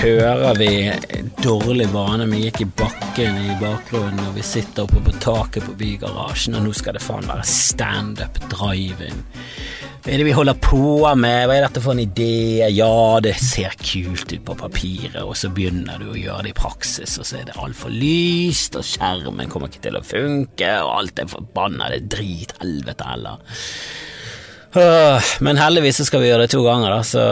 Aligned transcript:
hører 0.00 0.54
vi 0.56 0.92
dårlig 1.44 1.86
vane. 1.92 2.24
Vi 2.30 2.46
gikk 2.46 2.62
i 2.64 2.68
bakken 2.78 3.36
i 3.44 3.56
bakgrunnen, 3.60 4.22
og 4.30 4.36
vi 4.38 4.44
sitter 4.46 4.86
oppe 4.86 5.02
på 5.04 5.12
taket 5.20 5.66
på 5.66 5.74
bygarasjen, 5.76 6.56
og 6.56 6.64
nå 6.64 6.72
skal 6.76 6.96
det 6.96 7.02
faen 7.04 7.28
være 7.28 7.44
standup 7.48 8.40
drive-in. 8.52 9.20
Hva 10.00 10.14
er 10.14 10.22
det 10.22 10.24
vi 10.24 10.32
holder 10.32 10.56
på 10.64 10.80
med, 11.20 11.42
hva 11.44 11.58
er 11.58 11.66
dette 11.66 11.82
for 11.84 11.92
en 11.92 12.00
idé? 12.00 12.64
Ja, 12.72 13.20
det 13.20 13.34
ser 13.44 13.74
kult 13.76 14.32
ut 14.32 14.44
på 14.46 14.56
papiret, 14.62 15.18
og 15.20 15.34
så 15.36 15.50
begynner 15.52 16.00
du 16.00 16.14
å 16.14 16.16
gjøre 16.16 16.46
det 16.46 16.54
i 16.54 16.56
praksis, 16.56 17.18
og 17.20 17.28
så 17.28 17.42
er 17.42 17.50
det 17.50 17.58
altfor 17.60 17.92
lyst, 17.92 18.78
og 18.80 18.86
skjermen 18.88 19.52
kommer 19.52 19.68
ikke 19.68 19.84
til 19.90 20.00
å 20.00 20.06
funke, 20.06 20.70
og 20.80 20.94
alt 20.94 21.20
er 21.20 21.28
forbanna, 21.28 21.90
drithelvete 22.00 23.04
er 23.04 23.12
heller. 23.18 23.36
Men 25.44 25.60
heldigvis 25.60 26.00
så 26.00 26.08
skal 26.08 26.24
vi 26.24 26.32
gjøre 26.32 26.46
det 26.46 26.54
to 26.56 26.64
ganger, 26.64 26.96
da, 26.96 27.04
så 27.04 27.24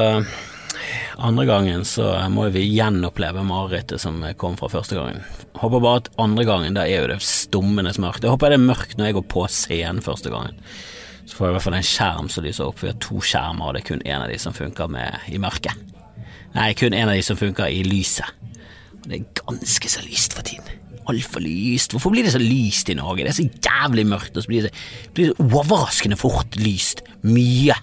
andre 1.19 1.45
gangen 1.49 1.85
så 1.89 2.13
må 2.31 2.47
vi 2.55 2.63
gjenoppleve 2.69 3.43
marerittet 3.47 4.01
som 4.03 4.21
kom 4.39 4.57
fra 4.59 4.71
første 4.71 4.99
gangen. 4.99 5.25
Håper 5.59 5.83
bare 5.83 6.03
at 6.05 6.11
andre 6.23 6.45
gangen, 6.47 6.77
da 6.79 6.87
er 6.87 7.03
jo 7.03 7.11
det 7.11 7.19
stummende 7.27 7.95
mørkt. 7.99 8.23
Jeg 8.23 8.35
håper 8.35 8.55
det 8.55 8.61
er 8.61 8.69
mørkt 8.69 8.97
når 8.99 9.11
jeg 9.11 9.19
går 9.19 9.27
på 9.33 9.45
scenen 9.51 10.05
første 10.05 10.33
gangen. 10.33 10.59
Så 11.29 11.37
får 11.37 11.47
jeg 11.47 11.53
i 11.53 11.57
hvert 11.57 11.67
fall 11.67 11.79
en 11.79 11.89
skjerm 11.91 12.31
som 12.33 12.47
lyser 12.47 12.69
opp. 12.69 12.81
Vi 12.81 12.89
har 12.89 13.01
to 13.05 13.21
skjermer, 13.21 13.67
og 13.67 13.77
det 13.77 13.83
er 13.83 13.89
kun 13.91 14.05
en 14.07 14.25
av 14.25 14.31
de 14.33 14.39
som 14.41 14.57
funker 14.57 14.89
med, 14.93 15.29
i 15.29 15.41
mørket. 15.43 15.87
Nei, 16.55 16.71
kun 16.79 16.97
en 16.97 17.11
av 17.11 17.19
de 17.19 17.25
som 17.27 17.37
funker 17.37 17.69
i 17.69 17.83
lyset. 17.85 18.31
Og 19.03 19.11
det 19.11 19.19
er 19.19 19.43
ganske 19.43 19.93
så 19.93 20.05
lyst 20.07 20.39
for 20.39 20.47
tiden. 20.47 20.71
Altfor 21.09 21.45
lyst. 21.45 21.93
Hvorfor 21.93 22.13
blir 22.15 22.25
det 22.25 22.33
så 22.33 22.41
lyst 22.41 22.89
i 22.89 22.97
Norge? 22.97 23.27
Det 23.27 23.35
er 23.35 23.39
så 23.43 23.69
jævlig 23.69 24.07
mørkt, 24.09 24.37
og 24.37 24.45
så 24.45 24.53
blir 24.53 24.69
det, 24.69 24.73
blir 25.17 25.33
det 25.33 25.49
overraskende 25.51 26.17
fort 26.21 26.57
lyst. 26.61 27.05
Mye 27.27 27.77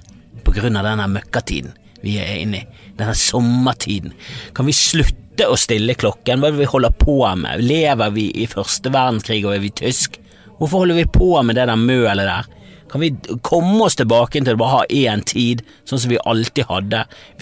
på 0.45 0.53
grunn 0.55 0.77
av 0.79 0.87
denne 0.87 1.09
møkkatiden 1.19 1.73
vi 2.05 2.17
er 2.21 2.41
inne 2.43 2.61
i. 2.61 2.81
Denne 2.95 3.15
sommertiden. 3.17 4.13
Kan 4.55 4.69
vi 4.69 4.75
slutte 4.77 5.49
å 5.49 5.57
stille 5.59 5.97
klokken? 5.99 6.39
Hva 6.39 6.51
er 6.51 6.55
det 6.55 6.63
vi 6.63 6.71
holder 6.71 6.93
på 6.95 7.17
med? 7.39 7.63
Lever 7.65 8.13
vi 8.15 8.29
i 8.43 8.47
første 8.49 8.91
verdenskrig 8.93 9.41
og 9.43 9.55
er 9.57 9.63
vi 9.65 9.73
tysk? 9.83 10.19
Hvorfor 10.59 10.85
holder 10.85 11.01
vi 11.01 11.09
på 11.11 11.33
med 11.43 11.57
det 11.57 11.67
der 11.67 11.79
mølet 11.79 12.29
der? 12.29 12.51
Kan 12.91 13.01
vi 13.01 13.09
komme 13.43 13.81
oss 13.83 13.97
tilbake 13.99 14.39
til 14.39 14.55
å 14.55 14.61
bare 14.61 14.77
ha 14.77 14.83
én 14.93 15.23
tid, 15.25 15.65
sånn 15.89 15.99
som 15.99 16.13
vi 16.13 16.21
alltid 16.21 16.69
hadde? 16.69 17.01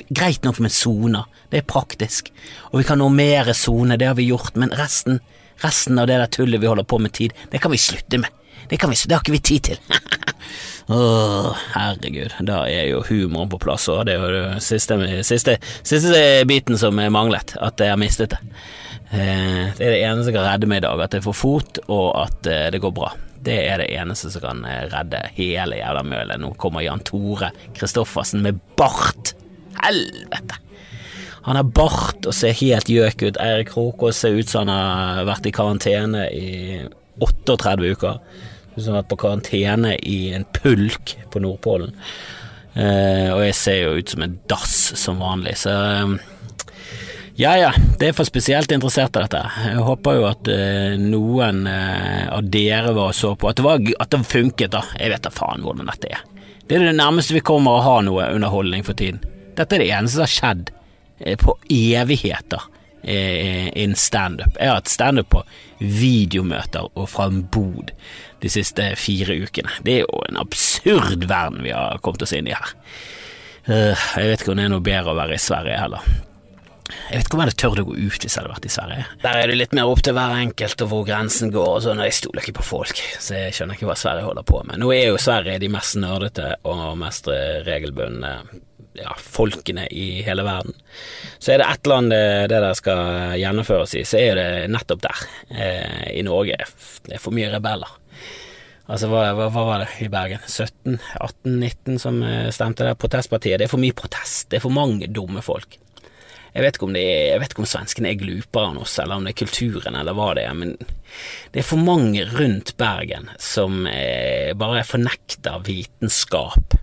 Greit 0.09 0.47
nok 0.47 0.61
med 0.64 0.73
soner, 0.73 1.27
det 1.52 1.61
er 1.61 1.67
praktisk, 1.70 2.31
og 2.72 2.80
vi 2.80 2.88
kan 2.88 3.03
normere 3.03 3.53
soner, 3.53 4.00
det 4.00 4.08
har 4.09 4.17
vi 4.17 4.31
gjort, 4.31 4.55
men 4.58 4.73
resten, 4.80 5.20
resten 5.61 6.00
av 6.02 6.08
det 6.09 6.17
der 6.23 6.31
tullet 6.33 6.64
vi 6.64 6.72
holder 6.72 6.88
på 6.88 6.98
med 7.03 7.14
tid, 7.20 7.36
det 7.52 7.61
kan 7.61 7.75
vi 7.75 7.81
slutte 7.83 8.23
med. 8.23 8.31
Det, 8.72 8.80
vi, 8.80 8.95
det 8.95 9.14
har 9.14 9.22
ikke 9.22 9.36
vi 9.36 9.44
tid 9.52 9.70
til. 9.70 9.83
Åh, 10.92 11.52
herregud, 11.78 12.34
da 12.44 12.64
er 12.67 12.89
jo 12.89 13.03
humoren 13.08 13.52
på 13.53 13.59
plass, 13.64 13.86
og 13.92 14.06
det 14.08 14.17
er 14.17 14.23
jo 14.23 14.31
den 14.50 14.64
siste, 14.64 14.98
siste, 15.23 15.58
siste 15.88 16.23
biten 16.50 16.76
som 16.80 16.98
manglet, 17.00 17.56
at 17.64 17.80
jeg 17.80 17.94
har 17.94 18.02
mistet 18.02 18.34
det. 18.36 18.42
Eh, 19.14 19.70
Det 19.78 19.86
er 19.86 19.94
det 19.94 20.02
eneste 20.04 20.26
som 20.28 20.36
kan 20.36 20.48
redde 20.50 20.67
meg 20.67 20.81
i 20.81 20.88
dag, 20.88 21.00
at 21.06 21.14
jeg 21.14 21.23
får 21.23 21.38
fot, 21.39 21.80
og 21.88 22.09
at 22.26 22.50
eh, 22.52 22.67
det 22.73 22.81
går 22.84 22.92
bra. 22.98 23.14
Det 23.44 23.56
er 23.67 23.80
det 23.84 23.89
eneste 23.95 24.31
som 24.34 24.44
kan 24.44 24.66
eh, 24.67 24.86
redde 24.92 25.22
hele 25.38 25.80
jævla 25.80 26.04
mølet. 26.08 26.39
Nå 26.42 26.54
kommer 26.59 26.84
Jan 26.84 27.04
Tore 27.08 27.52
Kristoffersen 27.78 28.44
med 28.44 28.59
bart. 28.80 29.34
Helvete! 29.84 30.59
Han 31.44 31.58
har 31.59 31.67
bart 31.76 32.23
og 32.28 32.36
ser 32.36 32.56
helt 32.56 32.88
gjøk 32.88 33.23
ut. 33.26 33.39
Eirik 33.44 33.73
Krokås 33.73 34.22
ser 34.23 34.36
ut 34.39 34.48
som 34.48 34.64
han 34.67 34.72
har 34.72 35.26
vært 35.28 35.50
i 35.50 35.52
karantene 35.52 36.30
i 36.31 36.86
38 37.20 37.89
uker. 37.92 38.22
Som 38.75 38.93
har 38.93 39.03
vært 39.03 39.11
på 39.11 39.19
karantene 39.25 39.97
i 39.99 40.33
en 40.33 40.47
pulk 40.55 41.17
på 41.31 41.41
Nordpolen. 41.43 41.93
Eh, 42.73 43.30
og 43.30 43.43
jeg 43.45 43.58
ser 43.58 43.81
jo 43.83 43.98
ut 43.99 44.14
som 44.14 44.23
en 44.25 44.39
dass 44.49 44.77
som 44.98 45.20
vanlig, 45.21 45.59
så 45.61 45.73
eh, 45.77 46.15
ja 47.36 47.55
ja, 47.58 47.71
det 47.98 48.11
er 48.11 48.14
for 48.14 48.30
spesielt 48.30 48.71
interessert 48.75 49.15
i 49.17 49.23
dette. 49.23 49.39
Jeg 49.65 49.86
håper 49.87 50.17
jo 50.20 50.25
at 50.30 50.49
eh, 50.53 50.93
noen 51.02 51.64
eh, 51.70 52.27
av 52.30 52.45
dere 52.53 52.93
var 52.93 53.09
og 53.09 53.17
så 53.17 53.31
på, 53.33 53.49
at 53.49 53.58
det, 53.58 53.65
var, 53.65 53.81
at 54.05 54.14
det 54.14 54.20
funket, 54.30 54.70
da. 54.75 54.83
Jeg 54.99 55.09
vet 55.15 55.25
da 55.25 55.31
faen 55.33 55.65
hvordan 55.65 55.89
dette 55.89 56.11
er. 56.14 56.21
Det 56.67 56.77
er 56.77 56.86
det 56.86 56.93
nærmeste 56.99 57.33
vi 57.33 57.42
kommer 57.45 57.80
å 57.80 57.86
ha 57.87 57.95
noe 58.05 58.30
underholdning 58.36 58.86
for 58.86 58.98
tiden. 58.98 59.23
Dette 59.58 59.75
er 59.75 59.81
det 59.81 59.89
eneste 59.89 60.19
som 60.19 60.27
har 60.27 60.33
skjedd 60.36 60.69
eh, 61.25 61.37
på 61.42 61.58
evigheter 61.73 62.69
eh, 63.02 63.73
innen 63.81 63.98
standup. 63.98 64.53
Jeg 64.59 64.69
har 64.69 64.77
hatt 64.83 64.93
standup 64.93 65.33
på 65.33 65.42
videomøter 65.81 66.86
og 66.93 67.09
fra 67.09 67.31
en 67.31 67.42
bod 67.49 67.95
de 68.43 68.52
siste 68.52 68.89
fire 68.99 69.37
ukene. 69.45 69.71
Det 69.87 69.98
er 69.99 70.04
jo 70.05 70.21
en 70.30 70.42
absurd 70.43 71.23
verden 71.30 71.64
vi 71.64 71.71
har 71.76 71.99
kommet 72.04 72.26
oss 72.26 72.36
inn 72.36 72.49
i 72.52 72.55
her. 72.55 72.76
Eh, 73.65 74.05
Jeg 74.20 74.30
vet 74.33 74.43
ikke 74.43 74.52
om 74.54 74.59
det 74.59 74.65
er 74.67 74.73
noe 74.76 74.83
bedre 74.83 75.14
å 75.15 75.20
være 75.21 75.37
i 75.37 75.42
Sverige 75.42 75.80
heller. 75.80 76.04
Jeg 76.93 77.15
vet 77.17 77.26
ikke 77.30 77.37
om 77.37 77.42
jeg 77.42 77.48
hadde 77.48 77.61
tørt 77.61 77.80
å 77.80 77.86
gå 77.87 77.93
ut 77.95 78.17
hvis 78.26 78.33
jeg 78.36 78.42
hadde 78.42 78.52
vært 78.52 78.65
i 78.67 78.71
Sverige. 78.73 79.05
Der 79.23 79.37
er 79.39 79.48
det 79.49 79.55
litt 79.58 79.71
mer 79.73 79.87
opp 79.89 80.02
til 80.05 80.14
hver 80.17 80.33
enkelt 80.36 80.83
og 80.83 80.89
hvor 80.92 81.05
grensen 81.08 81.54
går 81.55 81.70
og 81.77 81.80
sånn, 81.86 82.02
og 82.04 82.09
jeg 82.09 82.17
stoler 82.20 82.43
ikke 82.43 82.58
på 82.59 82.65
folk, 82.67 82.99
så 83.23 83.39
jeg 83.39 83.55
skjønner 83.55 83.80
ikke 83.80 83.87
hva 83.87 83.95
Sverige 83.98 84.27
holder 84.27 84.45
på 84.52 84.60
med. 84.67 84.81
Nå 84.83 84.92
er 84.93 85.08
jo 85.08 85.21
Sverige 85.21 85.61
de 85.64 85.71
mest 85.73 85.95
nerdete 86.04 86.49
og 86.70 86.83
mest 86.99 87.31
regelbundne 87.65 88.33
ja, 88.99 89.15
folkene 89.17 89.87
i 89.89 90.21
hele 90.27 90.43
verden. 90.45 90.75
Så 91.42 91.55
er 91.55 91.64
det 91.64 91.71
ett 91.71 91.89
land 91.89 92.11
det, 92.14 92.21
det 92.52 92.60
der 92.61 92.77
skal 92.77 93.39
gjennomføres 93.42 93.95
i, 93.98 94.04
så 94.05 94.20
er 94.21 94.37
det 94.37 94.48
nettopp 94.75 95.02
der. 95.08 95.23
Eh, 95.55 96.04
I 96.20 96.21
Norge 96.27 96.60
det 97.08 97.15
er 97.17 97.23
for 97.23 97.33
mye 97.33 97.49
rebeller. 97.55 97.89
Altså, 98.83 99.08
hva, 99.08 99.30
hva, 99.32 99.48
hva 99.54 99.64
var 99.64 99.83
det 99.83 99.92
i 100.04 100.10
Bergen? 100.11 100.44
17, 100.44 100.98
18, 101.21 101.54
19 101.55 102.02
som 102.04 102.20
eh, 102.27 102.49
stemte 102.52 102.83
der? 102.83 102.99
Protestpartiet. 102.99 103.61
Det 103.61 103.70
er 103.70 103.71
for 103.71 103.83
mye 103.83 103.95
protest. 103.95 104.49
Det 104.52 104.60
er 104.60 104.66
for 104.66 104.76
mange 104.76 105.08
dumme 105.08 105.44
folk. 105.45 105.77
Jeg 106.54 106.61
vet 106.61 106.76
ikke 106.77 106.86
om, 106.86 106.98
er, 106.99 107.39
vet 107.42 107.54
ikke 107.55 107.64
om 107.64 107.70
svenskene 107.70 108.11
er 108.11 108.20
glupere 108.20 108.70
enn 108.70 108.82
oss, 108.83 108.99
eller 109.02 109.17
om 109.17 109.26
det 109.26 109.32
er 109.33 109.39
kulturen, 109.39 109.95
eller 109.98 110.14
hva 110.14 110.27
det 110.38 110.43
er, 110.45 110.58
men 110.58 110.76
det 111.54 111.64
er 111.64 111.66
for 111.66 111.82
mange 111.82 112.27
rundt 112.30 112.76
Bergen 112.77 113.32
som 113.42 113.88
eh, 113.89 114.52
bare 114.58 114.83
fornekter 114.86 115.64
vitenskap 115.66 116.77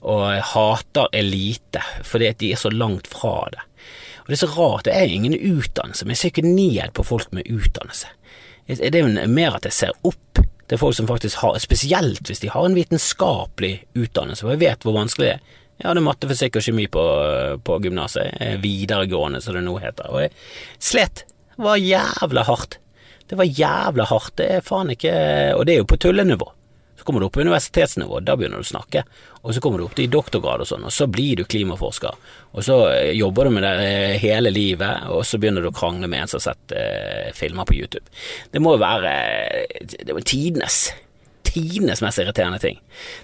og 0.00 0.22
hater 0.52 1.10
elite 1.12 1.82
fordi 2.06 2.30
at 2.30 2.38
de 2.40 2.52
er 2.54 2.60
så 2.60 2.70
langt 2.70 3.10
fra 3.10 3.48
det. 3.52 3.66
Og 4.22 4.30
Det 4.30 4.36
er 4.36 4.42
så 4.44 4.52
rart, 4.54 4.86
det 4.86 4.94
er 4.94 5.10
ingen 5.10 5.34
utdannelse, 5.34 6.06
men 6.06 6.14
jeg 6.14 6.22
ser 6.22 6.32
ikke 6.34 6.46
ned 6.46 6.94
på 6.94 7.06
folk 7.10 7.34
med 7.34 7.50
utdannelse. 7.50 8.12
Det 8.70 8.94
er 8.94 9.02
jo 9.02 9.26
mer 9.26 9.58
at 9.58 9.66
jeg 9.66 9.74
ser 9.74 10.06
opp 10.06 10.38
til 10.70 10.78
folk 10.78 10.94
som 10.94 11.08
faktisk 11.10 11.42
har, 11.42 11.58
spesielt 11.58 12.28
hvis 12.28 12.42
de 12.44 12.50
har 12.52 12.66
en 12.66 12.76
vitenskapelig 12.76 13.72
utdannelse, 13.98 14.44
for 14.44 14.54
jeg 14.54 14.62
vet 14.62 14.86
hvor 14.86 14.94
vanskelig 15.00 15.26
det 15.26 15.32
er. 15.32 15.56
Jeg 15.80 15.88
hadde 15.88 16.04
matte, 16.04 16.28
fysikk 16.28 16.58
og 16.60 16.64
kjemi 16.66 16.84
på, 16.92 17.02
på 17.64 17.78
gymnaset, 17.80 18.34
eh, 18.44 18.58
videregående 18.60 19.40
som 19.40 19.56
det 19.56 19.64
nå 19.64 19.78
heter, 19.80 20.10
og 20.12 20.26
jeg 20.26 20.34
slet. 20.76 21.24
Det 21.56 21.64
var 21.64 21.80
jævla 21.80 22.44
hardt. 22.46 22.76
Det 23.30 23.38
var 23.38 23.48
jævla 23.48 24.06
hardt, 24.10 24.34
det 24.40 24.48
er 24.56 24.64
faen 24.66 24.90
ikke 24.92 25.12
Og 25.54 25.64
det 25.66 25.74
er 25.74 25.82
jo 25.82 25.88
på 25.88 25.98
tullenivå. 26.02 26.50
Så 27.00 27.06
kommer 27.08 27.22
du 27.22 27.26
opp 27.30 27.32
på 27.32 27.40
universitetsnivå, 27.40 28.18
da 28.20 28.34
begynner 28.36 28.60
du 28.60 28.66
å 28.66 28.70
snakke. 28.70 29.06
Og 29.40 29.54
så 29.56 29.60
kommer 29.64 29.80
du 29.80 29.86
opp 29.86 29.94
til 29.96 30.10
doktorgrad 30.12 30.60
og 30.60 30.68
sånn, 30.68 30.84
og 30.84 30.92
så 30.92 31.06
blir 31.08 31.40
du 31.40 31.46
klimaforsker. 31.48 32.32
Og 32.52 32.66
så 32.66 32.76
eh, 32.92 33.14
jobber 33.16 33.48
du 33.48 33.56
med 33.56 33.64
det 33.64 33.74
eh, 33.86 34.16
hele 34.20 34.52
livet, 34.52 35.06
og 35.08 35.24
så 35.24 35.40
begynner 35.40 35.64
du 35.64 35.70
å 35.70 35.76
krangle 35.78 36.10
med 36.12 36.26
en 36.26 36.28
som 36.28 36.42
har 36.42 36.50
sett 36.50 36.74
eh, 36.76 37.30
filmer 37.36 37.64
på 37.64 37.78
YouTube. 37.78 38.04
Det 38.52 38.60
må 38.60 38.76
jo 38.76 38.82
være 38.84 39.14
Det 39.88 40.12
var 40.12 40.28
tidenes 40.28 40.90
tidenes 41.50 41.98
mest 42.04 42.20
irriterende 42.22 42.60
ting. 42.62 42.76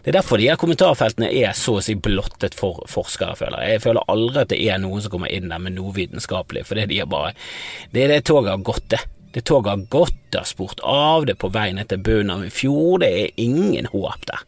Det 0.02 0.10
er 0.10 0.16
derfor 0.16 0.40
de 0.40 0.48
her 0.50 0.58
kommentarfeltene 0.58 1.28
er 1.30 1.52
så 1.54 1.76
å 1.78 1.82
si 1.84 1.94
blottet 1.94 2.56
for 2.58 2.80
forskere, 2.90 3.36
føler 3.38 3.62
jeg. 3.62 3.76
Jeg 3.76 3.84
føler 3.84 4.08
aldri 4.10 4.42
at 4.42 4.50
det 4.50 4.58
er 4.66 4.80
noen 4.82 5.04
som 5.04 5.12
kommer 5.12 5.30
inn 5.30 5.52
der 5.52 5.62
med 5.62 5.76
noe 5.76 5.94
vitenskapelig, 5.94 6.64
for 6.66 6.80
Det 6.80 6.88
er 8.02 8.10
det 8.10 8.24
toget 8.26 8.50
har 8.50 8.64
gått, 8.66 8.88
det. 8.96 9.04
Det 9.36 9.42
toget 9.44 9.68
har 9.68 9.88
gått, 9.92 10.16
det 10.32 10.40
har 10.40 10.48
spurt 10.48 10.80
av, 10.80 11.26
det 11.28 11.34
er 11.34 11.40
på 11.42 11.52
vei 11.52 11.68
ned 11.76 11.90
til 11.90 12.00
bunnen 12.00 12.32
av 12.32 12.44
en 12.46 12.52
fjord, 12.52 13.02
det 13.02 13.10
er 13.12 13.40
ingen 13.42 13.88
håp 13.92 14.22
der. 14.30 14.44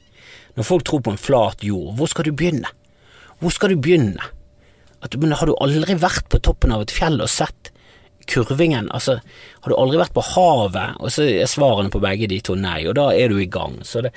Når 0.56 0.64
folk 0.64 0.86
tror 0.88 1.02
på 1.04 1.12
en 1.12 1.20
flat 1.20 1.60
jord, 1.62 1.90
hvor 1.98 2.08
skal 2.08 2.24
du 2.24 2.32
begynne? 2.32 2.70
Hvor 3.42 3.52
skal 3.52 3.74
du 3.74 3.82
begynne? 3.84 4.30
Men 5.12 5.36
har 5.36 5.46
du 5.46 5.52
aldri 5.60 5.98
vært 6.00 6.30
på 6.32 6.40
toppen 6.40 6.72
av 6.72 6.86
et 6.86 6.94
fjell 6.94 7.20
og 7.20 7.28
sett 7.28 7.68
kurvingen? 8.32 8.88
Altså, 8.96 9.18
har 9.60 9.70
du 9.70 9.76
aldri 9.76 10.00
vært 10.00 10.16
på 10.16 10.24
havet? 10.32 10.96
Og 11.04 11.12
så 11.12 11.28
er 11.28 11.52
svarene 11.52 11.92
på 11.92 12.00
begge 12.02 12.30
de 12.32 12.40
to 12.48 12.56
nei, 12.56 12.80
og 12.88 12.96
da 12.96 13.10
er 13.12 13.28
du 13.28 13.36
i 13.38 13.50
gang. 13.52 13.76
Så 13.84 14.02
det, 14.08 14.14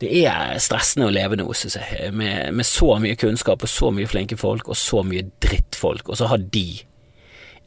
det 0.00 0.14
er 0.22 0.54
stressende 0.62 1.10
å 1.10 1.16
leve 1.18 1.40
nå, 1.42 1.50
synes 1.50 1.80
jeg, 1.82 2.14
med, 2.14 2.54
med 2.54 2.70
så 2.70 2.94
mye 3.02 3.18
kunnskap 3.18 3.66
og 3.66 3.74
så 3.74 3.90
mye 3.90 4.06
flinke 4.06 4.38
folk 4.38 4.70
og 4.70 4.78
så 4.78 5.02
mye 5.02 5.26
drittfolk, 5.42 6.14
og 6.14 6.22
så 6.22 6.30
har 6.30 6.46
de 6.54 6.68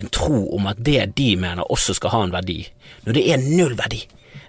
en 0.04 0.12
tro 0.12 0.42
om 0.56 0.68
at 0.68 0.80
det 0.84 1.14
de 1.16 1.32
mener 1.40 1.72
også 1.72 1.96
skal 1.96 2.14
ha 2.14 2.24
en 2.26 2.36
verdi, 2.36 2.60
når 3.06 3.18
det 3.18 3.26
er 3.32 3.44
null 3.44 3.76
verdi. 3.80 4.02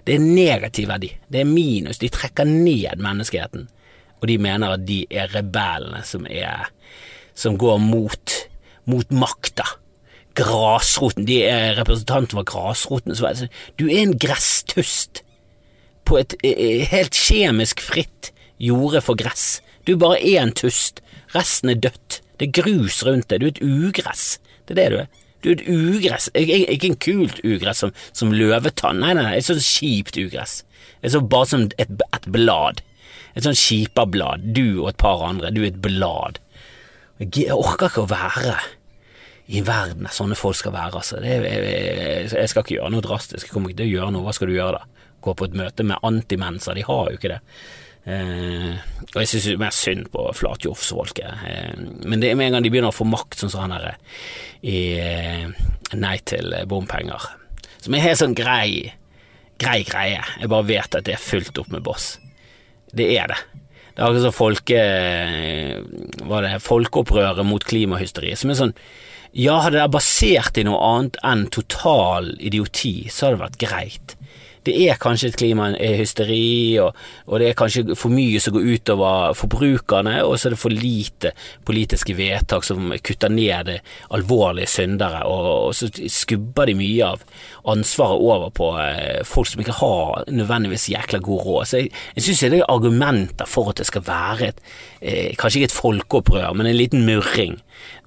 Det 0.07 0.15
er 0.15 0.23
negativ 0.23 0.87
verdi. 0.87 1.09
Det 1.27 1.41
er 1.41 1.49
minus. 1.49 1.99
De 1.99 2.09
trekker 2.11 2.47
ned 2.47 3.01
menneskeheten, 3.03 3.67
og 4.21 4.27
de 4.29 4.37
mener 4.39 4.75
at 4.75 4.85
de 4.87 5.01
er 5.11 5.31
rebellene 5.35 6.03
som 6.07 6.27
er 6.29 6.69
som 7.37 7.57
går 7.59 7.77
mot, 7.77 8.33
mot 8.89 9.11
makta. 9.13 9.65
Grasroten. 10.37 11.25
De 11.27 11.41
er 11.45 11.75
representanter 11.77 12.39
for 12.39 12.47
grasroten. 12.47 13.13
Du 13.77 13.85
er 13.87 14.01
en 14.01 14.17
gresstust 14.17 15.21
på 16.07 16.17
et 16.21 16.33
eh, 16.45 16.87
helt 16.89 17.17
kjemisk 17.17 17.83
fritt 17.83 18.31
jorde 18.63 19.03
for 19.05 19.19
gress. 19.19 19.59
Du 19.85 19.93
er 19.93 20.01
bare 20.01 20.23
én 20.23 20.53
tust. 20.55 21.03
Resten 21.35 21.69
er 21.73 21.81
dødt. 21.83 22.21
Det 22.39 22.49
er 22.49 22.61
grus 22.61 23.03
rundt 23.05 23.29
deg. 23.29 23.41
Du 23.41 23.49
er 23.49 23.55
et 23.55 23.63
ugress. 23.65 24.37
Det 24.65 24.77
er 24.77 24.81
det 24.81 24.89
du 24.93 24.99
er. 25.03 25.23
Du 25.47 25.53
et 25.53 25.63
ugress, 25.71 26.27
ikke 26.35 26.89
en 26.91 26.99
kult 26.99 27.39
ugress 27.47 27.85
som, 27.85 27.93
som 28.11 28.33
løvetann, 28.35 28.99
nei, 28.99 29.13
nei, 29.15 29.29
et 29.37 29.47
sånt 29.47 29.63
kjipt 29.63 30.19
ugress. 30.19 30.59
Et 30.99 31.13
sånt 31.13 31.29
bare 31.31 31.47
som 31.47 31.67
et, 31.79 32.03
et 32.03 32.27
blad. 32.33 32.81
Et 33.37 33.45
sånt 33.45 33.59
skipablad. 33.59 34.49
Du 34.57 34.81
og 34.81 34.91
et 34.91 34.99
par 34.99 35.23
andre, 35.23 35.53
du 35.55 35.61
er 35.63 35.71
et 35.71 35.79
blad. 35.83 36.41
Jeg 37.21 37.53
orker 37.55 37.87
ikke 37.87 38.03
å 38.03 38.11
være 38.11 38.57
i 39.47 39.61
verden 39.63 40.03
der 40.03 40.13
sånne 40.13 40.35
folk 40.35 40.57
skal 40.59 40.75
være, 40.75 40.99
altså. 40.99 41.21
Det, 41.23 41.37
jeg, 41.47 42.29
jeg, 42.33 42.51
skal 42.51 42.65
ikke 42.65 42.75
gjøre 42.75 42.91
noe 42.93 43.05
drastisk, 43.05 43.47
jeg 43.47 43.53
kommer 43.53 43.71
ikke 43.71 43.81
til 43.81 43.89
å 43.89 43.95
gjøre 43.95 44.13
noe, 44.13 44.25
hva 44.25 44.35
skal 44.35 44.51
du 44.51 44.57
gjøre 44.57 44.81
da? 44.81 45.05
Gå 45.23 45.33
på 45.33 45.47
et 45.47 45.55
møte 45.57 45.85
med 45.87 46.03
antimenser, 46.05 46.75
de 46.77 46.83
har 46.85 47.07
jo 47.09 47.19
ikke 47.19 47.31
det. 47.37 47.39
Eh, 48.07 48.75
og 49.11 49.17
jeg 49.19 49.27
syns 49.33 49.47
mer 49.59 49.73
synd 49.75 50.07
på 50.13 50.23
flatjofsfolket. 50.39 51.41
Eh, 51.49 51.73
men 52.07 52.21
det 52.23 52.31
er 52.31 52.37
med 52.39 52.49
en 52.49 52.57
gang 52.57 52.67
de 52.67 52.71
begynner 52.71 52.93
å 52.93 52.95
få 52.95 53.07
makt, 53.07 53.41
sånn 53.41 53.51
som 53.51 53.65
han 53.65 53.75
derre 53.75 53.97
i 54.63 54.77
eh, 55.01 55.49
Nei 55.97 56.17
til 56.27 56.51
bompenger, 56.67 57.29
som 57.79 57.95
er 57.95 58.03
helt 58.03 58.19
sånn 58.19 58.33
grei, 58.35 58.91
grei 59.55 59.77
greie. 59.87 60.19
Jeg 60.41 60.51
bare 60.51 60.67
vet 60.67 60.97
at 60.99 61.05
det 61.07 61.13
er 61.15 61.23
fullt 61.23 61.61
opp 61.61 61.69
med 61.71 61.85
boss. 61.85 62.17
Det 62.91 63.07
er 63.15 63.31
det. 63.31 63.37
Det 63.95 64.01
er 64.01 64.09
akkurat 64.09 64.25
som 64.27 64.35
folke... 64.35 64.81
Hva 66.27 66.41
det, 66.43 66.51
folkeopprøret 66.63 67.47
mot 67.47 67.63
klimahysteri, 67.63 68.33
som 68.35 68.51
er 68.51 68.59
sånn 68.59 68.75
Ja, 69.31 69.61
hadde 69.63 69.79
det 69.79 69.87
basert 69.95 70.59
i 70.59 70.67
noe 70.67 70.81
annet 70.89 71.21
enn 71.23 71.47
total 71.55 72.33
idioti, 72.35 73.07
så 73.07 73.29
hadde 73.29 73.37
det 73.37 73.45
vært 73.45 73.61
greit 73.63 74.16
det 74.67 74.75
er 74.87 74.99
kanskje 75.01 75.31
et 75.31 75.39
klima 75.39 75.69
er 75.73 75.97
hysteri, 76.01 76.77
og, 76.83 76.95
og 77.27 77.41
det 77.41 77.49
er 77.49 77.57
kanskje 77.57 77.95
for 77.97 78.13
mye 78.13 78.41
som 78.43 78.55
går 78.55 78.67
utover 78.75 79.35
forbrukerne, 79.37 80.17
og 80.25 80.37
så 80.37 80.49
er 80.49 80.55
det 80.55 80.61
for 80.61 80.73
lite 80.73 81.33
politiske 81.67 82.15
vedtak 82.17 82.65
som 82.67 82.91
kutter 83.03 83.31
ned 83.33 83.73
alvorlige 84.15 84.69
syndere, 84.71 85.23
og, 85.25 85.47
og, 85.67 85.75
så 85.75 85.89
skubber 86.11 86.69
de 86.69 86.77
mye 86.77 87.11
av 87.13 87.23
ansvaret 87.67 88.23
over 88.23 88.51
på 88.55 88.71
eh, 88.81 89.23
folk 89.27 89.49
som 89.49 89.63
ikke 89.63 89.79
har 89.79 90.27
nødvendigvis 90.31 90.89
jækla 90.93 91.19
god 91.23 91.45
råd. 91.45 91.67
Så 91.67 91.81
jeg, 91.81 91.91
jeg 92.15 92.27
syns 92.27 92.43
det 92.47 92.61
er 92.61 92.71
argumenter 92.71 93.49
for 93.49 93.71
at 93.71 93.81
det 93.81 93.87
skal 93.89 94.05
være 94.07 94.51
et, 94.51 94.61
eh, 95.01 95.33
kanskje 95.39 95.61
ikke 95.61 95.71
et 95.71 95.79
folkeopprør, 95.79 96.53
men 96.55 96.69
en 96.69 96.79
liten 96.79 97.05
murring. 97.07 97.57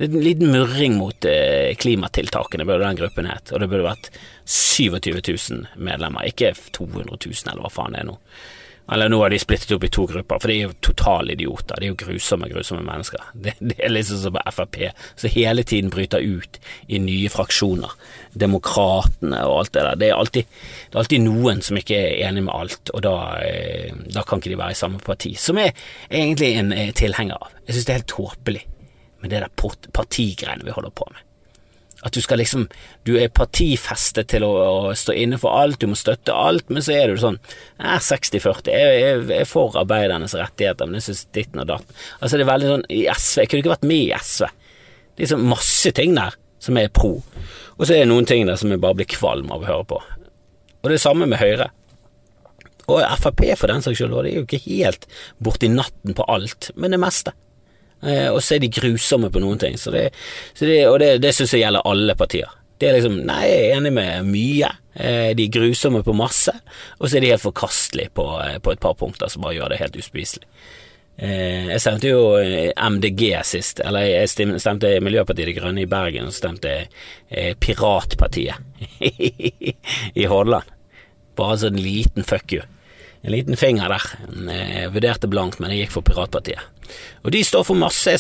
En 0.01 0.21
liten 0.25 0.53
murring 0.53 0.97
mot 1.01 1.29
eh, 1.29 1.75
klimatiltakene 1.77 2.67
burde 2.69 2.87
den 2.87 3.01
gruppen 3.03 3.29
het, 3.31 3.53
og 3.53 3.61
det 3.61 3.69
burde 3.71 3.89
vært 3.89 4.11
27 4.45 5.21
000 5.21 5.67
medlemmer, 5.77 6.27
ikke 6.31 6.55
200 6.77 7.21
000 7.21 7.53
eller 7.53 7.67
hva 7.67 7.75
faen 7.75 7.95
det 7.97 8.05
er 8.05 8.11
nå. 8.13 8.19
Eller 8.91 9.11
nå 9.11 9.21
er 9.23 9.31
de 9.31 9.39
splittet 9.39 9.71
opp 9.77 9.85
i 9.87 9.91
to 9.93 10.05
grupper, 10.11 10.41
for 10.43 10.51
de 10.51 10.57
er 10.57 10.65
jo 10.65 10.77
totale 10.83 11.37
idioter. 11.37 11.79
De 11.79 11.87
er 11.87 11.93
jo 11.93 11.99
grusomme, 12.01 12.49
grusomme 12.51 12.83
mennesker. 12.87 13.23
Det, 13.45 13.55
det 13.61 13.77
er 13.79 13.93
liksom 13.93 14.19
som 14.21 14.35
på 14.35 14.43
Frp, 14.57 14.79
som 15.21 15.33
hele 15.33 15.63
tiden 15.65 15.93
bryter 15.95 16.25
ut 16.25 16.59
i 16.89 16.99
nye 17.03 17.31
fraksjoner. 17.31 17.95
Demokratene 18.35 19.45
og 19.47 19.61
alt 19.61 19.75
det 19.77 19.87
der. 19.87 20.01
Det 20.01 20.09
er 20.11 20.19
alltid, 20.19 20.59
det 20.89 20.99
er 20.99 21.05
alltid 21.05 21.25
noen 21.25 21.63
som 21.65 21.79
ikke 21.79 22.01
er 22.01 22.19
enig 22.29 22.45
med 22.49 22.55
alt, 22.57 22.93
og 22.95 23.05
da, 23.07 23.15
eh, 23.47 23.95
da 24.11 24.27
kan 24.27 24.43
ikke 24.43 24.55
de 24.55 24.61
være 24.61 24.75
i 24.75 24.83
samme 24.83 25.01
parti. 25.07 25.37
Som 25.39 25.63
jeg 25.63 25.73
er 25.73 26.19
egentlig 26.25 26.53
en 26.59 26.75
eh, 26.75 26.93
tilhenger 26.97 27.39
av. 27.39 27.55
Jeg 27.67 27.77
synes 27.77 27.87
det 27.87 27.95
er 27.95 28.01
helt 28.03 28.15
tåpelig 28.17 28.67
med 29.21 29.33
det 29.33 29.43
der 29.45 29.53
partigreiene 29.97 30.65
vi 30.67 30.75
holder 30.75 30.95
på 30.95 31.09
med. 31.11 31.27
At 32.01 32.17
du 32.17 32.21
skal 32.25 32.41
liksom 32.41 32.69
Du 33.05 33.17
er 33.21 33.29
partifestet 33.29 34.31
til 34.33 34.45
å, 34.47 34.51
å, 34.89 34.93
stå 34.97 35.13
inne 35.13 35.39
for 35.41 35.53
alt, 35.57 35.81
du 35.81 35.91
må 35.91 35.99
støtte 35.99 36.33
alt, 36.33 36.71
men 36.73 36.85
så 36.85 36.95
er 36.97 37.11
du 37.13 37.21
sånn 37.21 37.39
Jeg 37.77 37.91
er 37.93 38.07
60-40. 38.07 38.71
Jeg, 38.73 39.01
jeg, 39.03 39.25
er 39.43 39.49
for 39.49 39.77
arbeidernes 39.81 40.37
rettigheter, 40.39 40.89
men 40.89 41.01
jeg 41.01 41.11
syns 41.11 41.27
ditten 41.37 41.63
og 41.63 41.69
datten 41.73 42.01
Altså, 42.21 42.37
det 42.37 42.47
er 42.47 42.53
veldig 42.53 42.71
sånn 42.71 42.87
I 42.97 43.03
SV 43.13 43.43
Jeg 43.43 43.51
kunne 43.51 43.65
ikke 43.65 43.75
vært 43.75 43.91
med 43.91 44.07
i 44.07 44.15
SV. 44.17 44.49
Det 45.17 45.27
er 45.27 45.35
sånn 45.35 45.51
masse 45.51 45.93
ting 45.97 46.17
der 46.17 46.39
som 46.61 46.77
er 46.77 46.91
pro, 46.93 47.15
og 47.81 47.87
så 47.89 47.95
er 47.95 48.03
det 48.03 48.11
noen 48.11 48.27
ting 48.29 48.45
der 48.45 48.59
som 48.61 48.69
jeg 48.69 48.81
bare 48.83 48.99
blir 48.99 49.09
kvalm 49.09 49.49
av 49.49 49.63
å 49.63 49.69
høre 49.69 49.85
på. 49.89 50.01
Og 50.81 50.91
det 50.91 50.99
er 50.99 51.01
samme 51.01 51.25
med 51.29 51.41
Høyre. 51.41 51.71
Og 52.85 53.01
Frp 53.23 53.41
for 53.57 53.73
den 53.73 53.81
saks 53.85 53.97
skyld, 53.97 54.13
og 54.13 54.27
det 54.27 54.33
er 54.33 54.43
jo 54.43 54.45
ikke 54.45 54.61
helt 54.67 55.07
borti 55.41 55.71
natten 55.73 56.17
på 56.17 56.27
alt, 56.29 56.69
men 56.77 56.93
det 56.93 57.01
meste. 57.01 57.33
Eh, 58.03 58.29
og 58.33 58.41
så 58.43 58.57
er 58.57 58.65
de 58.65 58.73
grusomme 58.73 59.31
på 59.33 59.43
noen 59.43 59.61
ting. 59.61 59.77
Så 59.79 59.93
det, 59.95 60.09
så 60.55 60.69
det, 60.69 60.81
og 60.89 60.99
det, 61.03 61.17
det 61.23 61.35
syns 61.37 61.55
jeg 61.55 61.65
gjelder 61.65 61.87
alle 61.89 62.17
partier. 62.19 62.57
Det 62.81 62.89
er 62.89 62.97
liksom 62.97 63.19
Nei, 63.29 63.43
jeg 63.45 63.65
er 63.69 63.79
enig 63.79 63.93
med 63.97 64.29
mye. 64.31 64.71
Eh, 64.95 65.31
de 65.37 65.47
er 65.47 65.55
grusomme 65.55 66.03
på 66.07 66.17
masse, 66.17 66.55
og 66.99 67.09
så 67.09 67.19
er 67.19 67.25
de 67.25 67.33
helt 67.35 67.45
forkastelige 67.45 68.15
på, 68.17 68.27
eh, 68.45 68.57
på 68.63 68.73
et 68.73 68.83
par 68.83 68.97
punkter 68.99 69.31
som 69.31 69.45
bare 69.45 69.59
gjør 69.59 69.75
det 69.75 69.83
helt 69.85 70.01
uspiselig. 70.01 70.49
Jeg 71.21 71.83
stemte 71.83 72.09
jo 72.09 72.21
MDG 72.41 73.43
sist, 73.45 73.83
eller 73.85 74.07
jeg 74.09 74.31
stemte 74.63 74.95
Miljøpartiet 75.05 75.51
De 75.51 75.53
Grønne 75.53 75.83
i 75.83 75.91
Bergen, 75.91 76.31
og 76.31 76.33
stemte 76.33 76.71
Piratpartiet 77.61 78.57
i 80.23 80.25
Hordaland. 80.31 80.71
Bare 81.37 81.59
sånn 81.61 81.77
liten 81.77 82.25
fuck 82.25 82.55
you. 82.57 82.65
En 83.21 83.35
liten 83.35 83.61
finger 83.61 83.93
der. 83.93 84.07
Jeg 84.49 84.95
vurderte 84.95 85.29
blankt, 85.29 85.61
men 85.61 85.75
jeg 85.75 85.85
gikk 85.85 85.99
for 85.99 86.09
Piratpartiet. 86.09 86.65
Og 87.21 87.33
de 87.35 87.43
står 87.45 87.65
for 87.69 87.77
masse 87.77 88.17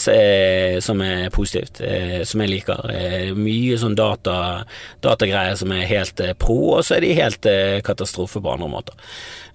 som 0.84 1.00
er 1.04 1.30
positivt, 1.32 1.80
eh, 1.80 2.22
som 2.24 2.40
jeg 2.42 2.52
liker. 2.52 2.90
Eh, 2.92 3.30
mye 3.36 3.78
sånn 3.80 3.96
data, 3.96 4.64
datagreier 5.00 5.56
som 5.56 5.72
er 5.72 5.88
helt 5.88 6.20
eh, 6.20 6.34
pro, 6.38 6.76
og 6.76 6.84
så 6.84 6.98
er 6.98 7.06
de 7.06 7.14
helt 7.16 7.48
katastrofe 7.86 8.42
på 8.42 8.52
andre 8.52 8.68
måter. 8.70 8.96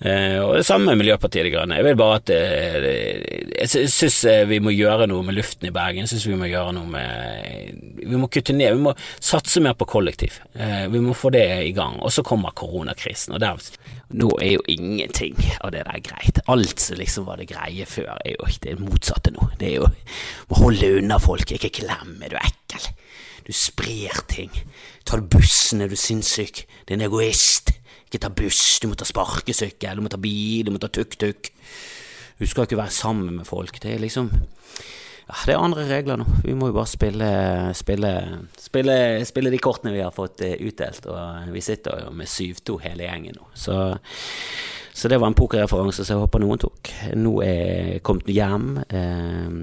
Og 0.05 0.57
det 0.57 0.65
samme 0.67 0.91
med 0.91 0.99
Miljøpartiet 0.99 1.45
De 1.47 1.51
Grønne. 1.53 1.77
Jeg 1.79 1.85
vil 1.85 1.95
bare 1.95 2.17
at 2.19 2.31
Jeg 2.33 3.87
syns 3.93 4.17
vi 4.49 4.57
må 4.59 4.73
gjøre 4.75 5.07
noe 5.07 5.23
med 5.23 5.37
luften 5.37 5.69
i 5.69 5.71
Bergen. 5.73 6.03
Jeg 6.03 6.11
syns 6.11 6.25
vi 6.27 6.39
må 6.39 6.49
gjøre 6.51 6.73
noe 6.75 6.89
med 6.89 8.01
Vi 8.03 8.19
må 8.19 8.27
kutte 8.27 8.53
ned. 8.53 8.75
Vi 8.75 8.83
må 8.89 8.93
satse 9.23 9.63
mer 9.63 9.77
på 9.79 9.87
kollektiv. 9.87 10.41
Vi 10.51 10.99
må 10.99 11.15
få 11.15 11.31
det 11.31 11.47
i 11.63 11.71
gang. 11.77 12.01
Og 12.03 12.11
så 12.11 12.25
kommer 12.27 12.51
koronakrisen, 12.51 13.37
og 13.37 13.45
der 13.45 13.63
Nå 14.15 14.27
er 14.37 14.51
jo 14.53 14.61
ingenting 14.69 15.33
av 15.65 15.71
det 15.73 15.81
der 15.87 16.01
greit. 16.05 16.39
Alt 16.51 16.79
som 16.79 16.99
liksom 16.99 17.25
var 17.25 17.39
det 17.41 17.49
greie 17.49 17.87
før, 17.89 18.13
er 18.21 18.35
jo 18.35 18.45
ikke 18.45 18.67
det 18.67 18.75
motsatte 18.79 19.04
nå. 19.35 19.49
Det 19.59 19.69
er 19.69 19.75
jo 19.79 19.89
å 20.49 20.59
holde 20.61 20.95
unna 20.99 21.19
folk, 21.21 21.51
ikke 21.51 21.73
klemme, 21.81 22.29
du 22.29 22.35
er 22.35 22.47
ekkel. 22.47 22.89
Du 23.45 23.53
sprer 23.53 24.23
ting. 24.31 24.51
Tar 25.05 25.21
du 25.21 25.29
bussen, 25.37 25.81
er 25.81 25.91
du 25.91 25.95
sinnssyk. 25.99 26.65
Du 26.85 26.93
er 26.93 26.97
en 26.97 27.05
egoist. 27.05 27.75
Ikke 28.05 28.21
ta 28.23 28.31
buss, 28.33 28.79
du 28.81 28.89
må 28.89 28.97
ta 28.97 29.05
sparkesykkel, 29.05 29.97
du 29.97 30.05
må 30.05 30.11
ta 30.13 30.19
bil, 30.21 30.65
du 30.65 30.73
må 30.73 30.81
ta 30.81 30.89
tuk-tuk. 30.93 31.51
Du 32.39 32.45
skal 32.49 32.65
ikke 32.65 32.79
være 32.79 32.93
sammen 32.93 33.39
med 33.39 33.47
folk. 33.47 33.77
Det 33.81 33.93
er 33.93 34.01
liksom 34.01 34.31
ja, 35.25 35.35
Det 35.45 35.53
er 35.53 35.61
andre 35.61 35.85
regler 35.89 36.19
nå. 36.21 36.25
Vi 36.43 36.53
må 36.57 36.69
jo 36.69 36.77
bare 36.77 36.89
spille, 36.89 37.29
spille, 37.77 38.11
spille, 38.61 38.97
spille 39.25 39.53
de 39.53 39.61
kortene 39.61 39.93
vi 39.95 40.03
har 40.03 40.13
fått 40.13 40.43
uh, 40.45 40.53
utdelt. 40.67 41.07
Og 41.09 41.53
vi 41.53 41.63
sitter 41.65 42.05
jo 42.05 42.13
med 42.17 42.29
7-2 42.29 42.77
hele 42.85 43.07
gjengen 43.07 43.39
nå. 43.39 43.49
Så 43.57 43.77
så 44.95 45.07
det 45.07 45.17
var 45.17 45.27
en 45.27 45.35
pokerreferanse 45.35 46.05
som 46.05 46.15
jeg 46.15 46.23
håper 46.23 46.39
noen 46.39 46.61
tok. 46.61 46.89
Nå 47.19 47.33
er 47.43 47.57
jeg 47.59 48.03
kommet 48.07 48.29
hjem. 48.31 48.77
Eh, 48.87 49.57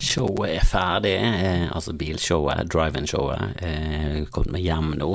showet 0.00 0.54
er 0.54 0.64
ferdig, 0.64 1.12
eh, 1.20 1.66
altså 1.68 1.92
bilshowet, 1.92 2.70
drive-in-showet. 2.72 3.60
Eh, 3.60 4.22
kommet 4.32 4.54
meg 4.56 4.64
hjem 4.64 4.94
nå. 4.96 5.10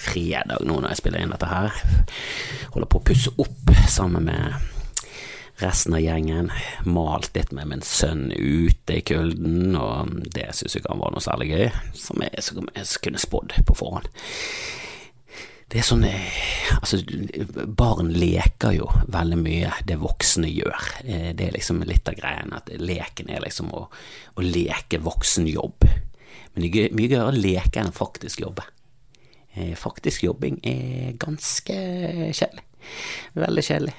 Fredag 0.00 0.62
nå 0.62 0.78
når 0.78 0.92
jeg 0.92 1.02
spiller 1.02 1.24
inn 1.24 1.34
dette 1.34 1.50
her. 1.50 1.74
Holder 2.70 2.92
på 2.94 3.02
å 3.02 3.08
pusse 3.10 3.34
opp 3.42 3.74
sammen 3.90 4.30
med 4.30 4.54
resten 5.58 5.98
av 5.98 6.06
gjengen. 6.06 6.54
Malt 6.86 7.34
litt 7.34 7.50
med 7.50 7.72
min 7.72 7.82
sønn 7.82 8.28
ute 8.30 9.00
i 9.00 9.02
kulden, 9.02 9.74
og 9.74 10.14
det 10.30 10.52
syns 10.54 10.78
jeg 10.78 10.86
han 10.86 11.02
var 11.02 11.10
noe 11.10 11.26
særlig 11.26 11.50
gøy, 11.50 11.66
som 11.98 12.22
jeg, 12.22 12.46
som 12.46 12.70
jeg 12.70 12.86
kunne 13.02 13.26
spådd 13.26 13.58
på 13.66 13.82
forhånd 13.82 14.06
det 15.70 15.78
er 15.78 15.86
sånn 15.86 16.06
eh, 16.08 16.38
Altså, 16.80 17.00
barn 17.66 18.12
leker 18.14 18.72
jo 18.76 18.86
veldig 19.10 19.36
mye 19.40 19.72
det 19.86 19.98
voksne 20.00 20.48
gjør. 20.48 20.86
Eh, 21.02 21.30
det 21.36 21.48
er 21.48 21.56
liksom 21.56 21.82
litt 21.86 22.08
av 22.08 22.16
greien, 22.16 22.54
at 22.56 22.70
leken 22.80 23.30
er 23.30 23.42
liksom 23.44 23.72
å, 23.76 23.82
å 23.90 24.44
leke 24.44 25.00
voksenjobb. 25.02 25.86
Men 26.54 26.64
det 26.64 26.70
er 26.86 26.96
mye 26.96 27.10
gøyere 27.10 27.28
å 27.30 27.36
leke 27.36 27.82
enn 27.82 27.90
å 27.90 27.96
faktisk 27.96 28.42
jobbe. 28.46 28.64
Eh, 29.52 29.74
faktisk 29.78 30.24
jobbing 30.24 30.60
er 30.66 31.18
ganske 31.20 31.76
kjedelig. 32.30 32.64
Veldig 33.36 33.64
kjedelig. 33.66 33.92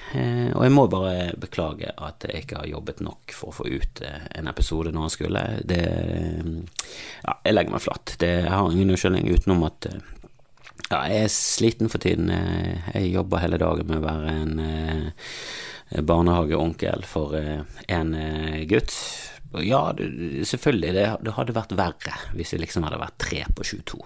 Og 0.56 0.64
jeg 0.66 0.72
må 0.74 0.88
bare 0.90 1.36
beklage 1.38 1.92
at 1.92 2.24
jeg 2.26 2.42
ikke 2.42 2.64
har 2.64 2.72
jobbet 2.72 3.04
nok 3.04 3.36
for 3.36 3.52
å 3.52 3.58
få 3.60 3.68
ut 3.70 4.02
en 4.02 4.50
episode 4.50 4.90
når 4.90 5.06
jeg 5.06 5.14
skulle. 5.20 5.44
Det 5.70 5.84
Ja, 7.22 7.36
jeg 7.46 7.54
legger 7.54 7.76
meg 7.76 7.84
flatt. 7.84 8.16
Det, 8.18 8.32
jeg 8.42 8.50
har 8.50 8.72
ingen 8.74 8.90
unnskyldning 8.96 9.30
utenom 9.30 9.62
at 9.68 9.86
ja, 10.92 11.02
jeg 11.08 11.26
er 11.26 11.32
sliten 11.32 11.90
for 11.92 12.02
tiden. 12.02 12.30
Jeg 12.92 13.12
jobber 13.14 13.42
hele 13.42 13.60
dagen 13.60 13.88
med 13.88 14.02
å 14.02 14.06
være 14.06 14.32
en 14.42 14.58
eh, 14.62 15.30
barnehageonkel 16.00 17.04
for 17.08 17.36
eh, 17.38 17.62
en 17.88 18.14
eh, 18.14 18.64
gutt. 18.70 18.94
Ja, 19.60 19.90
selvfølgelig, 20.48 20.92
det 20.96 21.36
hadde 21.36 21.54
vært 21.56 21.74
verre 21.76 22.16
hvis 22.32 22.54
det 22.54 22.62
liksom 22.62 22.86
hadde 22.86 23.02
vært 23.02 23.18
tre 23.20 23.44
på 23.52 23.66
22. 23.68 23.98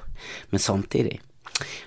Men 0.51 0.63
samtidig, 0.63 1.21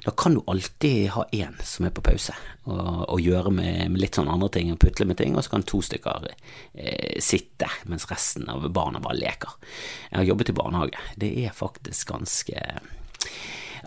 da 0.05 0.13
kan 0.15 0.37
du 0.37 0.43
alltid 0.47 1.09
ha 1.17 1.25
én 1.35 1.57
som 1.67 1.87
er 1.87 1.91
på 1.95 2.03
pause, 2.05 2.35
og, 2.71 3.03
og 3.11 3.19
gjøre 3.19 3.51
med, 3.51 3.81
med, 3.91 3.99
litt 3.99 4.15
sånn 4.15 4.31
andre 4.31 4.51
ting 4.55 4.71
og 4.71 4.79
putle 4.81 5.09
med 5.09 5.19
ting, 5.19 5.35
og 5.35 5.43
så 5.43 5.57
kan 5.57 5.67
to 5.67 5.81
stykker 5.83 6.29
eh, 6.31 7.19
sitte 7.23 7.67
mens 7.91 8.07
resten 8.11 8.47
av 8.51 8.69
barna 8.71 9.03
bare 9.03 9.19
leker. 9.19 9.59
Jeg 10.07 10.21
har 10.21 10.29
jobbet 10.31 10.53
i 10.53 10.57
barnehage. 10.61 11.03
Det 11.19 11.33
er 11.43 11.55
faktisk 11.55 12.15
ganske 12.15 12.63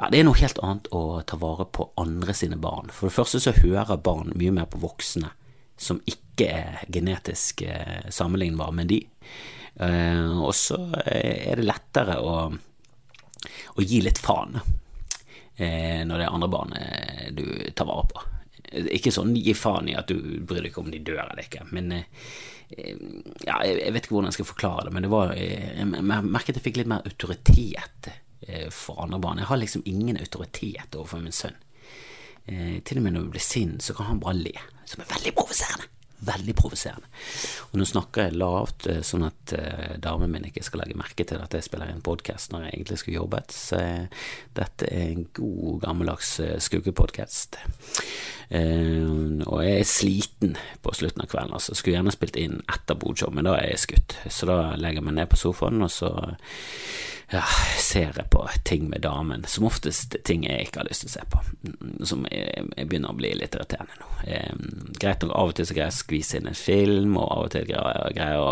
ja, 0.02 0.11
Det 0.11 0.18
er 0.18 0.26
noe 0.26 0.38
helt 0.40 0.59
annet 0.59 0.88
å 0.90 1.23
ta 1.23 1.38
vare 1.38 1.68
på 1.71 1.87
andre 2.00 2.35
sine 2.35 2.59
barn. 2.59 2.90
For 2.90 3.06
det 3.06 3.14
første 3.14 3.38
så 3.42 3.54
hører 3.54 4.02
barn 4.02 4.35
mye 4.35 4.54
mer 4.54 4.66
på 4.71 4.82
voksne 4.82 5.30
som 5.78 6.00
ikke 6.06 6.49
er 6.50 6.82
genetisk 6.90 7.62
eh, 7.62 8.09
sammenlignbare 8.11 8.75
med 8.75 8.90
de. 8.90 8.99
Eh, 9.78 10.42
og 10.42 10.54
så 10.59 10.78
er 11.06 11.59
det 11.59 11.68
lettere 11.68 12.18
å, 12.18 12.35
å 12.50 13.87
gi 13.87 14.02
litt 14.02 14.18
faen 14.18 14.59
eh, 14.59 16.02
når 16.02 16.18
det 16.18 16.26
er 16.26 16.35
andre 16.35 16.50
barn 16.50 16.75
eh, 16.78 17.30
du 17.35 17.47
tar 17.71 17.87
vare 17.87 18.11
på. 18.11 18.26
Ikke 18.99 19.12
sånn 19.14 19.37
gi 19.37 19.54
faen 19.59 19.90
i 19.92 19.97
at 19.99 20.11
du 20.11 20.18
bryr 20.42 20.64
deg 20.64 20.73
ikke 20.73 20.82
om 20.82 20.90
de 20.90 21.02
dør 21.04 21.25
eller 21.28 21.44
ikke, 21.44 21.66
men 21.71 21.94
eh, 21.94 22.04
ja, 23.44 23.59
jeg 23.68 23.92
vet 23.92 24.06
ikke 24.06 24.16
hvordan 24.16 24.30
jeg 24.32 24.40
skal 24.40 24.49
forklare 24.49 24.87
det, 24.88 24.94
men 24.97 25.04
det 25.04 25.12
var 25.12 25.35
eh, 25.37 25.73
Jeg 25.76 25.88
merket 26.25 26.56
jeg 26.56 26.64
fikk 26.64 26.78
litt 26.80 26.90
mer 26.90 27.04
autoritet 27.06 28.12
for 28.75 28.99
andre 29.02 29.20
barn. 29.22 29.38
Jeg 29.38 29.50
har 29.50 29.61
liksom 29.61 29.84
ingen 29.87 30.18
autoritet 30.18 30.96
overfor 30.99 31.22
min 31.22 31.34
sønn. 31.37 31.58
Til 32.46 32.99
og 32.99 33.04
med 33.04 33.14
når 33.14 33.28
vi 33.28 33.34
blir 33.37 33.44
sint, 33.44 33.84
så 33.87 33.94
kan 33.94 34.08
han 34.08 34.22
bare 34.22 34.40
le, 34.40 34.54
som 34.88 35.04
er 35.04 35.12
veldig 35.14 35.34
provoserende 35.37 35.88
veldig 36.22 36.54
provoserende. 36.54 37.08
Og 37.72 37.80
nå 37.80 37.87
snakker 37.88 38.28
jeg 38.28 38.38
lavt, 38.38 38.87
eh, 38.87 39.00
sånn 39.02 39.26
at 39.26 39.54
damen 40.02 40.30
min 40.30 40.46
ikke 40.49 40.62
skal 40.62 40.84
legge 40.84 40.99
merke 40.99 41.26
til 41.26 41.42
at 41.42 41.54
jeg 41.56 41.66
spiller 41.66 41.90
en 41.90 42.04
podkast 42.04 42.52
når 42.52 42.68
jeg 42.68 42.76
egentlig 42.76 42.99
skulle 43.02 43.18
jobbet. 43.18 43.56
Så 43.56 43.80
dette 44.54 44.87
er 44.87 45.08
en 45.08 45.26
god, 45.34 45.80
gammeldags 45.82 46.37
skuggepodkast. 46.62 47.58
Uh, 48.52 49.40
og 49.49 49.62
jeg 49.64 49.78
er 49.80 49.88
sliten 49.88 50.56
på 50.85 50.92
slutten 50.97 51.25
av 51.25 51.30
kvelden. 51.32 51.54
altså 51.56 51.76
Skulle 51.76 51.97
gjerne 51.97 52.12
spilt 52.14 52.37
inn 52.40 52.61
etter 52.68 52.99
bodshow, 53.00 53.32
men 53.32 53.49
da 53.49 53.56
er 53.59 53.73
jeg 53.73 53.87
skutt. 53.87 54.18
Så 54.28 54.49
da 54.50 54.75
legger 54.76 55.00
jeg 55.00 55.09
meg 55.09 55.16
ned 55.21 55.32
på 55.32 55.40
sofaen, 55.40 55.80
og 55.85 55.92
så 55.92 56.12
ja, 57.32 57.42
ser 57.80 58.12
jeg 58.12 58.28
på 58.30 58.42
ting 58.64 58.88
med 58.90 59.02
damen, 59.06 59.44
som 59.49 59.64
oftest 59.64 60.16
ting 60.26 60.44
jeg 60.44 60.66
ikke 60.66 60.82
har 60.82 60.88
lyst 60.88 61.06
til 61.06 61.11
å 61.11 61.14
se 61.14 61.23
på, 61.32 61.40
som 62.09 62.26
jeg, 62.28 62.64
jeg 62.76 62.88
begynner 62.90 63.14
å 63.14 63.16
bli 63.16 63.30
litt 63.38 63.56
irriterende 63.56 63.97
nå. 64.00 64.11
Eh, 64.26 64.50
greit 65.00 65.25
nok, 65.25 65.32
av 65.38 65.52
og 65.52 65.56
til 65.56 65.68
så 65.68 65.76
greier 65.76 65.88
jeg 65.88 65.97
å 65.97 66.02
skvise 66.02 66.40
inn 66.40 66.50
en 66.50 66.59
film, 66.59 67.16
og 67.16 67.25
av 67.25 67.47
og 67.47 67.54
til 67.54 67.68
greier 67.71 68.18
jeg 68.18 68.42
å, 68.42 68.50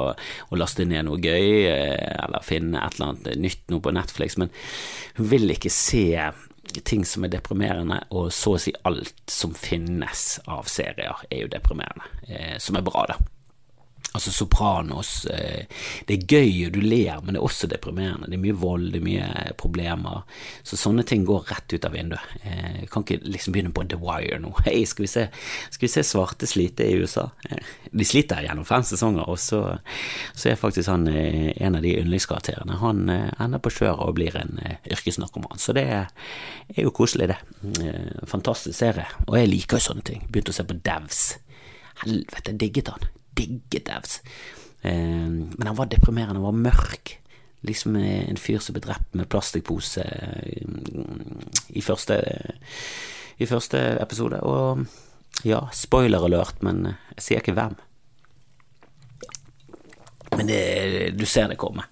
å, 0.49 0.61
laste 0.61 0.87
ned 0.89 1.09
noe 1.11 1.21
gøy, 1.21 1.51
eh, 1.69 2.15
eller 2.25 2.47
finne 2.47 2.81
et 2.81 2.97
eller 2.97 3.11
annet 3.11 3.43
nytt 3.45 3.67
noe 3.75 3.85
på 3.85 3.95
Netflix, 3.97 4.39
men 4.41 4.53
hun 5.19 5.29
vil 5.35 5.57
ikke 5.57 5.73
se 5.75 6.07
ting 6.87 7.03
som 7.05 7.25
er 7.27 7.33
deprimerende, 7.33 7.99
og 8.15 8.31
så 8.33 8.55
å 8.55 8.61
si 8.63 8.73
alt 8.87 9.19
som 9.27 9.55
finnes 9.59 10.39
av 10.47 10.71
serier, 10.71 11.25
er 11.31 11.43
jo 11.43 11.51
deprimerende, 11.51 12.07
eh, 12.29 12.57
som 12.63 12.79
er 12.79 12.87
bra, 12.87 13.05
da. 13.11 13.19
Altså 14.13 14.33
Sopranos. 14.33 15.27
Eh, 15.27 15.67
det 16.07 16.17
er 16.17 16.25
gøy, 16.27 16.55
og 16.67 16.73
du 16.75 16.81
ler, 16.83 17.21
men 17.23 17.37
det 17.37 17.39
er 17.39 17.47
også 17.47 17.69
deprimerende. 17.71 18.27
Det 18.27 18.41
er 18.41 18.43
mye 18.43 18.57
vold, 18.59 18.89
det 18.91 18.99
er 18.99 19.05
mye 19.07 19.53
problemer. 19.61 20.25
Så 20.67 20.79
sånne 20.81 21.05
ting 21.07 21.23
går 21.29 21.47
rett 21.53 21.71
ut 21.71 21.87
av 21.87 21.95
vinduet. 21.95 22.33
Jeg 22.43 22.73
eh, 22.83 22.89
kan 22.91 23.07
ikke 23.07 23.21
liksom 23.23 23.55
begynne 23.55 23.71
på 23.77 23.85
The 23.87 24.01
Wire 24.03 24.41
nå. 24.43 24.51
Hei, 24.67 24.81
skal 24.91 25.07
skal 25.11 25.85
vi 25.85 25.93
se 25.93 26.03
svarte 26.07 26.49
slite 26.51 26.89
i 26.91 26.97
USA? 26.99 27.29
Eh, 27.47 27.71
de 27.93 28.07
sliter 28.07 28.43
gjennom 28.49 28.67
fem 28.67 28.83
sesonger, 28.87 29.31
og 29.31 29.39
så, 29.39 29.63
så 30.35 30.51
er 30.51 30.59
faktisk 30.59 30.91
han 30.91 31.07
en 31.11 31.79
av 31.79 31.87
de 31.87 31.95
yndlingskarakterene. 32.01 32.81
Han 32.83 33.07
ender 33.11 33.63
på 33.63 33.73
kjøret 33.79 34.03
og 34.09 34.19
blir 34.19 34.35
en 34.39 34.59
yrkesnarkoman. 34.91 35.59
Så 35.63 35.75
det 35.79 35.87
er, 35.87 36.11
jo 36.79 36.91
koselig, 36.95 37.31
det. 37.31 37.39
Fantastisk 38.31 38.79
serie. 38.79 39.07
Og 39.29 39.39
jeg 39.39 39.51
liker 39.55 39.79
jo 39.79 39.87
sånne 39.91 40.07
ting. 40.07 40.27
Begynte 40.27 40.55
å 40.55 40.59
se 40.59 40.67
på 40.67 40.79
Devs. 40.83 41.25
Helvete, 42.03 42.51
jeg 42.53 42.63
digget 42.67 42.95
han 42.95 43.11
digget 43.39 43.87
Devs. 43.89 44.21
Eh, 44.83 45.29
men 45.31 45.67
han 45.67 45.79
var 45.79 45.91
deprimerende, 45.91 46.41
han 46.41 46.49
var 46.49 46.65
mørk. 46.71 47.17
Liksom 47.67 47.97
en 48.01 48.41
fyr 48.41 48.63
som 48.65 48.77
ble 48.77 48.85
drept 48.87 49.15
med 49.19 49.29
plastikkpose 49.29 50.05
eh, 50.05 50.65
i 51.77 51.85
første, 51.85 52.17
i 53.37 53.49
første 53.49 53.83
episode. 54.01 54.41
Og 54.41 54.87
ja, 55.47 55.67
spoiler 55.73 56.25
alert, 56.25 56.63
men 56.65 56.87
jeg 57.17 57.27
sier 57.27 57.45
ikke 57.45 57.57
hvem. 57.59 57.77
Men 60.37 60.49
det, 60.49 60.63
du 61.19 61.27
ser 61.27 61.51
det 61.51 61.59
komme. 61.61 61.85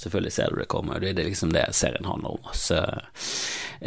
Selvfølgelig 0.00 0.32
ser 0.32 0.52
du 0.52 0.60
det 0.62 0.70
komme, 0.72 0.94
og 0.96 1.02
det 1.04 1.12
er 1.12 1.26
liksom 1.28 1.52
det 1.52 1.66
serien 1.76 2.06
handler 2.08 2.38
om. 2.38 2.52
Så 2.56 2.78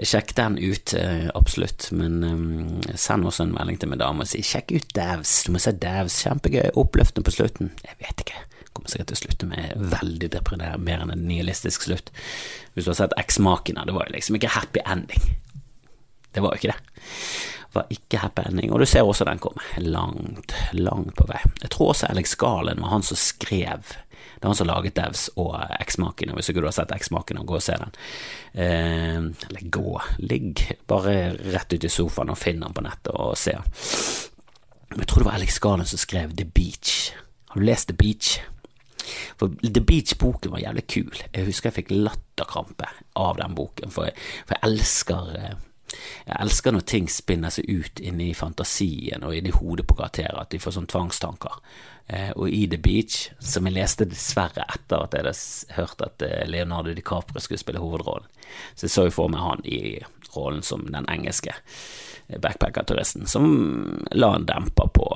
sjekk 0.05 0.35
den 0.37 0.59
ut, 0.61 0.93
eh, 0.93 1.29
absolutt. 1.33 1.87
Men 1.91 2.19
um, 2.23 2.81
send 2.93 3.25
også 3.25 3.47
en 3.47 3.55
melding 3.55 3.79
til 3.81 3.89
min 3.89 4.01
dame 4.01 4.21
og 4.21 4.29
si 4.29 4.43
sjekk 4.45 4.75
ut 4.75 4.93
Davs, 4.93 5.39
du 5.47 5.53
må 5.55 5.61
se 5.63 5.73
Davs, 5.73 6.19
kjempegøy, 6.25 6.75
oppløftende 6.77 7.25
på 7.25 7.33
slutten. 7.33 7.71
Jeg 7.87 7.97
vet 8.03 8.25
ikke, 8.25 8.43
kommer 8.73 8.93
sikkert 8.93 9.09
til 9.09 9.17
å 9.17 9.23
slutte 9.23 9.49
med 9.49 9.87
veldig 9.93 10.29
deprimerende 10.35 11.17
nihilistisk 11.17 11.87
slutt. 11.87 12.13
Hvis 12.73 12.85
du 12.85 12.93
har 12.93 12.99
sett 13.01 13.17
Eksmakene, 13.21 13.85
det 13.87 13.97
var 13.97 14.09
jo 14.09 14.17
liksom 14.17 14.37
ikke 14.37 14.53
happy 14.53 14.85
ending. 14.85 15.33
Det 16.33 16.45
var 16.45 16.53
jo 16.53 16.61
ikke 16.61 16.73
det. 16.73 17.09
Det 17.73 17.79
var 17.79 17.93
ikke 17.93 18.21
happy 18.21 18.45
ending, 18.49 18.73
og 18.73 18.81
du 18.81 18.85
ser 18.89 19.05
også 19.05 19.25
den 19.25 19.41
komme 19.41 19.65
langt, 19.81 20.53
langt 20.77 21.15
på 21.17 21.25
vei. 21.29 21.41
Jeg 21.63 21.73
tror 21.73 21.93
også 21.93 22.09
Alex 22.09 22.35
Garland 22.37 22.85
var 22.85 22.93
han 22.93 23.05
som 23.05 23.17
skrev 23.17 23.95
det 24.43 24.49
er 24.49 24.51
han 24.51 24.57
som 24.59 24.67
laget 24.67 24.97
Devs 24.97 25.21
og 25.39 25.53
Eksmaken, 25.79 26.33
og 26.33 26.35
hvis 26.35 26.49
ikke 26.51 26.59
du 26.59 26.65
har 26.67 26.73
sett 26.75 26.89
Eksmaken, 26.91 27.37
gå 27.47 27.55
og 27.55 27.63
se 27.63 27.77
den. 27.79 27.93
Eh, 28.59 29.19
eller 29.47 29.69
gå, 29.71 29.93
ligg 30.19 30.65
bare 30.91 31.13
rett 31.53 31.71
ut 31.71 31.87
i 31.87 31.91
sofaen 31.91 32.33
og 32.33 32.41
finn 32.41 32.59
den 32.59 32.75
på 32.75 32.83
nettet 32.83 33.15
og 33.15 33.37
se 33.39 33.53
den. 33.55 33.69
Jeg 34.97 35.07
tror 35.07 35.23
det 35.23 35.29
var 35.29 35.37
Alex 35.39 35.61
Garland 35.63 35.87
som 35.87 36.01
skrev 36.01 36.35
The 36.35 36.43
Beach. 36.43 37.13
Har 37.53 37.63
du 37.63 37.65
lest 37.69 37.87
The 37.87 37.95
Beach? 37.95 38.33
For 39.39 39.55
The 39.63 39.79
Beach-boken 39.79 40.51
var 40.51 40.65
jævlig 40.65 40.83
kul. 40.91 41.23
Jeg 41.31 41.47
husker 41.47 41.71
jeg 41.71 41.77
fikk 41.79 41.95
latterkrampe 41.95 42.91
av 43.15 43.39
den 43.39 43.55
boken, 43.55 43.95
for 43.95 44.11
jeg, 44.11 44.19
for 44.43 44.57
jeg 44.57 44.73
elsker 44.73 45.31
eh, 45.39 45.55
jeg 46.27 46.35
elsker 46.41 46.73
når 46.75 46.85
ting 46.89 47.07
spinner 47.11 47.53
seg 47.53 47.69
ut 47.69 48.03
inni 48.03 48.31
fantasien 48.35 49.23
og 49.23 49.35
inni 49.37 49.55
hodet 49.55 49.85
på 49.87 49.95
karakterer, 49.95 50.39
at 50.41 50.51
de 50.51 50.59
får 50.59 50.75
sånne 50.75 50.91
tvangstanker. 50.91 51.59
Eh, 52.07 52.31
og 52.35 52.49
i 52.49 52.65
The 52.67 52.77
Beach, 52.83 53.29
som 53.39 53.67
jeg 53.67 53.77
leste 53.77 54.07
dessverre 54.09 54.65
etter 54.67 55.05
at 55.05 55.15
jeg 55.15 55.23
hadde 55.23 55.77
hørt 55.77 56.03
at 56.03 56.25
eh, 56.25 56.41
Leonardo 56.49 56.91
DiCaprio 56.93 57.39
skulle 57.39 57.61
spille 57.61 57.83
hovedrollen, 57.83 58.27
så 58.75 58.87
jeg 58.87 58.95
så 58.95 59.05
jo 59.07 59.15
for 59.15 59.31
meg 59.31 59.43
han 59.43 59.63
i 59.63 59.79
rollen 60.33 60.65
som 60.65 60.83
den 60.91 61.07
engelske 61.09 61.53
backpackerturisten, 62.27 63.27
som 63.27 63.45
la 64.11 64.33
en 64.35 64.47
demper 64.49 64.89
på 64.95 65.07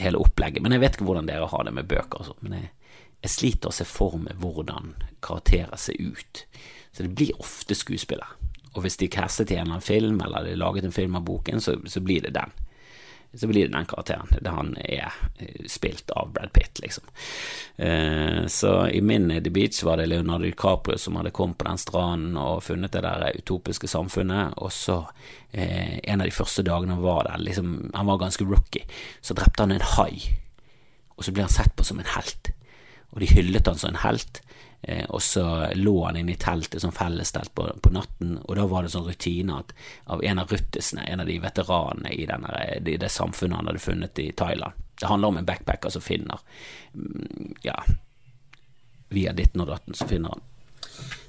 hele 0.00 0.20
opplegget. 0.20 0.62
Men 0.62 0.74
jeg 0.74 0.82
vet 0.82 0.96
ikke 0.96 1.06
hvordan 1.08 1.28
dere 1.28 1.48
har 1.52 1.64
det 1.64 1.74
med 1.76 1.88
bøker 1.88 2.22
og 2.22 2.30
sånn. 2.30 2.40
Men 2.42 2.56
jeg, 2.58 2.70
jeg 3.22 3.32
sliter 3.32 3.70
å 3.70 3.76
se 3.76 3.86
for 3.88 4.18
meg 4.20 4.40
hvordan 4.42 4.94
karakterer 5.24 5.78
ser 5.80 6.00
ut. 6.00 6.42
Så 6.92 7.06
det 7.06 7.14
blir 7.14 7.38
ofte 7.40 7.76
skuespillere. 7.78 8.34
Og 8.74 8.82
hvis 8.84 8.98
de 9.00 9.08
castet 9.12 9.52
i 9.52 9.56
en 9.56 9.68
eller 9.68 9.78
annen 9.78 9.86
film, 9.86 10.20
eller 10.24 10.44
de 10.44 10.56
laget 10.58 10.88
en 10.88 10.96
film 10.96 11.16
av 11.16 11.24
boken, 11.28 11.62
så, 11.62 11.78
så 11.88 12.02
blir 12.04 12.26
det 12.26 12.34
den. 12.36 12.52
Så 13.36 13.46
blir 13.46 13.66
det 13.66 13.74
den 13.76 13.86
karakteren. 13.86 14.30
Det 14.40 14.52
han 14.52 14.72
er 14.80 15.12
eh, 15.38 15.66
spilt 15.68 16.10
av 16.10 16.32
Brad 16.32 16.52
Pitt, 16.52 16.80
liksom. 16.82 17.04
Eh, 17.76 18.46
så 18.46 18.88
i 18.88 19.00
min 19.00 19.28
The 19.28 19.50
Beach 19.50 19.82
var 19.84 19.96
det 20.00 20.06
Leonardo 20.06 20.44
DiCaprio 20.44 20.98
som 20.98 21.16
hadde 21.16 21.34
kommet 21.36 21.58
på 21.58 21.68
den 21.68 21.78
stranden 21.78 22.38
og 22.40 22.64
funnet 22.64 22.96
det 22.96 23.04
der 23.04 23.36
utopiske 23.36 23.90
samfunnet, 23.90 24.56
og 24.56 24.72
så 24.72 25.02
eh, 25.52 25.98
en 26.02 26.20
av 26.20 26.30
de 26.30 26.34
første 26.34 26.64
dagene 26.64 26.96
han 26.96 27.04
var 27.04 27.28
der, 27.28 27.44
liksom, 27.44 27.90
han 27.94 28.08
var 28.08 28.22
ganske 28.24 28.48
rookie, 28.48 28.88
så 29.20 29.36
drepte 29.36 29.66
han 29.66 29.76
en 29.76 29.88
hai, 29.96 30.38
og 31.16 31.24
så 31.24 31.32
ble 31.32 31.44
han 31.44 31.52
sett 31.52 31.76
på 31.76 31.84
som 31.84 32.00
en 32.00 32.14
helt, 32.16 32.52
og 33.10 33.22
de 33.22 33.30
hyllet 33.30 33.66
han 33.66 33.78
som 33.78 33.92
en 33.92 34.02
helt. 34.02 34.42
Eh, 34.82 35.04
og 35.08 35.22
så 35.22 35.44
lå 35.74 35.94
han 36.04 36.18
inne 36.20 36.34
i 36.34 36.40
teltet, 36.40 36.82
sånn 36.82 36.94
fellestelt 36.94 37.54
på, 37.56 37.66
på, 37.82 37.92
natten, 37.94 38.36
og 38.44 38.58
da 38.58 38.66
var 38.70 38.84
det 38.84 38.92
sånn 38.94 39.06
rutine 39.08 39.56
at 39.58 39.72
av 40.12 40.24
en 40.24 40.42
av 40.42 40.52
ruttisene, 40.52 41.06
en 41.10 41.24
av 41.24 41.30
de 41.30 41.38
veteranene 41.42 42.12
i, 42.14 42.26
denne, 42.28 42.52
i 42.78 42.98
det 43.00 43.10
samfunnet 43.10 43.58
han 43.58 43.70
hadde 43.72 43.82
funnet 43.82 44.20
i 44.22 44.28
Thailand 44.36 44.84
Det 45.00 45.08
handler 45.10 45.32
om 45.32 45.40
en 45.40 45.48
backpacker 45.48 45.90
som 45.90 46.04
finner 46.04 46.44
mm, 46.92 47.56
Ja, 47.64 47.80
via 49.08 49.32
ditten 49.34 49.64
og 49.64 49.72
datten, 49.72 49.96
så 49.96 50.06
finner 50.06 50.36
han 50.36 50.44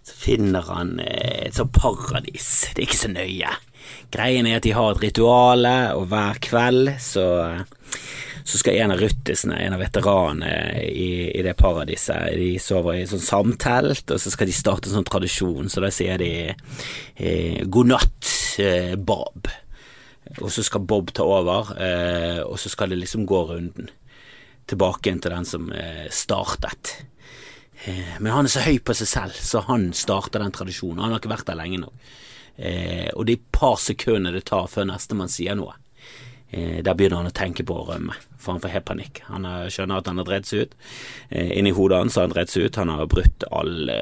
så 0.07 0.15
finner 0.15 0.63
han 0.69 0.99
eh, 1.03 1.47
et 1.49 1.57
sånt 1.57 1.73
paradis. 1.75 2.69
Det 2.71 2.79
er 2.79 2.85
ikke 2.85 2.99
så 3.01 3.09
nøye. 3.11 3.49
Greien 4.13 4.47
er 4.47 4.61
at 4.61 4.63
de 4.63 4.71
har 4.77 4.93
et 4.93 5.01
rituale, 5.03 5.73
og 5.97 6.05
hver 6.13 6.39
kveld 6.45 6.93
så 7.03 7.25
så 8.47 8.59
skal 8.61 8.77
en 8.79 8.93
av 8.95 9.01
ruttisene, 9.01 9.57
en 9.59 9.75
av 9.75 9.81
veteranene 9.83 10.51
i, 10.87 11.09
i, 11.35 11.41
det 11.43 11.57
paradiset, 11.59 12.31
de 12.39 12.53
sover 12.63 13.01
i 13.01 13.07
sånn 13.09 13.23
samtelt, 13.23 14.07
og 14.13 14.21
så 14.23 14.31
skal 14.31 14.47
de 14.47 14.55
starte 14.55 14.87
en 14.87 15.01
sånn 15.01 15.07
tradisjon, 15.09 15.67
så 15.71 15.83
da 15.83 15.89
sier 15.91 16.21
de 16.21 16.31
eh, 16.47 17.65
god 17.67 17.91
natt, 17.91 18.29
eh, 18.63 18.93
Bob. 18.95 19.49
Og 20.37 20.47
så 20.53 20.63
skal 20.63 20.85
Bob 20.87 21.11
ta 21.15 21.27
over, 21.27 21.73
eh, 21.75 22.39
og 22.45 22.55
så 22.61 22.71
skal 22.71 22.93
det 22.93 23.01
liksom 23.01 23.27
gå 23.27 23.41
runden 23.51 23.91
tilbake 24.67 25.11
til 25.11 25.35
den 25.35 25.47
som 25.47 25.67
eh, 25.75 26.07
startet. 26.11 26.93
Eh, 27.83 28.15
men 28.19 28.31
han 28.31 28.47
er 28.47 28.53
så 28.55 28.63
høy 28.63 28.79
på 28.79 28.95
seg 28.95 29.11
selv, 29.11 29.41
så 29.43 29.65
han 29.67 29.89
starter 29.95 30.43
den 30.43 30.55
tradisjonen. 30.55 31.03
Han 31.03 31.15
har 31.15 31.21
ikke 31.21 31.35
vært 31.35 31.51
der 31.51 31.59
lenge 31.59 31.81
nok. 31.83 32.07
Eh, 32.57 33.11
og 33.13 33.27
det 33.27 33.35
er 33.35 33.41
et 33.41 33.51
par 33.59 33.75
sekunder 33.81 34.33
det 34.33 34.47
tar 34.49 34.71
før 34.71 34.87
nestemann 34.89 35.31
sier 35.31 35.59
noe. 35.59 35.75
Eh, 36.49 36.79
der 36.83 36.95
begynner 36.95 37.19
han 37.19 37.27
å 37.27 37.35
tenke 37.35 37.65
på 37.67 37.75
å 37.75 37.87
rømme. 37.91 38.15
for 38.37 38.53
han 38.53 38.61
får 38.61 38.69
helt 38.69 38.85
panikk. 38.85 39.19
Han 39.27 39.47
skjønner 39.73 39.97
at 39.97 40.07
han 40.07 40.19
har 40.21 40.25
dreid 40.27 40.45
seg 40.45 40.59
ut. 40.61 40.75
Eh, 41.29 41.57
inni 41.57 41.71
hodet 41.73 41.97
hans 41.97 42.15
har 42.15 42.27
han 42.27 42.35
dreid 42.35 42.51
seg 42.53 42.67
ut. 42.67 42.77
Han 42.79 42.91
har 42.93 43.09
brutt 43.09 43.43
alle, 43.51 43.95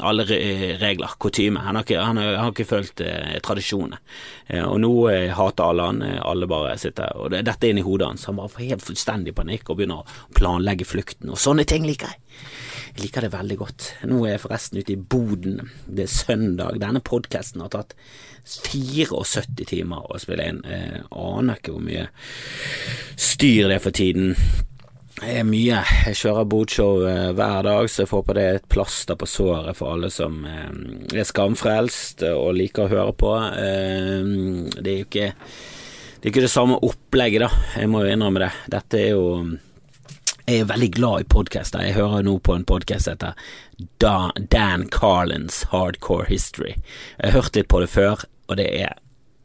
alle 0.00 0.24
regler, 0.24 1.16
kutyme. 1.20 1.60
Han, 1.60 1.76
han, 1.76 1.98
han, 1.98 2.20
har 2.22 2.52
ikke 2.52 2.68
fulgt 2.70 3.02
eh, 3.04 3.34
tradisjonene. 3.44 3.98
Eh, 4.46 4.62
og 4.64 4.78
nå 4.80 4.92
eh, 5.10 5.34
hater 5.34 5.66
alle 5.66 5.88
han. 5.90 6.02
Eh, 6.06 6.20
alle 6.22 6.48
bare 6.48 6.78
sitter 6.80 7.18
Og 7.18 7.34
det, 7.34 7.42
dette 7.50 7.66
er 7.66 7.74
inni 7.74 7.84
hodet 7.84 8.12
hans. 8.12 8.28
Han 8.30 8.38
bare 8.38 8.54
får 8.54 8.68
helt 8.70 8.86
fullstendig 8.86 9.34
panikk 9.36 9.68
og 9.68 9.82
begynner 9.82 10.04
å 10.04 10.38
planlegge 10.38 10.88
flukten. 10.88 11.34
Og 11.34 11.42
sånne 11.42 11.66
ting 11.68 11.84
liker 11.84 12.14
jeg. 12.14 12.22
Jeg 12.94 13.08
liker 13.08 13.26
det 13.26 13.32
veldig 13.34 13.56
godt. 13.58 13.88
Nå 14.06 14.20
er 14.22 14.36
jeg 14.36 14.44
forresten 14.44 14.78
ute 14.78 14.94
i 14.94 15.00
Boden. 15.00 15.64
Det 15.84 16.06
er 16.06 16.14
søndag. 16.14 16.78
Denne 16.78 17.02
podkasten 17.02 17.64
har 17.64 17.72
tatt 17.74 17.96
74 18.44 19.66
timer 19.70 20.04
å 20.04 20.20
spille 20.20 20.46
inn. 20.50 20.62
Jeg 20.68 21.02
aner 21.10 21.58
ikke 21.58 21.74
hvor 21.74 21.84
mye 21.84 22.06
styr 23.16 23.70
det 23.70 23.78
er 23.78 23.84
for 23.84 23.96
tiden. 23.96 24.34
Det 25.14 25.36
er 25.40 25.46
mye. 25.46 25.82
Jeg 26.08 26.18
kjører 26.18 26.48
bodshow 26.50 27.04
eh, 27.08 27.30
hver 27.38 27.62
dag, 27.64 27.88
så 27.88 28.02
jeg 28.02 28.10
får 28.10 28.24
på 28.26 28.34
det 28.36 28.46
et 28.50 28.66
plaster 28.68 29.18
på 29.18 29.28
såret 29.30 29.78
for 29.78 29.94
alle 29.94 30.10
som 30.12 30.42
eh, 30.48 30.72
er 31.14 31.28
skamfrelst 31.28 32.26
og 32.34 32.56
liker 32.58 32.86
å 32.88 32.92
høre 32.92 33.14
på. 33.16 33.36
Eh, 33.60 34.74
det 34.80 34.90
er 34.90 34.98
jo 34.98 35.06
ikke 35.08 35.30
det 36.24 36.30
er 36.30 36.32
ikke 36.32 36.46
det 36.46 36.54
samme 36.54 36.78
opplegget, 36.80 37.42
da. 37.44 37.64
Jeg 37.76 37.88
må 37.92 38.00
jo 38.00 38.12
innrømme 38.14 38.40
det. 38.40 38.50
Dette 38.72 38.96
er 38.96 39.10
jo 39.12 39.24
jeg 40.44 40.60
er 40.60 40.66
veldig 40.68 40.90
glad 40.92 41.22
i 41.22 41.26
podkaster. 41.32 41.80
Jeg 41.84 41.96
hører 41.96 42.24
nå 42.24 42.34
på 42.44 42.52
en 42.56 42.66
podkast 42.68 43.06
som 43.06 43.16
heter 43.16 44.40
Dan 44.52 44.88
Carlins 44.92 45.62
Hardcore 45.70 46.26
History. 46.28 46.74
Jeg 47.16 47.30
har 47.30 47.38
hørt 47.38 47.56
litt 47.56 47.68
på 47.72 47.80
det 47.80 47.88
før, 47.92 48.24
og 48.48 48.58
det 48.60 48.68
er 48.84 48.98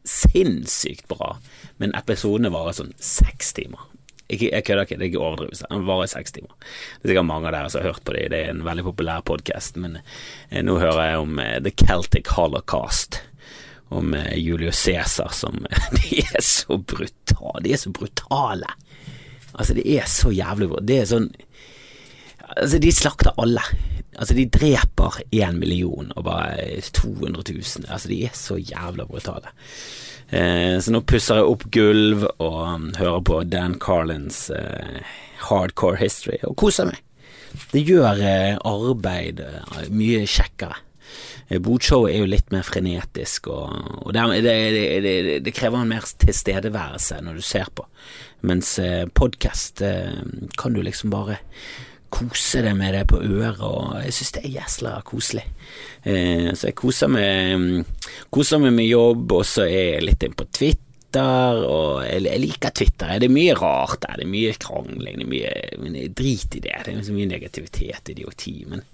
sinnssykt 0.08 1.08
bra. 1.10 1.36
Men 1.80 1.94
episodene 1.98 2.52
varer 2.52 2.76
sånn 2.76 2.92
seks 3.02 3.54
timer. 3.56 3.86
Jeg, 4.30 4.46
jeg 4.52 4.64
kødder 4.66 4.86
ikke, 4.86 4.98
det 5.00 5.06
er 5.06 5.10
ikke 5.10 5.24
overdrivelse. 5.24 5.68
Den 5.72 5.88
varer 5.88 6.10
seks 6.10 6.34
timer. 6.36 6.52
Det 6.60 7.08
er 7.08 7.12
sikkert 7.12 7.28
mange 7.30 7.50
av 7.50 7.56
dere 7.56 7.72
som 7.72 7.82
har 7.82 7.90
hørt 7.90 8.04
på 8.06 8.14
det. 8.14 8.28
Det 8.32 8.42
er 8.44 8.52
en 8.52 8.64
veldig 8.66 8.86
populær 8.86 9.24
podkast, 9.26 9.80
men 9.82 9.98
eh, 10.00 10.60
nå 10.66 10.78
hører 10.78 11.02
jeg 11.08 11.24
om 11.24 11.42
eh, 11.42 11.56
The 11.66 11.74
Celtic 11.82 12.30
Holocaust. 12.36 13.20
Om 13.90 14.14
eh, 14.14 14.36
Julius 14.38 14.78
Cæsar 14.84 15.34
som 15.34 15.64
De 15.96 16.22
er 16.22 16.44
så 16.46 16.78
brutale. 16.78 17.64
De 17.66 17.74
er 17.74 17.82
så 17.82 17.90
brutale. 17.94 18.70
Altså, 19.50 19.74
det 19.74 19.86
er 19.96 20.06
så 20.06 20.30
jævlig 20.30 20.70
bra. 20.70 20.84
Det 20.86 21.00
er 21.02 21.08
sånn 21.10 21.30
Altså, 22.50 22.80
de 22.82 22.90
slakter 22.90 23.36
alle. 23.38 23.62
Altså, 24.20 24.36
de 24.36 24.44
dreper 24.52 25.22
én 25.32 25.56
million 25.56 26.12
og 26.12 26.24
bare 26.26 26.80
200 26.92 27.44
000. 27.54 27.88
Altså, 27.88 28.10
de 28.10 28.18
er 28.26 28.34
så 28.36 28.58
jævla 28.60 29.06
brutale. 29.08 29.54
Eh, 30.30 30.76
så 30.78 30.92
nå 30.92 31.00
pusser 31.08 31.40
jeg 31.40 31.48
opp 31.50 31.64
gulv 31.74 32.26
og 32.36 32.58
um, 32.60 32.90
hører 32.98 33.24
på 33.26 33.40
Dan 33.50 33.78
Carlins 33.82 34.44
eh, 34.54 35.00
Hardcore 35.48 35.98
History 35.98 36.38
og 36.46 36.54
koser 36.60 36.92
meg. 36.92 37.00
Det 37.72 37.82
gjør 37.82 38.20
eh, 38.22 38.60
arbeid 38.68 39.42
eh, 39.42 39.88
mye 39.90 40.22
kjekkere. 40.28 40.78
Botshow 41.58 42.04
er 42.06 42.20
jo 42.20 42.28
litt 42.30 42.52
mer 42.54 42.62
frenetisk, 42.62 43.48
og, 43.50 43.72
og 44.04 44.12
det, 44.14 44.22
det, 44.44 44.52
det, 45.02 45.14
det, 45.42 45.54
krever 45.56 45.82
en 45.82 45.90
mer 45.90 46.04
tilstedeværelse 46.22 47.18
når 47.26 47.40
du 47.40 47.42
ser 47.42 47.72
på. 47.74 47.88
Mens 48.46 48.76
eh, 48.78 49.02
podkast 49.10 49.82
eh, 49.82 50.20
kan 50.60 50.76
du 50.76 50.84
liksom 50.86 51.10
bare 51.10 51.40
kose 52.12 52.62
deg 52.64 52.76
med 52.78 52.94
det 52.96 53.06
på 53.10 53.22
øret, 53.22 53.62
og 53.64 53.96
jeg 54.04 54.14
synes 54.16 54.34
det 54.36 54.44
er 54.44 54.54
jæsla 54.58 54.98
koselig. 55.06 55.46
Eh, 56.02 56.50
så 56.52 56.70
jeg 56.70 56.78
koser 56.78 57.10
meg, 57.12 57.82
koser 58.32 58.62
meg 58.62 58.76
med 58.76 58.90
jobb, 58.90 59.36
og 59.38 59.44
så 59.48 59.66
er 59.66 59.96
jeg 59.96 60.06
litt 60.08 60.26
inn 60.26 60.36
på 60.38 60.48
Twitter. 60.50 60.86
Og 61.10 62.04
jeg, 62.06 62.22
jeg 62.28 62.42
liker 62.44 62.74
Twitter. 62.76 63.16
Det 63.18 63.26
er 63.26 63.34
mye 63.34 63.56
rart 63.58 64.04
der. 64.04 64.20
Det 64.20 64.26
er 64.28 64.30
mye 64.30 64.52
krangling. 64.62 65.16
Det 65.18 65.24
er 65.24 65.32
mye 65.32 65.54
men 65.82 65.96
drit 66.14 66.54
i 66.54 66.62
det. 66.62 66.76
Det 66.86 66.94
er 66.94 67.02
så 67.08 67.16
mye 67.16 67.30
negativitet, 67.32 68.12
idioti. 68.12 68.54
Men 68.70 68.84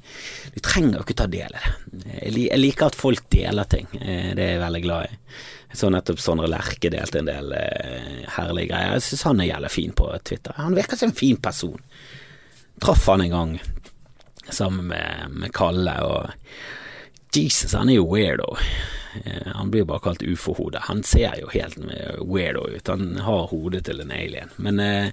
du 0.55 0.63
trenger 0.65 0.97
jo 0.97 1.05
ikke 1.05 1.19
ta 1.21 1.29
del 1.29 1.59
i 1.59 1.67
det. 1.67 1.75
Jeg, 2.23 2.63
liker 2.63 2.89
at 2.89 2.97
folk 2.97 3.29
deler 3.33 3.69
ting. 3.69 3.91
Det 3.93 4.41
er 4.41 4.55
jeg 4.55 4.65
veldig 4.65 4.83
glad 4.87 5.13
i. 5.13 5.21
Så 5.77 5.91
nettopp 5.93 6.21
Sondre 6.23 6.49
Lerche 6.49 6.91
delte 6.93 7.21
en 7.21 7.29
del 7.29 7.53
eh, 7.57 8.23
herlige 8.37 8.71
greier. 8.71 8.95
Jeg 8.97 9.05
synes 9.11 9.27
han 9.29 9.43
er 9.43 9.51
jævlig 9.51 9.73
fin 9.75 9.97
på 9.97 10.09
Twitter. 10.25 10.57
Han 10.57 10.77
virker 10.79 10.97
som 10.97 11.13
en 11.13 11.19
fin 11.19 11.37
person. 11.43 11.81
Traff 12.83 13.07
han 13.09 13.25
en 13.25 13.31
gang 13.31 13.55
sammen 14.51 14.87
med, 14.87 15.31
med 15.31 15.53
Kalle, 15.57 15.97
og 16.05 16.31
Jesus, 17.37 17.75
han 17.75 17.89
er 17.91 17.99
jo 17.99 18.09
weirdo. 18.09 18.57
Eh, 19.25 19.53
han 19.55 19.71
blir 19.71 19.85
bare 19.85 20.01
kalt 20.05 20.23
ufo-hode. 20.23 20.81
Han 20.89 21.03
ser 21.05 21.35
jo 21.41 21.51
helt 21.53 21.77
weirdo 22.21 22.67
ut. 22.69 22.89
Han 22.89 23.19
har 23.27 23.49
hodet 23.51 23.85
til 23.89 24.01
en 24.01 24.13
alien. 24.13 24.53
Men 24.57 24.81
eh, 24.81 25.09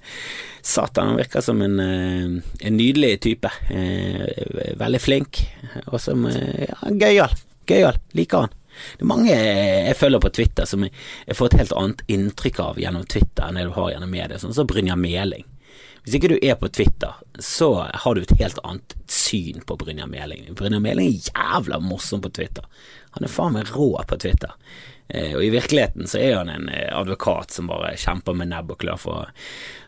satan, 0.62 1.12
han 1.12 1.20
virker 1.20 1.42
som 1.42 1.62
en, 1.62 1.80
eh, 1.80 2.68
en 2.68 2.78
nydelig 2.78 3.20
type. 3.28 3.52
Eh, 3.70 4.74
veldig 4.80 5.02
flink. 5.02 5.44
Og 5.86 6.00
som 6.02 6.28
eh, 6.30 6.68
ja, 6.70 6.80
gøyal. 6.92 7.36
Gøyal. 7.70 8.00
Liker 8.16 8.46
han. 8.46 8.60
Det 8.98 9.06
er 9.06 9.10
mange 9.12 9.34
jeg 9.34 9.98
følger 10.00 10.22
på 10.24 10.32
Twitter 10.34 10.66
som 10.66 10.82
jeg 10.88 11.36
får 11.38 11.52
et 11.52 11.60
helt 11.62 11.76
annet 11.78 12.00
inntrykk 12.10 12.62
av 12.64 12.80
gjennom 12.82 13.04
Twitter 13.06 13.46
enn 13.46 13.60
det 13.60 13.68
du 13.68 13.76
har 13.76 13.92
gjennom 13.94 14.10
media, 14.10 14.40
sånn 14.42 14.56
som 14.56 14.66
Brynjar 14.70 14.98
Meling. 14.98 15.46
Hvis 16.04 16.18
ikke 16.18 16.34
du 16.34 16.38
er 16.44 16.58
på 16.60 16.68
Twitter, 16.68 17.16
så 17.40 17.70
har 17.88 18.16
du 18.16 18.24
et 18.24 18.36
helt 18.42 18.60
annet 18.68 18.96
syn 19.08 19.64
på 19.64 19.78
Brynjar 19.80 20.10
Meling. 20.12 20.50
Brynjar 20.58 20.84
Meling 20.84 21.14
er 21.14 21.30
jævla 21.30 21.80
morsom 21.80 22.24
på 22.24 22.32
Twitter. 22.36 22.66
Han 23.16 23.24
er 23.24 23.32
faen 23.32 23.56
meg 23.56 23.72
rå 23.72 23.94
på 24.10 24.18
Twitter. 24.20 24.52
Eh, 25.08 25.32
og 25.36 25.44
i 25.46 25.52
virkeligheten 25.54 26.08
så 26.10 26.20
er 26.20 26.36
han 26.40 26.52
en 26.52 26.68
eh, 26.72 26.90
advokat 26.92 27.56
som 27.56 27.68
bare 27.72 27.94
kjemper 28.00 28.36
med 28.36 28.52
nebb 28.52 28.72
og 28.74 28.80
klør 28.84 29.00
for, 29.00 29.32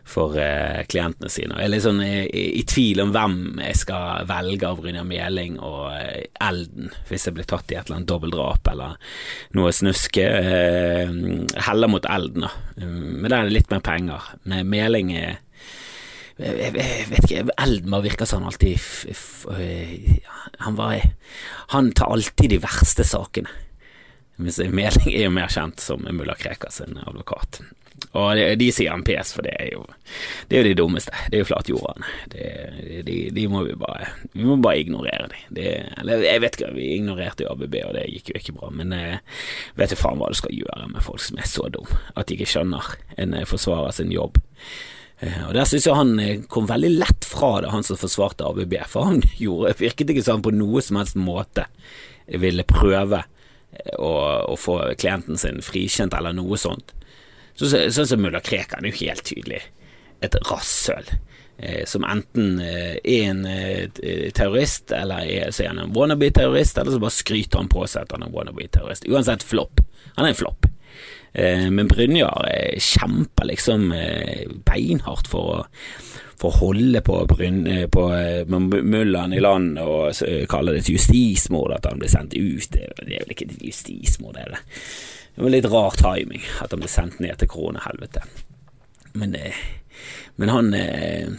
for 0.08 0.36
eh, 0.40 0.84
klientene 0.88 1.28
sine. 1.32 1.52
Og 1.52 1.60
jeg 1.60 1.68
er 1.68 1.74
litt 1.74 1.86
sånn 1.86 2.02
i, 2.04 2.24
i, 2.30 2.64
tvil 2.68 3.04
om 3.04 3.12
hvem 3.12 3.38
jeg 3.64 3.80
skal 3.84 4.28
velge 4.28 4.68
av 4.68 4.80
Brynjar 4.80 5.08
Meling 5.08 5.56
og 5.60 5.88
eh, 5.96 6.28
Elden, 6.48 6.92
hvis 7.10 7.28
jeg 7.28 7.36
blir 7.36 7.48
tatt 7.48 7.72
i 7.72 7.76
et 7.76 7.88
eller 7.88 8.00
annet 8.00 8.12
dobbeltdrap 8.12 8.72
eller 8.72 8.96
noe 9.56 9.72
snuske. 9.74 10.24
Uh, 10.24 11.44
heller 11.66 11.90
mot 11.90 12.06
Elden, 12.08 12.46
da. 12.46 12.52
Men 12.86 13.28
der 13.28 13.40
er 13.40 13.48
det 13.50 13.58
litt 13.58 13.72
mer 13.72 13.84
penger. 13.84 14.30
Men 14.48 14.68
Meling 14.70 15.12
er 15.16 15.42
jeg, 16.36 16.72
vet 17.10 17.24
ikke, 17.24 17.46
Elden 17.64 17.94
virker 18.04 18.28
han 18.34 18.44
alltid 18.44 18.76
Han 20.66 20.76
var 20.76 21.00
Han 21.72 21.92
tar 21.96 22.12
alltid 22.12 22.50
de 22.50 22.58
verste 22.60 23.06
sakene. 23.08 23.48
Meling 24.36 25.14
er 25.14 25.24
jo 25.24 25.32
mer 25.32 25.48
kjent 25.48 25.80
som 25.80 26.04
mulla 26.04 26.36
Krekar 26.36 26.70
sin 26.74 26.98
advokat. 27.00 27.62
Og 28.16 28.34
de, 28.36 28.44
de 28.60 28.66
sier 28.72 28.92
han 28.92 29.04
PS, 29.04 29.32
for 29.36 29.46
det 29.46 29.54
er 29.56 29.70
jo 29.72 29.82
Det 30.48 30.56
er 30.56 30.62
jo 30.62 30.68
de 30.68 30.76
dummeste. 30.78 31.12
Det 31.30 31.38
er 31.38 31.42
jo 31.42 31.48
flatjordene. 31.48 32.10
De, 32.32 33.14
de, 33.32 33.46
må 33.48 33.62
vi 33.64 33.76
bare 33.80 34.10
Vi 34.34 34.44
må 34.44 34.58
bare 34.60 34.82
ignorere 34.82 35.30
de. 35.32 35.40
Det, 35.58 35.70
eller 36.00 36.24
jeg 36.24 36.42
vet 36.44 36.58
ikke, 36.58 36.74
vi 36.76 36.90
ignorerte 36.98 37.46
jo 37.46 37.54
ABB, 37.54 37.78
og 37.86 37.94
det 37.96 38.04
gikk 38.12 38.32
jo 38.32 38.40
ikke 38.40 38.56
bra. 38.58 38.70
Men 38.76 38.92
eh, 38.96 39.40
vet 39.80 39.92
du 39.92 40.00
faen 40.00 40.20
hva 40.20 40.28
du 40.32 40.36
skal 40.38 40.54
gjøre 40.56 40.90
med 40.92 41.04
folk 41.04 41.24
som 41.24 41.40
er 41.40 41.48
så 41.48 41.70
dumme 41.72 42.02
at 42.16 42.28
de 42.28 42.36
ikke 42.36 42.52
skjønner 42.52 42.92
en 43.16 43.38
forsvarer 43.48 43.96
sin 43.96 44.12
jobb. 44.12 44.40
Eh, 45.20 45.46
og 45.48 45.54
Der 45.56 45.64
synes 45.64 45.86
jeg 45.86 45.96
han 45.96 46.18
eh, 46.20 46.42
kom 46.52 46.68
veldig 46.68 46.92
lett 46.98 47.28
fra 47.28 47.60
det, 47.64 47.72
han 47.72 47.86
som 47.86 48.00
forsvarte 48.00 48.48
ABB. 48.48 48.76
For 48.90 49.08
han 49.08 49.22
gjorde, 49.44 49.76
virket 49.80 50.12
ikke 50.12 50.26
som 50.26 50.40
han 50.40 50.46
på 50.48 50.54
noe 50.56 50.84
som 50.84 51.00
helst 51.00 51.18
måte 51.20 51.68
ville 52.26 52.66
prøve 52.66 53.22
å, 53.98 54.12
å 54.50 54.56
få 54.58 54.80
klienten 54.98 55.38
sin 55.38 55.62
frikjent 55.62 56.16
eller 56.16 56.34
noe 56.36 56.58
sånt. 56.58 56.94
Sånn 57.56 57.92
som 57.92 58.04
så, 58.08 58.18
mulla 58.20 58.42
Krekar 58.44 58.82
er 58.82 58.90
jo 58.90 59.00
helt 59.06 59.24
tydelig 59.28 59.62
et 60.24 60.36
rasshøl. 60.48 61.08
Eh, 61.58 61.84
som 61.88 62.04
enten 62.04 62.58
eh, 62.60 62.96
er 63.00 63.30
en 63.30 63.46
eh, 63.48 64.30
terrorist, 64.36 64.92
eller 64.92 65.24
er, 65.24 65.50
så 65.50 65.64
er 65.64 65.72
han 65.72 65.80
en 65.86 65.94
wannabe-terrorist, 65.96 66.78
eller 66.78 66.92
så 66.92 67.00
bare 67.00 67.16
skryter 67.16 67.62
han 67.62 67.70
på 67.72 67.86
seg 67.88 68.04
at 68.04 68.12
han 68.12 68.26
er 68.26 68.30
en 68.30 68.36
wannabe-terrorist. 68.36 69.08
Uansett 69.08 69.44
flopp. 69.46 69.80
Han 70.18 70.26
er 70.26 70.34
en 70.34 70.40
flopp. 70.40 70.68
Eh, 71.36 71.70
men 71.70 71.88
Brynjar 71.88 72.48
eh, 72.48 72.78
kjemper 72.80 73.44
liksom 73.50 73.90
eh, 73.92 74.48
beinhardt 74.64 75.28
for 75.28 75.56
å 75.56 75.64
for 76.36 76.52
å 76.52 76.68
holde 76.68 77.00
på, 77.00 77.14
på 77.32 78.02
mullaen 78.68 79.32
i 79.32 79.38
landet 79.40 79.86
og 79.88 80.18
kalle 80.52 80.74
det 80.74 80.82
et 80.82 80.90
justismord 80.92 81.72
at 81.72 81.86
han 81.88 81.96
ble 82.02 82.10
sendt 82.12 82.34
ut. 82.36 82.66
Det 82.76 83.06
er 83.06 83.22
vel 83.22 83.32
ikke 83.32 83.46
et 83.46 83.62
justismord, 83.64 84.36
det 84.36 84.42
er 84.42 84.52
det. 84.52 84.58
Det 85.32 85.46
var 85.46 85.54
litt 85.54 85.68
rar 85.72 85.96
timing 85.96 86.44
at 86.60 86.74
han 86.76 86.82
ble 86.82 86.90
sendt 86.92 87.22
ned 87.24 87.40
til 87.40 87.48
kronehelvete. 87.54 88.26
Men, 89.16 89.32
men 90.36 90.52
han 90.52 90.68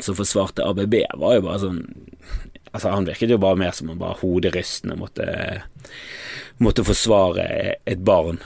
som 0.01 0.17
forsvarte 0.17 0.65
ABB, 0.65 0.97
var 1.21 1.37
jo 1.37 1.45
bare 1.45 1.61
sånn 1.61 1.83
Altså, 2.71 2.91
han 2.91 3.07
virket 3.07 3.31
jo 3.31 3.39
bare 3.41 3.59
mer 3.59 3.75
som 3.75 3.91
han 3.91 4.01
bare 4.01 4.19
hoderystende 4.21 4.97
måtte 4.99 5.27
måtte 6.57 6.81
forsvare 6.81 7.43
et 7.85 7.99
barn, 8.01 8.39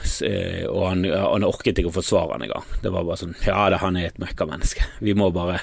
og 0.68 0.82
han, 0.84 1.04
han 1.08 1.46
orket 1.48 1.78
ikke 1.80 1.88
å 1.88 1.94
forsvare 1.96 2.36
han 2.36 2.44
engang. 2.44 2.66
Det 2.82 2.92
var 2.92 3.06
bare 3.08 3.22
sånn 3.22 3.38
Ja, 3.46 3.70
det, 3.72 3.80
han 3.80 3.96
er 3.96 4.10
et 4.10 4.20
møkkamenneske. 4.20 4.84
Vi 5.00 5.14
må 5.16 5.30
bare 5.32 5.62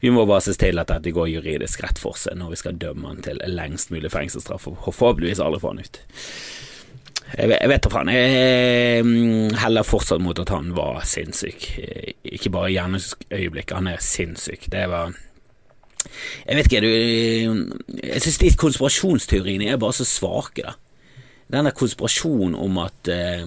vi 0.00 0.10
må 0.12 0.24
bare 0.28 0.44
se 0.44 0.54
til 0.60 0.78
at 0.80 0.90
dette 0.90 1.12
går 1.14 1.30
juridisk 1.32 1.82
rett 1.84 2.00
for 2.00 2.16
seg 2.18 2.36
når 2.38 2.52
vi 2.52 2.60
skal 2.60 2.78
dømme 2.80 3.08
han 3.10 3.22
til 3.24 3.40
lengst 3.50 3.92
mulig 3.92 4.12
fengselsstraff, 4.12 4.68
og 4.68 4.80
forhåpentligvis 4.84 5.42
aldri 5.42 5.62
få 5.62 5.72
han 5.72 5.84
ut. 5.84 6.00
Jeg 7.34 7.50
vet, 7.50 7.58
jeg 7.58 7.70
vet 7.72 7.86
da 7.86 7.90
faen. 7.90 8.10
Jeg 8.12 9.04
mm, 9.06 9.54
heller 9.58 9.86
fortsatt 9.86 10.22
mot 10.22 10.38
at 10.38 10.52
han 10.54 10.70
var 10.76 11.00
sinnssyk. 11.08 11.66
Ikke 12.36 12.52
bare 12.54 12.70
i 12.70 12.76
gjerningsøyeblikket, 12.76 13.78
han 13.80 13.90
er 13.90 14.04
sinnssyk. 14.04 14.68
Det 14.70 14.84
var 14.92 15.16
Jeg 16.44 16.56
vet 16.56 16.68
ikke, 16.68 16.80
du 16.84 18.00
Jeg 18.02 18.22
syns 18.22 18.40
de 18.42 18.54
konspirasjonsteoriene 18.60 19.70
er 19.72 19.80
bare 19.80 19.96
så 19.96 20.06
svake, 20.08 20.64
da. 20.64 20.74
Den 21.52 21.68
der 21.68 21.76
konspirasjonen 21.76 22.56
om 22.56 22.78
at 22.82 23.10
eh, 23.12 23.44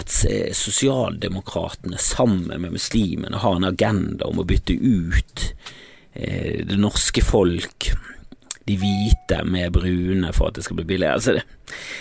at 0.00 0.14
eh, 0.26 0.50
sosialdemokratene 0.54 1.98
sammen 2.02 2.60
med 2.60 2.74
muslimene 2.74 3.38
har 3.42 3.58
en 3.58 3.68
agenda 3.68 4.26
om 4.26 4.40
å 4.42 4.46
bytte 4.48 4.74
ut 4.74 5.44
eh, 6.14 6.64
det 6.66 6.78
norske 6.80 7.22
folk 7.22 7.92
de 8.64 8.78
hvite 8.80 9.42
med 9.46 9.74
brune 9.76 10.32
for 10.34 10.48
at 10.48 10.58
det 10.58 10.64
skal 10.66 10.80
bli 10.80 10.88
billigere. 10.88 11.18
Altså, 11.18 11.36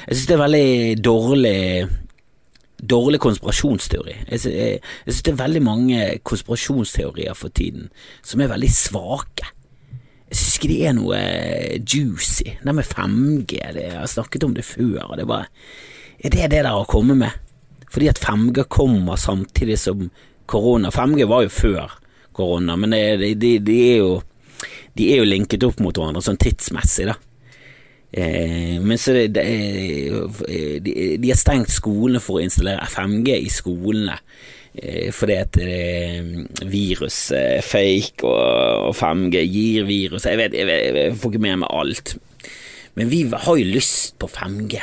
jeg 0.07 0.15
synes 0.15 0.27
det 0.29 0.35
er 0.35 0.43
veldig 0.45 1.03
dårlig 1.03 1.57
dårlig 2.89 3.19
konspirasjonsteori. 3.23 4.15
Jeg 4.29 4.41
synes 4.43 5.21
det 5.23 5.33
er 5.33 5.41
veldig 5.41 5.61
mange 5.63 5.99
konspirasjonsteorier 6.25 7.35
for 7.37 7.53
tiden 7.55 7.89
som 8.25 8.41
er 8.41 8.51
veldig 8.51 8.71
svake. 8.73 9.49
Jeg 10.29 10.39
synes 10.39 10.57
ikke 10.57 10.71
de 10.71 10.79
er 10.87 10.95
noe 10.97 11.17
juicy. 11.79 12.55
Det 12.63 12.75
med 12.75 12.89
5G, 12.89 13.57
det, 13.75 13.87
jeg 13.87 13.99
har 13.99 14.09
snakket 14.09 14.45
om 14.47 14.55
det 14.57 14.65
før, 14.65 15.15
det 15.17 15.27
bare 15.29 15.45
Er 16.23 16.29
det 16.29 16.51
det 16.51 16.63
der 16.63 16.71
har 16.71 16.85
kommet 16.85 17.17
med? 17.17 17.31
Fordi 17.91 18.07
at 18.07 18.19
5G 18.19 18.63
kommer 18.63 19.15
samtidig 19.15 19.79
som 19.79 20.09
korona. 20.45 20.89
5G 20.89 21.27
var 21.27 21.43
jo 21.43 21.49
før 21.49 21.99
korona, 22.33 22.75
men 22.75 22.91
de, 22.91 23.35
de, 23.35 23.59
de, 23.59 23.77
er 23.91 23.97
jo 23.97 24.21
de 24.97 25.11
er 25.11 25.21
jo 25.21 25.29
linket 25.29 25.63
opp 25.63 25.79
mot 25.79 25.95
hverandre 25.95 26.21
sånn 26.21 26.39
tidsmessig, 26.41 27.05
da. 27.11 27.17
Eh, 28.13 28.77
men 28.81 28.97
så 29.01 29.15
det, 29.15 29.29
det 29.33 29.43
er, 29.43 30.27
de, 30.85 30.93
de, 31.17 31.31
har 31.31 31.39
stengt 31.39 31.71
skolene 31.73 32.21
for 32.21 32.37
å 32.37 32.43
installere 32.43 32.85
5G 32.85 33.39
i 33.41 33.49
skolene. 33.49 34.19
Eh, 34.73 35.09
fordi 35.13 35.37
at 35.37 35.57
eh, 35.61 36.29
virus 36.69 37.17
er 37.37 37.65
fake, 37.65 38.25
og, 38.25 38.91
og 38.91 38.95
5G 38.97 39.41
gir 39.45 39.89
virus 39.89 40.25
jeg 40.29 40.39
vet, 40.39 40.57
jeg 40.57 40.69
vet, 40.69 40.97
jeg 40.97 41.17
får 41.17 41.33
ikke 41.33 41.45
med 41.47 41.63
meg 41.63 41.73
alt. 41.73 42.15
Men 42.93 43.09
vi 43.09 43.23
har 43.31 43.57
jo 43.57 43.73
lyst 43.73 44.19
på 44.21 44.29
5G. 44.29 44.81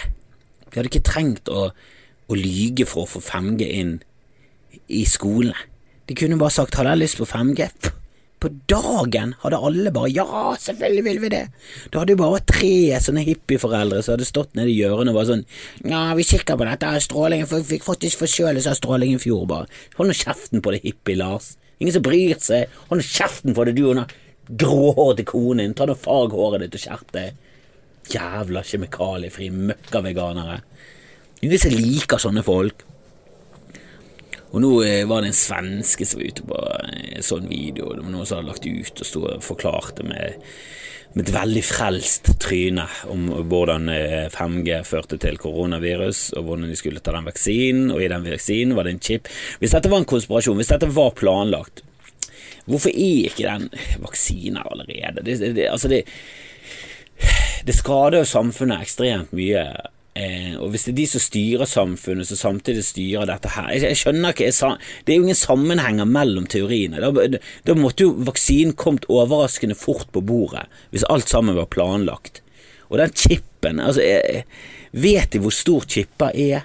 Vi 0.66 0.78
hadde 0.78 0.90
ikke 0.90 1.06
trengt 1.06 1.50
å, 1.50 1.68
å 1.70 2.38
lyge 2.38 2.86
for 2.86 3.06
å 3.06 3.12
få 3.14 3.22
5G 3.22 3.70
inn 3.78 3.96
i 4.90 5.04
skolene. 5.06 5.68
De 6.10 6.16
kunne 6.18 6.38
bare 6.38 6.50
sagt 6.50 6.74
'hadde 6.74 6.90
jeg 6.96 7.04
lyst 7.04 7.22
på 7.22 7.26
5G'? 7.30 7.99
På 8.40 8.48
dagen 8.72 9.34
hadde 9.42 9.58
alle 9.68 9.92
bare 9.92 10.08
ja, 10.14 10.24
selvfølgelig 10.56 11.04
vil 11.04 11.18
vi 11.20 11.32
det. 11.34 11.42
Da 11.92 12.00
hadde 12.00 12.14
jo 12.14 12.22
bare 12.22 12.40
tre 12.48 13.00
sånne 13.04 13.24
hippieforeldre 13.26 14.00
som 14.00 14.14
hadde 14.14 14.28
stått 14.28 14.54
nede 14.56 14.72
i 14.72 14.78
hjørnet 14.78 15.12
og 15.12 15.18
var 15.18 15.28
sånn 15.28 15.44
ja, 15.84 16.06
vi 16.16 16.24
kikker 16.24 16.56
på 16.56 16.68
dette, 16.68 16.94
strålingen, 17.04 17.48
for 17.50 17.66
fikk 17.66 17.84
faktisk 17.84 18.22
forkjølelse 18.22 18.72
av 18.72 18.80
stråling 18.80 19.14
i 19.16 19.20
fjor, 19.20 19.44
bare. 19.50 19.68
Hold 19.98 20.12
nå 20.12 20.16
kjeften 20.16 20.64
på 20.64 20.72
det, 20.72 20.80
hippie, 20.86 21.18
Lars. 21.20 21.54
Ingen 21.80 21.96
som 21.96 22.04
bryr 22.04 22.40
seg. 22.40 22.72
Hold 22.88 23.02
nå 23.02 23.06
kjeften 23.06 23.56
på 23.56 23.68
det, 23.68 23.76
du 23.76 23.84
og 23.90 24.00
den 24.00 24.10
gråhårete 24.50 25.24
konen 25.28 25.64
din. 25.64 25.76
Ta 25.76 25.86
nå 25.88 25.96
fag 25.98 26.34
håret 26.34 26.64
ditt 26.64 26.76
og 26.78 26.84
skjerp 26.84 27.14
deg. 27.16 27.38
Jævla 28.10 28.64
kjemikaliefri 28.66 29.50
møkkaveganere. 29.54 30.60
Ingen 31.44 31.62
som 31.62 31.76
liker 31.76 32.20
sånne 32.20 32.44
folk. 32.44 32.84
Og 34.50 34.62
nå 34.64 34.70
eh, 34.82 35.06
var 35.06 35.22
det 35.22 35.30
en 35.30 35.40
svenske 35.40 36.06
som 36.06 36.20
var 36.20 36.32
ute 36.32 36.46
på 36.46 36.58
en 36.58 36.94
eh, 36.98 37.22
sånn 37.24 37.48
video, 37.50 37.92
det 37.94 38.04
var 38.04 38.10
noen 38.10 38.26
som 38.26 38.40
hadde 38.40 38.50
lagt 38.50 38.66
ut 38.66 39.02
og 39.02 39.06
stod 39.06 39.26
og 39.36 39.44
forklarte 39.46 40.06
med, 40.06 40.40
med 41.14 41.28
et 41.28 41.34
veldig 41.34 41.62
frelst 41.66 42.32
tryne 42.42 42.86
om 43.12 43.28
hvordan 43.50 43.86
5G 44.34 44.72
eh, 44.80 44.88
førte 44.88 45.20
til 45.22 45.38
koronavirus, 45.40 46.24
og 46.34 46.48
hvordan 46.48 46.72
de 46.72 46.78
skulle 46.78 47.02
ta 47.04 47.14
den 47.14 47.30
vaksinen, 47.30 47.92
og 47.94 48.02
i 48.02 48.10
den 48.10 48.26
vaksinen 48.26 48.74
var 48.78 48.88
det 48.88 48.96
en 48.96 49.04
chip. 49.10 49.30
Hvis 49.62 49.76
dette 49.76 49.92
var 49.92 50.02
en 50.02 50.10
konspirasjon, 50.10 50.58
hvis 50.58 50.74
dette 50.74 50.90
var 50.98 51.14
planlagt, 51.18 51.84
hvorfor 52.66 52.90
er 52.90 53.30
ikke 53.30 53.46
den 53.46 53.70
vaksinen 54.02 54.58
allerede? 54.64 55.22
Det, 55.22 55.38
det, 55.54 55.70
altså 55.70 55.90
det, 55.90 56.02
det 57.66 57.78
skader 57.78 58.24
jo 58.24 58.34
samfunnet 58.34 58.82
ekstremt 58.82 59.30
mye 59.36 59.64
Eh, 60.18 60.56
og 60.58 60.72
hvis 60.72 60.88
det 60.88 60.90
er 60.90 60.96
de 60.98 61.06
som 61.06 61.22
styrer 61.22 61.68
samfunnet, 61.70 62.26
som 62.26 62.38
samtidig 62.38 62.82
styrer 62.82 63.28
dette 63.30 63.52
her 63.54 63.68
Jeg, 63.70 63.84
jeg 63.92 63.98
skjønner 64.00 64.32
ikke 64.34 64.48
jeg, 64.48 64.78
Det 65.06 65.12
er 65.12 65.20
jo 65.20 65.26
ingen 65.28 65.38
sammenhenger 65.38 66.08
mellom 66.08 66.48
teoriene. 66.50 66.98
Da, 66.98 67.38
da 67.66 67.76
måtte 67.78 68.08
jo 68.08 68.16
vaksinen 68.26 68.74
kommet 68.74 69.06
overraskende 69.06 69.78
fort 69.78 70.10
på 70.10 70.20
bordet, 70.20 70.66
hvis 70.90 71.06
alt 71.06 71.30
sammen 71.30 71.54
var 71.54 71.70
planlagt. 71.70 72.42
Og 72.90 72.98
den 72.98 73.14
chipen 73.14 73.78
altså, 73.78 74.02
jeg, 74.02 74.44
Vet 74.90 75.30
de 75.30 75.38
hvor 75.38 75.54
stor 75.54 75.84
chippa 75.86 76.32
er? 76.34 76.64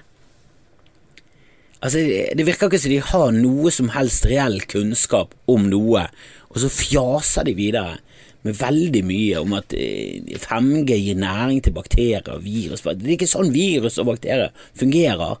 Altså, 1.78 2.00
Det 2.34 2.46
virker 2.46 2.66
ikke 2.66 2.80
som 2.82 2.90
de 2.90 3.02
har 3.12 3.36
noe 3.36 3.70
som 3.70 3.92
helst 3.94 4.26
reell 4.26 4.58
kunnskap 4.66 5.36
om 5.46 5.68
noe, 5.70 6.08
og 6.50 6.58
så 6.58 6.70
fjaser 6.72 7.46
de 7.46 7.54
videre 7.54 8.00
med 8.46 8.58
veldig 8.58 9.02
mye 9.06 9.42
om 9.42 9.54
at 9.58 9.74
5G 9.74 10.94
eh, 10.94 11.02
gir 11.08 11.20
næring 11.20 11.60
til 11.64 11.74
bakterier 11.76 12.26
og 12.32 12.44
virus. 12.44 12.84
Det 12.86 13.04
er 13.04 13.16
ikke 13.16 13.30
sånn 13.30 13.52
virus 13.54 13.98
og 14.02 14.10
bakterier 14.12 14.54
fungerer. 14.78 15.38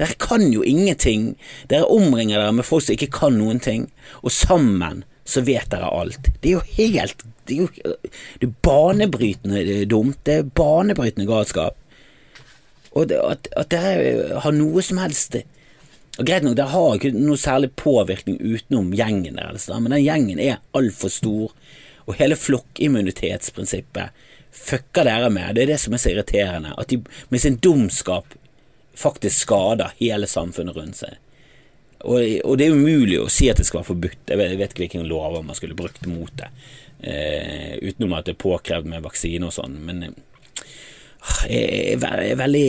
Dere 0.00 0.18
kan 0.20 0.48
jo 0.52 0.64
ingenting. 0.66 1.32
Dere 1.70 1.90
omringer 1.92 2.40
dere 2.40 2.56
med 2.56 2.66
folk 2.66 2.86
som 2.86 2.96
ikke 2.96 3.12
kan 3.14 3.38
noen 3.38 3.62
ting, 3.62 3.88
og 4.22 4.34
sammen 4.34 5.04
så 5.28 5.44
vet 5.46 5.70
dere 5.70 5.90
alt. 5.92 6.32
Det 6.40 6.50
er 6.50 6.58
jo 6.58 6.66
helt 6.78 7.28
Det 7.42 7.56
er 7.56 7.60
jo 7.64 7.94
det 8.38 8.46
er 8.46 8.52
banebrytende 8.62 9.84
dumt. 9.90 10.18
Det 10.22 10.34
er 10.34 10.50
banebrytende 10.54 11.26
galskap. 11.26 11.74
Og 12.92 13.08
det, 13.08 13.18
at, 13.18 13.48
at 13.56 13.70
dere 13.72 14.38
har 14.44 14.54
noe 14.54 14.82
som 14.84 15.00
helst 15.02 15.40
og 16.20 16.26
Greit 16.28 16.44
nok, 16.44 16.58
dere 16.58 16.68
har 16.68 16.98
ikke 16.98 17.10
noe 17.16 17.40
særlig 17.40 17.70
påvirkning 17.80 18.36
utenom 18.36 18.90
gjengen 18.92 19.38
deres, 19.40 19.70
men 19.72 19.94
den 19.94 20.04
gjengen 20.04 20.42
er 20.44 20.58
altfor 20.76 21.12
stor 21.12 21.54
og 22.06 22.18
hele 22.18 22.38
flokkimmunitetsprinsippet 22.38 24.28
fucker 24.52 25.08
dere 25.08 25.30
med. 25.32 25.54
Det 25.56 25.64
er 25.64 25.72
det 25.72 25.80
som 25.80 25.94
er 25.96 26.02
så 26.02 26.12
irriterende. 26.12 26.74
At 26.78 26.92
de 26.92 27.00
med 27.32 27.40
sin 27.40 27.58
dumskap 27.62 28.34
faktisk 28.94 29.46
skader 29.46 29.94
hele 30.00 30.28
samfunnet 30.28 30.76
rundt 30.76 31.00
seg. 31.00 31.18
Og, 32.02 32.18
og 32.44 32.58
det 32.58 32.66
er 32.66 32.74
umulig 32.74 33.20
å 33.22 33.30
si 33.30 33.48
at 33.50 33.60
det 33.60 33.66
skal 33.68 33.80
være 33.80 33.92
forbudt. 33.92 34.24
Jeg 34.28 34.40
vet, 34.40 34.50
jeg 34.52 34.60
vet 34.60 34.74
ikke 34.74 34.84
hvilke 34.84 35.04
lover 35.06 35.46
man 35.46 35.58
skulle 35.58 35.78
brukt 35.78 36.06
mot 36.10 36.32
det. 36.38 36.50
Eh, 37.02 37.78
utenom 37.82 38.16
at 38.18 38.26
det 38.26 38.36
er 38.36 38.42
påkrevd 38.42 38.90
med 38.90 39.06
vaksine 39.06 39.48
og 39.48 39.54
sånn. 39.54 39.78
Men 39.86 40.02
eh, 40.08 40.18
jeg 41.48 42.02
er 42.02 42.42
veldig 42.42 42.66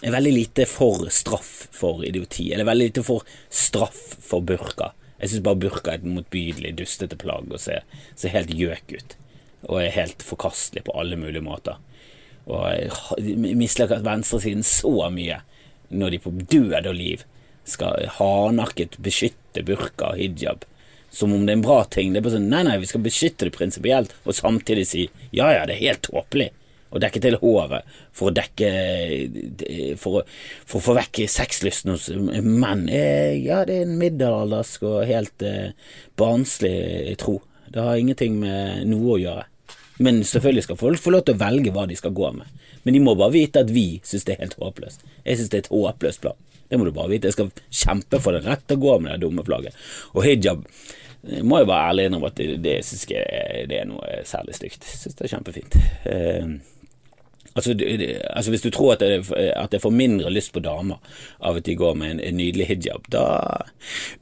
jeg 0.00 0.08
er 0.08 0.14
veldig 0.14 0.32
lite 0.32 0.64
for 0.64 1.10
straff 1.12 1.66
for 1.76 2.04
idioti. 2.08 2.48
Eller 2.54 2.64
veldig 2.64 2.86
lite 2.88 3.04
for 3.04 3.26
straff 3.52 3.98
for 4.24 4.46
burka. 4.46 4.94
Jeg 5.20 5.32
syns 5.32 5.44
bare 5.46 5.60
burka 5.60 5.92
er 5.92 6.00
et 6.00 6.08
motbydelig, 6.08 6.74
dustete 6.78 7.18
plagg 7.20 7.50
og 7.52 7.60
ser, 7.60 7.84
ser 8.18 8.34
helt 8.34 8.52
gjøk 8.56 8.94
ut. 8.96 9.16
Og 9.68 9.82
er 9.82 9.94
helt 9.94 10.24
forkastelig 10.24 10.86
på 10.86 10.96
alle 10.96 11.18
mulige 11.20 11.44
måter. 11.44 11.76
Og 12.48 12.64
jeg 13.20 13.56
misliker 13.58 14.02
venstresiden 14.04 14.64
så 14.66 15.10
mye 15.12 15.42
når 15.90 16.14
de 16.14 16.22
på 16.24 16.32
død 16.32 16.86
og 16.86 16.96
liv 16.96 17.24
skal 17.68 18.08
hardnakket 18.16 18.96
beskytte 19.04 19.64
burka 19.66 20.14
og 20.14 20.22
hijab 20.22 20.64
som 21.10 21.32
om 21.34 21.46
det 21.46 21.52
er 21.52 21.58
en 21.58 21.64
bra 21.66 21.82
ting. 21.90 22.12
Det 22.12 22.20
er 22.20 22.24
bare 22.26 22.36
sånn 22.36 22.48
nei, 22.52 22.62
nei, 22.66 22.78
vi 22.78 22.88
skal 22.88 23.02
beskytte 23.02 23.48
det 23.48 23.54
prinsipielt, 23.56 24.14
og 24.24 24.36
samtidig 24.36 24.86
si 24.86 25.06
ja, 25.34 25.50
ja, 25.50 25.64
det 25.66 25.76
er 25.76 25.86
helt 25.88 26.04
tåpelig 26.06 26.50
å 26.90 27.00
dekke 27.02 27.22
til 27.22 27.38
håret 27.40 27.86
for 28.16 28.30
å 28.30 28.34
dekke 28.34 28.70
For, 30.00 30.24
for 30.66 30.80
å 30.80 30.84
få 30.84 30.96
vekk 30.98 31.22
sexlysten 31.30 31.92
hos 31.94 32.08
menn. 32.10 32.86
Eh, 32.88 33.38
ja, 33.44 33.62
det 33.66 33.78
er 33.78 33.86
en 33.86 33.98
middelaldersk 34.00 34.84
og 34.88 35.06
helt 35.08 35.44
eh, 35.46 35.72
barnslig 36.18 37.16
tro. 37.20 37.38
Det 37.70 37.82
har 37.84 38.00
ingenting 38.00 38.40
med 38.42 38.88
noe 38.90 39.14
å 39.14 39.20
gjøre. 39.20 39.46
Men 40.00 40.22
selvfølgelig 40.24 40.66
skal 40.66 40.80
folk 40.80 41.02
få 41.02 41.12
lov 41.14 41.26
til 41.26 41.36
å 41.36 41.42
velge 41.42 41.72
hva 41.74 41.86
de 41.86 41.98
skal 41.98 42.14
gå 42.16 42.30
med. 42.34 42.48
Men 42.82 42.96
de 42.96 43.02
må 43.04 43.14
bare 43.18 43.34
vite 43.36 43.62
at 43.62 43.72
vi 43.72 44.00
syns 44.06 44.24
det 44.26 44.36
er 44.36 44.46
helt 44.46 44.56
håpløst. 44.60 45.04
Jeg 45.26 45.38
syns 45.38 45.52
det 45.52 45.58
er 45.58 45.66
et 45.66 45.74
håpløst 45.74 46.24
plagg. 46.24 46.40
Det 46.70 46.78
må 46.78 46.86
du 46.86 46.94
bare 46.94 47.10
vite. 47.12 47.28
Jeg 47.28 47.36
skal 47.36 47.52
kjempe 47.68 48.22
for 48.22 48.34
det 48.34 48.46
rett 48.46 48.74
å 48.74 48.80
gå 48.80 48.96
med 49.02 49.12
det 49.12 49.22
dumme 49.26 49.44
plagget. 49.46 49.76
Og 50.14 50.24
hijab 50.24 50.64
jeg 51.20 51.44
må 51.44 51.58
jo 51.60 51.68
være 51.68 51.88
ærlig 51.90 52.04
innrømme 52.08 52.28
at 52.30 52.38
det, 52.38 52.46
det 52.64 52.76
syns 52.86 53.02
jeg 53.10 53.64
det 53.68 53.80
er 53.82 53.88
noe 53.90 54.20
særlig 54.28 54.56
stygt. 54.56 54.86
Jeg 54.88 55.00
syns 55.02 55.18
det 55.18 55.26
er 55.26 55.32
kjempefint. 55.34 55.80
Altså, 57.60 57.74
altså, 58.30 58.50
Hvis 58.54 58.62
du 58.64 58.70
tror 58.72 58.94
at 58.94 59.02
jeg, 59.04 59.24
at 59.36 59.74
jeg, 59.74 59.82
får 59.82 59.92
mindre 59.92 60.30
lyst 60.32 60.54
på 60.54 60.62
damer 60.64 60.96
av 61.44 61.58
at 61.60 61.66
de 61.66 61.74
går 61.76 61.98
med 62.00 62.14
en, 62.14 62.22
en 62.24 62.38
nydelig 62.40 62.70
hijab, 62.70 63.04
da 63.12 63.24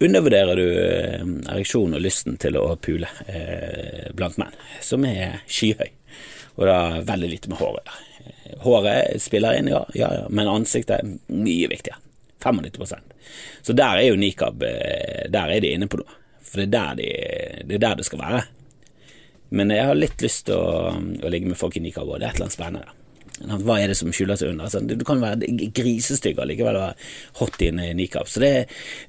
undervurderer 0.02 0.58
du 0.58 0.66
eh, 0.66 1.22
ereksjonen 1.52 1.94
og 2.00 2.02
lysten 2.02 2.34
til 2.42 2.58
å 2.58 2.72
pule 2.82 3.06
eh, 3.30 4.10
blant 4.18 4.40
menn, 4.42 4.58
som 4.82 5.06
er 5.06 5.44
skyhøy. 5.46 5.92
Og 6.58 6.66
da 6.66 6.78
veldig 7.06 7.30
lite 7.30 7.52
med 7.52 7.62
håret. 7.62 7.94
Håret 8.64 9.22
spiller 9.22 9.60
inn, 9.60 9.70
ja, 9.70 9.84
ja, 9.94 10.10
ja, 10.18 10.26
men 10.34 10.50
ansiktet 10.50 10.98
er 10.98 11.14
mye 11.30 11.70
viktigere. 11.70 12.02
95% 12.42 13.16
Så 13.66 13.74
der 13.74 13.98
er 13.98 14.04
jo 14.12 14.14
nikab 14.14 14.62
eh, 14.62 15.24
Der 15.26 15.50
er 15.50 15.58
de 15.58 15.72
inne 15.74 15.88
på 15.90 15.98
noe. 15.98 16.18
For 16.38 16.62
det 16.62 16.68
er 16.68 16.74
der, 16.74 16.92
de, 16.98 17.08
det, 17.66 17.78
er 17.78 17.82
der 17.82 17.98
det 17.98 18.06
skal 18.06 18.22
være. 18.22 18.44
Men 19.54 19.70
jeg 19.74 19.86
har 19.86 19.98
litt 19.98 20.22
lyst 20.22 20.46
til 20.48 20.58
å, 20.58 20.94
å 20.98 21.32
ligge 21.32 21.50
med 21.50 21.58
folk 21.60 21.76
i 21.76 21.82
nikab, 21.84 22.08
og 22.08 22.18
det 22.18 22.28
er 22.28 22.30
et 22.32 22.38
eller 22.38 22.48
annet 22.48 22.58
spennende. 22.58 22.97
Hva 23.38 23.78
er 23.78 23.92
det 23.92 23.98
som 23.98 24.10
skjuler 24.14 24.38
seg 24.38 24.52
under? 24.52 24.66
Altså, 24.66 24.82
du 24.82 25.04
kan 25.06 25.22
være 25.22 25.50
grisestygg 25.74 26.40
og 26.40 26.48
likevel 26.50 26.78
være 26.78 26.94
hot 27.40 27.62
i 27.62 27.70
en 27.72 27.82
nikab. 27.98 28.30
Så 28.30 28.42
det, 28.42 28.52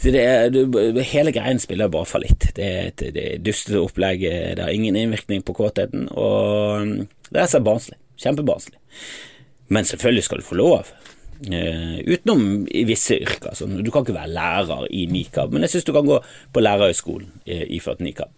så 0.01 0.13
det 0.13 0.25
er, 0.25 1.01
hele 1.13 1.33
greien 1.35 1.61
spiller 1.61 1.91
bare 1.91 2.09
fallitt. 2.09 2.51
Det 2.57 2.67
er 2.67 2.91
et 2.91 3.05
det 3.15 3.27
dustete 3.45 3.81
opplegg, 3.81 4.25
det 4.57 4.65
har 4.65 4.73
ingen 4.73 4.97
innvirkning 4.99 5.45
på 5.45 5.55
kåtheten, 5.57 6.07
og 6.13 6.85
mm, 6.85 6.95
det 7.31 7.43
er 7.43 7.51
så 7.51 7.63
barnslig. 7.63 7.97
Kjempebarnslig. 8.19 8.79
Men 9.69 9.85
selvfølgelig 9.85 10.23
skal 10.23 10.41
du 10.41 10.47
få 10.49 10.57
lov. 10.59 10.89
Uh, 11.39 12.01
utenom 12.03 12.65
i 12.67 12.81
visse 12.83 13.15
yrker. 13.15 13.53
Sånn. 13.55 13.77
du 13.79 13.91
kan 13.93 14.03
ikke 14.03 14.17
være 14.17 14.33
lærer 14.35 14.89
i 14.91 15.05
nikab, 15.07 15.53
men 15.53 15.63
jeg 15.63 15.75
syns 15.75 15.87
du 15.87 15.93
kan 15.95 16.09
gå 16.09 16.17
på 16.51 16.63
lærerhøgskolen 16.63 17.29
iført 17.47 18.03
nikab. 18.03 18.33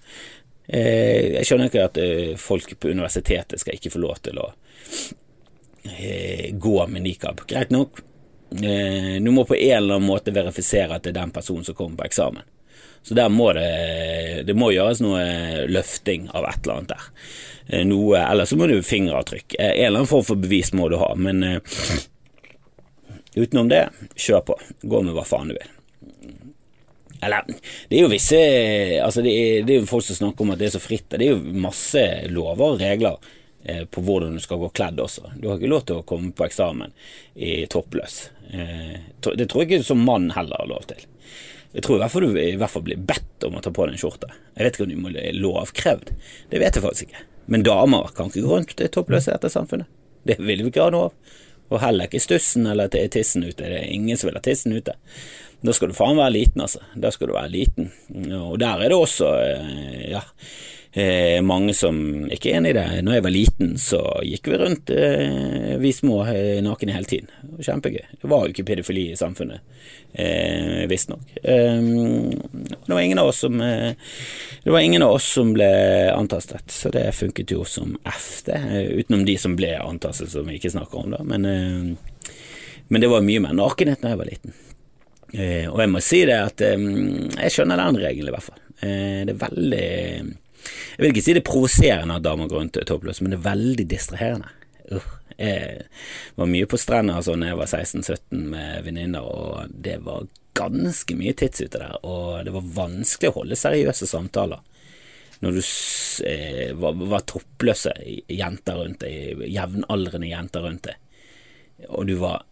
Uh, 0.70 1.40
jeg 1.40 1.48
skjønner 1.48 1.72
ikke 1.72 1.88
at 1.88 1.98
uh, 1.98 2.36
folk 2.40 2.76
på 2.78 2.92
universitetet 2.94 3.64
skal 3.64 3.80
ikke 3.80 3.94
få 3.96 4.04
lov 4.04 4.22
til 4.24 4.38
å 4.40 4.52
eh, 4.52 5.18
gå 6.52 6.88
med 6.88 7.02
nikab. 7.02 7.42
Greit 7.48 7.70
nok, 7.70 8.00
eh, 8.52 9.18
du 9.22 9.32
må 9.32 9.46
på 9.46 9.56
en 9.56 9.78
eller 9.78 9.96
annen 9.96 10.08
måte 10.08 10.34
verifisere 10.34 10.96
at 10.96 11.04
det 11.04 11.14
er 11.16 11.22
den 11.22 11.32
personen 11.32 11.66
som 11.66 11.76
kommer 11.76 11.98
på 11.98 12.10
eksamen. 12.10 12.44
Så 13.04 13.16
der 13.18 13.30
må 13.34 13.50
det, 13.58 14.44
det 14.46 14.54
må 14.54 14.70
gjøres 14.72 15.02
noe 15.02 15.22
løfting 15.72 16.30
av 16.30 16.46
et 16.46 16.62
eller 16.62 16.76
annet 16.76 16.94
der. 16.94 17.08
Eh, 17.68 17.86
noe, 17.88 18.20
eller 18.22 18.46
så 18.46 18.58
må 18.60 18.70
du 18.70 18.78
fingeravtrykk. 18.86 19.56
Eh, 19.58 19.72
en 19.72 19.86
eller 19.88 20.04
annen 20.04 20.12
form 20.12 20.28
for 20.28 20.42
bevis 20.42 20.74
må 20.78 20.90
du 20.92 21.00
ha, 21.02 21.10
men 21.18 21.42
eh, 21.44 21.60
utenom 23.36 23.72
det, 23.72 23.88
kjør 24.16 24.46
på. 24.52 24.60
Gå 24.84 25.02
med 25.08 25.18
hva 25.18 25.26
faen 25.26 25.50
du 25.50 25.58
vil. 25.58 25.78
Eller, 27.22 27.46
det 27.90 28.00
er 28.00 28.02
jo 28.02 28.10
visse 28.10 28.38
Altså, 29.06 29.22
det 29.22 29.32
er, 29.38 29.66
det 29.66 29.76
er 29.76 29.84
jo 29.84 29.90
folk 29.90 30.06
som 30.08 30.18
snakker 30.18 30.42
om 30.42 30.56
at 30.56 30.62
det 30.62 30.70
er 30.70 30.74
så 30.74 30.82
fritt. 30.82 31.10
Det 31.10 31.26
er 31.26 31.36
jo 31.36 31.60
masse 31.66 32.02
lover 32.34 32.76
og 32.76 32.82
regler 32.82 33.20
Eh, 33.22 33.41
på 33.86 34.02
hvordan 34.02 34.34
du 34.36 34.42
skal 34.44 34.62
gå 34.62 34.70
kledd 34.78 35.00
også. 35.00 35.34
Du 35.38 35.50
har 35.50 35.60
ikke 35.60 35.72
lov 35.72 35.86
til 35.86 36.02
å 36.02 36.06
komme 36.08 36.32
på 36.36 36.46
eksamen 36.48 36.94
i 37.36 37.66
toppløs. 37.72 38.22
Eh, 38.52 38.98
det 39.36 39.48
tror 39.48 39.64
jeg 39.64 39.70
ikke 39.70 39.90
som 39.92 40.02
mann 40.06 40.32
heller 40.36 40.64
har 40.64 40.72
lov 40.72 40.88
til. 40.90 41.04
Jeg 41.72 41.86
tror 41.86 41.98
i 41.98 42.02
hvert 42.02 42.12
fall 42.12 42.26
du 42.26 42.40
i 42.40 42.56
hvert 42.60 42.74
fall 42.74 42.84
blir 42.84 43.04
bedt 43.12 43.46
om 43.48 43.56
å 43.56 43.62
ta 43.64 43.72
på 43.72 43.86
deg 43.86 43.96
en 43.96 44.02
skjorte. 44.02 44.32
Jeg 44.58 44.66
vet 44.66 44.76
ikke 44.76 44.88
om 44.88 44.92
du 44.92 45.04
må 45.04 45.14
lovkrevd. 45.14 46.12
Det 46.52 46.60
vet 46.60 46.76
jeg 46.76 46.84
faktisk 46.84 47.08
ikke. 47.08 47.24
Men 47.52 47.64
damer 47.68 48.12
kan 48.16 48.32
ikke 48.32 48.44
gå 48.44 48.58
rundt 48.58 48.84
toppløse 48.92 49.32
i 49.32 49.38
dette 49.38 49.54
samfunnet. 49.54 49.88
Det 50.28 50.38
vil 50.42 50.66
vi 50.66 50.74
ikke 50.74 50.84
ha 50.84 50.92
noe 50.94 51.10
av. 51.10 51.38
Og 51.72 51.80
heller 51.80 52.10
ikke 52.10 52.20
stussen 52.20 52.68
eller 52.68 52.92
tissen 52.92 53.46
ute. 53.48 53.64
Det 53.64 53.78
er 53.80 53.88
ingen 53.88 54.20
som 54.20 54.28
vil 54.28 54.36
ha 54.36 54.44
tissen 54.44 54.76
ute. 54.76 54.98
Da 55.64 55.74
skal 55.78 55.92
du 55.92 55.96
faen 55.96 56.20
være 56.20 56.36
liten, 56.36 56.64
altså. 56.66 56.82
Da 57.00 57.12
skal 57.14 57.30
du 57.30 57.38
være 57.38 57.54
liten. 57.54 57.92
Og 58.36 58.58
der 58.60 58.84
er 58.84 58.92
det 58.92 58.98
også, 58.98 59.32
eh, 59.40 60.12
ja 60.12 60.26
eh, 60.94 61.42
mange 61.42 61.74
som 61.78 61.96
ikke 62.32 62.52
er 62.52 62.60
enig 62.60 62.74
i 62.74 62.78
det. 62.78 62.86
Når 63.06 63.18
jeg 63.18 63.26
var 63.26 63.34
liten, 63.34 63.72
så 63.80 64.02
gikk 64.28 64.50
vi 64.52 64.60
rundt, 64.60 64.92
eh, 64.92 65.78
vi 65.80 65.94
små, 65.96 66.22
eh, 66.28 66.62
nakne 66.64 66.96
hele 66.96 67.06
tiden. 67.06 67.30
Kjempegøy. 67.60 68.06
Det 68.22 68.30
var 68.30 68.46
jo 68.46 68.54
ikke 68.54 68.66
pedofili 68.66 69.12
i 69.12 69.16
samfunnet, 69.16 69.60
eh, 70.14 70.88
visstnok. 70.88 71.24
Eh, 71.44 71.82
det 72.86 72.94
var 72.94 73.00
ingen 73.00 73.20
av 73.20 73.28
oss 73.28 73.40
som 73.40 73.62
eh, 73.62 73.94
Det 74.64 74.70
var 74.70 74.80
ingen 74.80 75.02
av 75.02 75.14
oss 75.14 75.26
som 75.26 75.54
ble 75.54 76.12
antastet, 76.14 76.70
så 76.70 76.92
det 76.92 77.16
funket 77.16 77.50
jo 77.50 77.64
som 77.64 77.98
F, 78.06 78.44
det. 78.46 78.60
Utenom 78.94 79.26
de 79.26 79.38
som 79.38 79.56
ble 79.56 79.74
antastet, 79.80 80.30
som 80.30 80.46
vi 80.46 80.60
ikke 80.60 80.70
snakker 80.70 81.00
om, 81.00 81.12
da. 81.12 81.24
Men, 81.24 81.46
eh, 81.46 82.30
men 82.88 83.02
det 83.02 83.10
var 83.10 83.22
mye 83.22 83.40
mer 83.40 83.54
nakenhet 83.54 84.02
da 84.02 84.10
jeg 84.10 84.18
var 84.18 84.26
liten. 84.30 84.54
og 85.32 85.80
jeg 85.80 85.90
må 85.90 86.02
si 86.04 86.26
det 86.26 86.36
at 86.36 86.60
jeg 86.60 87.52
skjønner 87.56 87.78
den 87.78 87.98
regelen, 88.04 88.28
i 88.28 88.32
hvert 88.36 88.44
fall. 88.44 88.60
det 88.82 89.32
er 89.32 89.48
veldig 89.48 90.36
jeg 90.62 91.04
vil 91.04 91.12
ikke 91.12 91.24
si 91.26 91.36
det 91.36 91.44
er 91.44 91.50
provoserende 91.52 92.18
at 92.20 92.26
damer 92.26 92.50
går 92.52 92.62
rundt 92.62 92.82
toppløse, 92.88 93.24
men 93.24 93.34
det 93.34 93.40
er 93.40 93.50
veldig 93.50 93.88
distraherende. 93.92 94.52
Uh, 94.92 95.08
jeg 95.42 95.86
var 96.38 96.50
mye 96.52 96.68
på 96.70 96.78
strender 96.78 97.18
altså, 97.18 97.38
da 97.40 97.50
jeg 97.50 97.58
var 97.58 97.70
16-17 97.72 98.44
med 98.52 98.84
venninner, 98.86 99.26
og 99.26 99.72
det 99.72 100.02
var 100.06 100.28
ganske 100.58 101.16
mye 101.18 101.34
tids 101.38 101.64
ute 101.64 101.80
der, 101.80 101.96
og 102.06 102.44
det 102.46 102.54
var 102.54 102.74
vanskelig 102.76 103.32
å 103.32 103.40
holde 103.40 103.58
seriøse 103.58 104.10
samtaler 104.10 104.62
når 105.42 105.56
du 105.58 105.62
eh, 106.30 106.74
var, 106.78 106.94
var, 106.94 107.24
toppløse 107.26 107.94
jenter 108.30 108.78
rundt 108.78 109.02
deg, 109.02 109.42
jevnaldrende 109.50 110.30
jenter 110.30 110.68
rundt 110.68 110.86
deg, 110.86 111.00
og 111.90 112.06
du 112.12 112.14
var, 112.22 112.44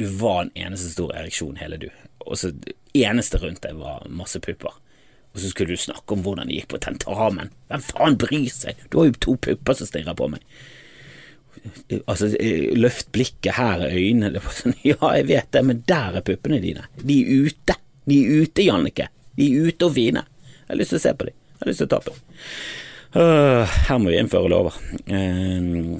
du 0.00 0.06
var 0.22 0.46
en 0.46 0.54
eneste 0.56 0.94
stor 0.94 1.12
ereksjon, 1.12 1.58
hele 1.60 1.76
du, 1.82 1.90
og 2.24 2.38
så 2.40 2.54
eneste 2.96 3.42
rundt 3.42 3.60
deg 3.66 3.76
var 3.76 4.08
masse 4.08 4.40
pupper. 4.40 4.72
Og 5.34 5.42
så 5.42 5.50
skulle 5.50 5.74
du 5.74 5.80
snakke 5.80 6.14
om 6.14 6.22
hvordan 6.22 6.48
det 6.48 6.60
gikk 6.60 6.70
på 6.70 6.80
tentamen. 6.84 7.50
Hvem 7.70 7.82
faen 7.82 8.16
bryr 8.22 8.50
seg? 8.54 8.78
Du 8.90 9.00
har 9.00 9.08
jo 9.10 9.20
to 9.26 9.36
pupper 9.48 9.78
som 9.78 9.88
stirrer 9.90 10.14
på 10.18 10.28
meg. 10.30 10.44
Altså, 12.06 12.28
løft 12.78 13.10
blikket, 13.14 13.56
her 13.56 13.82
er 13.82 13.96
øynene. 13.98 14.42
Sånn, 14.54 14.76
ja, 14.92 15.00
jeg 15.18 15.28
vet 15.32 15.50
det, 15.56 15.64
men 15.66 15.82
der 15.90 16.20
er 16.20 16.26
puppene 16.26 16.60
dine. 16.62 16.86
De 17.02 17.18
er 17.24 17.48
ute. 17.48 17.78
De 18.06 18.20
er 18.20 18.44
ute, 18.44 18.66
Jannicke. 18.68 19.08
De 19.34 19.50
er 19.50 19.68
ute 19.70 19.88
og 19.88 19.96
fine. 19.96 20.22
Jeg 20.54 20.70
har 20.70 20.80
lyst 20.80 20.94
til 20.94 21.02
å 21.02 21.04
se 21.08 21.14
på 21.18 21.28
dem. 21.28 21.38
Jeg 21.54 21.64
har 21.64 21.72
lyst 21.72 21.82
til 21.82 21.88
å 21.88 21.94
ta 21.94 22.02
på 22.04 22.14
dem. 22.14 22.22
Uh, 23.14 23.76
her 23.88 23.98
må 24.02 24.10
vi 24.10 24.20
innføre 24.20 24.50
lover. 24.50 24.78
Uh, 25.10 25.94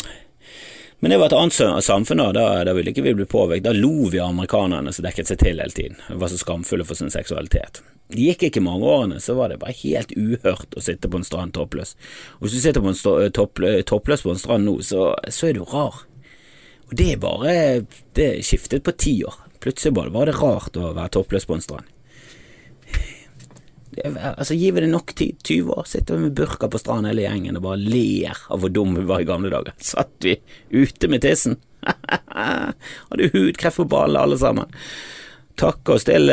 men 1.04 1.10
det 1.10 1.18
var 1.20 1.26
et 1.26 1.34
annet 1.36 1.84
samfunn 1.84 2.16
da, 2.16 2.30
da, 2.32 2.44
da 2.64 2.72
ville 2.72 2.88
ikke 2.88 3.02
vi 3.04 3.12
bli 3.12 3.26
påvirket. 3.28 3.66
Da 3.66 3.74
lo 3.76 4.06
vi 4.08 4.22
av 4.22 4.30
amerikanerne 4.32 4.88
som 4.88 5.04
dekket 5.04 5.28
seg 5.28 5.42
til 5.42 5.50
hele 5.50 5.66
tiden, 5.76 5.98
var 6.08 6.30
så 6.32 6.38
skamfulle 6.40 6.86
for 6.88 6.96
sin 6.96 7.12
seksualitet. 7.12 7.82
Det 8.08 8.24
gikk 8.24 8.46
ikke 8.48 8.62
mange 8.64 8.88
årene, 8.88 9.18
så 9.20 9.36
var 9.36 9.52
det 9.52 9.58
bare 9.60 9.76
helt 9.82 10.14
uhørt 10.16 10.72
å 10.72 10.80
sitte 10.80 11.10
på 11.12 11.20
en 11.20 11.26
strand 11.28 11.52
toppløs. 11.52 11.92
Og 12.38 12.46
hvis 12.46 12.56
du 12.56 12.62
sitter 12.64 12.80
på 12.80 12.88
en 12.88 12.96
eh, 13.20 13.28
toppløs, 13.36 13.84
eh, 13.84 14.24
på 14.24 14.32
en 14.32 14.40
strand 14.40 14.64
nå, 14.64 14.78
så, 14.80 15.10
så, 15.28 15.50
er 15.50 15.58
du 15.58 15.66
rar. 15.68 16.06
Og 16.88 16.96
det 16.96 17.10
er 17.12 17.20
bare 17.20 17.54
Det 18.16 18.30
skiftet 18.40 18.88
på 18.88 18.96
ti 18.96 19.18
år. 19.28 19.36
Plutselig 19.60 19.92
bare 20.00 20.16
var 20.16 20.32
det 20.32 20.38
rart 20.40 20.80
å 20.80 20.94
være 20.96 21.18
toppløs 21.18 21.44
på 21.44 21.58
en 21.60 21.68
strand. 21.68 21.93
Altså, 24.02 24.56
Gir 24.58 24.74
vi 24.74 24.84
det 24.84 24.90
nok 24.90 25.14
tid, 25.14 25.36
20 25.44 25.76
år, 25.76 25.84
sitter 25.88 26.16
vi 26.16 26.26
med 26.26 26.36
burka 26.38 26.68
på 26.70 26.80
stranden 26.80 27.10
hele 27.12 27.26
gjengen 27.26 27.60
og 27.60 27.66
bare 27.66 27.82
ler 27.82 28.40
av 28.50 28.62
hvor 28.62 28.72
dum 28.72 28.96
vi 28.98 29.06
var 29.08 29.22
i 29.22 29.28
gamle 29.28 29.52
dager. 29.52 29.76
Satt 29.78 30.26
vi 30.26 30.38
ute 30.74 31.10
med 31.12 31.24
tissen? 31.24 31.58
Hadde 33.10 33.30
hudkreft 33.34 33.82
på 33.82 33.88
ballen 33.90 34.20
alle 34.20 34.40
sammen. 34.40 34.72
Takk 35.60 35.94
oss 35.94 36.08
til 36.08 36.32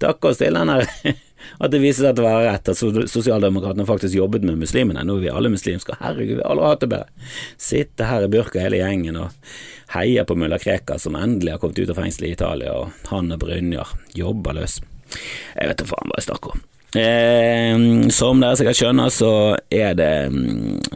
Takk 0.00 0.24
oss 0.24 0.40
til 0.40 0.56
den 0.56 0.72
her 0.72 0.88
at 1.64 1.72
det 1.72 1.80
viser 1.82 2.04
seg 2.04 2.12
at 2.12 2.18
det 2.18 2.24
var 2.24 2.46
rett 2.46 2.70
at 2.72 3.10
sosialdemokratene 3.10 3.86
faktisk 3.88 4.16
jobbet 4.16 4.46
med 4.46 4.58
muslimene. 4.60 5.04
Nå 5.06 5.18
er 5.18 5.26
vi 5.26 5.32
alle 5.32 5.52
muslimske. 5.52 5.96
Herregud, 6.00 6.38
vi 6.38 6.42
har 6.42 6.54
aldri 6.54 6.70
hatt 6.70 6.84
det 6.84 6.90
bedre. 6.94 7.28
Sitte 7.60 8.08
her 8.08 8.26
i 8.26 8.32
burka 8.32 8.62
hele 8.62 8.80
gjengen 8.80 9.20
og 9.20 9.52
heie 9.94 10.24
på 10.26 10.38
mulla 10.38 10.58
Krekar 10.62 10.98
som 11.02 11.18
endelig 11.18 11.54
har 11.54 11.62
kommet 11.62 11.78
ut 11.78 11.92
av 11.92 12.00
fengselet 12.00 12.32
i 12.32 12.34
Italia, 12.38 12.74
og 12.74 13.12
han 13.12 13.32
og 13.34 13.44
Brynjar 13.44 13.94
jobber 14.16 14.58
løs. 14.58 14.80
Jeg 15.12 15.70
vet 15.70 15.82
da 15.82 15.88
faen 15.88 16.10
hva 16.10 16.20
jeg 16.20 16.28
snakker 16.28 16.54
om. 16.54 16.64
Eh, 16.94 18.08
som 18.14 18.42
dere 18.42 18.58
sikkert 18.58 18.78
skjønner, 18.78 19.10
så 19.10 19.32
er 19.70 19.96
det 19.98 20.12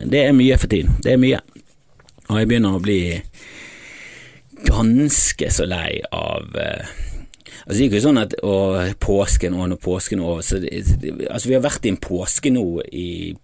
Det 0.04 0.24
er 0.26 0.36
mye 0.36 0.58
for 0.58 0.70
tiden. 0.70 0.98
Det 1.02 1.14
er 1.14 1.22
mye. 1.22 1.40
Og 2.28 2.38
jeg 2.38 2.48
begynner 2.50 2.76
å 2.76 2.82
bli 2.84 3.00
ganske 4.68 5.50
så 5.54 5.66
lei 5.68 6.00
av 6.12 6.56
eh, 6.58 6.96
Altså, 7.68 7.82
det 7.82 7.82
er 7.82 7.90
ikke 7.90 8.00
sånn 8.00 8.20
at 8.20 8.34
å, 8.48 8.52
påsken 9.02 9.56
og 9.58 9.66
når 9.68 9.80
påsken 9.84 10.22
er 10.22 10.28
over 10.30 10.44
så 10.46 10.56
det, 10.62 10.70
Altså, 11.28 11.50
vi 11.50 11.56
har 11.56 11.64
vært 11.66 11.84
i 11.84 11.90
en 11.92 12.00
påske 12.00 12.52
nå 12.54 12.64
i 12.96 13.34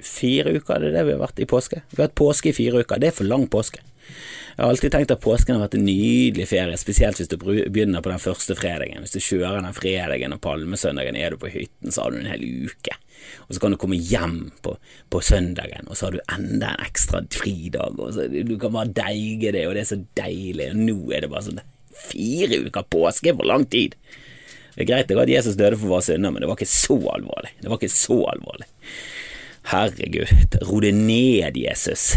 fire 0.00 0.54
uker, 0.56 0.80
det 0.80 0.88
er 0.88 0.96
det 0.96 1.02
vi 1.08 1.12
har 1.12 1.20
vært 1.20 1.42
i 1.44 1.48
påske. 1.50 1.82
Vi 1.90 2.00
har 2.00 2.08
hatt 2.08 2.16
påske 2.16 2.48
i 2.52 2.56
fire 2.56 2.80
uker. 2.80 3.00
Det 3.02 3.10
er 3.10 3.16
for 3.16 3.28
lang 3.28 3.44
påske. 3.52 3.82
Jeg 4.56 4.64
har 4.64 4.70
alltid 4.72 4.92
tenkt 4.94 5.10
at 5.12 5.20
påsken 5.20 5.58
har 5.58 5.66
vært 5.66 5.74
en 5.76 5.84
nydelig 5.84 6.46
ferie, 6.48 6.76
spesielt 6.80 7.18
hvis 7.20 7.28
du 7.28 7.34
begynner 7.36 8.00
på 8.00 8.08
den 8.08 8.22
første 8.22 8.54
fredagen. 8.56 9.02
Hvis 9.04 9.12
du 9.12 9.20
kjører 9.20 9.60
den 9.60 9.76
fredagen 9.76 10.32
og 10.32 10.40
palmesøndagen 10.46 11.18
er 11.20 11.34
du 11.34 11.42
på 11.42 11.50
hytten, 11.52 11.92
så 11.92 12.06
har 12.06 12.14
du 12.14 12.22
en 12.22 12.30
hel 12.30 12.46
uke. 12.64 12.94
Og 13.44 13.52
så 13.52 13.60
kan 13.60 13.74
du 13.74 13.78
komme 13.80 13.98
hjem 14.00 14.38
på, 14.64 14.72
på 15.12 15.20
søndagen, 15.20 15.84
og 15.90 15.98
så 15.98 16.08
har 16.08 16.16
du 16.16 16.32
enda 16.38 16.72
en 16.72 16.86
ekstra 16.86 17.20
fridag. 17.36 18.00
Og 18.00 18.14
så, 18.16 18.30
du 18.32 18.54
kan 18.62 18.72
bare 18.72 18.94
deige 18.96 19.52
det, 19.52 19.66
og 19.68 19.76
det 19.76 19.84
er 19.84 19.90
så 19.92 20.00
deilig. 20.16 20.70
Og 20.72 20.80
nå 20.88 20.96
er 21.12 21.26
det 21.26 21.32
bare 21.34 21.48
sånn 21.50 21.64
Fire 21.96 22.58
uker 22.60 22.84
påske 22.92 23.32
for 23.32 23.48
lang 23.48 23.62
tid. 23.72 23.94
Det 24.76 24.84
er 24.84 24.88
greit 24.90 25.08
det 25.08 25.16
at 25.16 25.30
Jesus 25.32 25.56
døde 25.56 25.78
for 25.80 25.94
våre 25.94 26.04
synder, 26.04 26.32
men 26.32 26.44
det 26.44 26.48
var 26.48 26.58
ikke 26.58 26.68
så 26.68 26.96
alvorlig. 27.12 27.52
Det 27.60 27.70
var 27.72 27.80
ikke 27.80 27.92
så 27.92 28.18
alvorlig. 28.28 28.68
Herregud, 29.66 30.60
ro 30.62 30.76
deg 30.78 30.94
ned, 30.94 31.56
Jesus. 31.58 32.12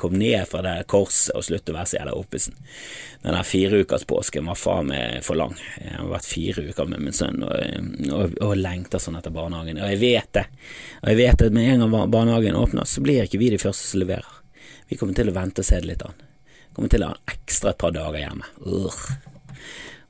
Kom 0.00 0.14
ned 0.16 0.46
fra 0.48 0.62
det 0.64 0.86
korset 0.88 1.34
og 1.36 1.44
slutt 1.44 1.68
å 1.68 1.74
være 1.76 1.90
så 1.90 1.98
jævla 1.98 2.14
oppesen. 2.16 2.54
Den 3.20 3.36
der 3.36 3.44
fireukerspåsken 3.44 4.48
var 4.48 4.56
faen 4.56 4.88
meg 4.88 5.18
for 5.26 5.36
lang. 5.36 5.52
Jeg 5.80 5.98
har 5.98 6.08
vært 6.08 6.28
fire 6.30 6.64
uker 6.70 6.88
med 6.88 7.02
min 7.04 7.16
sønn 7.16 7.44
og, 7.44 7.52
og, 8.08 8.38
og 8.40 8.54
lengter 8.56 9.02
sånn 9.02 9.18
etter 9.20 9.34
barnehagen. 9.36 9.82
Og 9.84 9.92
jeg 9.92 10.00
vet 10.00 10.30
det. 10.38 10.46
Og 11.02 11.12
jeg 11.12 11.20
vet 11.20 11.44
at 11.44 11.58
med 11.58 11.74
en 11.74 11.84
gang 11.84 12.08
barnehagen 12.14 12.56
åpner, 12.56 12.88
så 12.88 13.04
blir 13.04 13.28
ikke 13.28 13.42
vi 13.42 13.52
de 13.52 13.60
første 13.60 13.90
som 13.90 14.00
leverer. 14.00 14.40
Vi 14.88 14.96
kommer 15.00 15.16
til 15.16 15.28
å 15.28 15.36
vente 15.36 15.60
og 15.60 15.68
se 15.68 15.82
det 15.84 15.90
litt 15.92 16.06
an. 16.08 16.24
Kommer 16.72 16.92
til 16.92 17.04
å 17.04 17.12
ha 17.12 17.36
ekstra 17.36 17.74
et 17.74 17.82
par 17.84 17.92
dager 17.92 18.20
hjemme. 18.22 18.48
Urgh. 18.64 19.04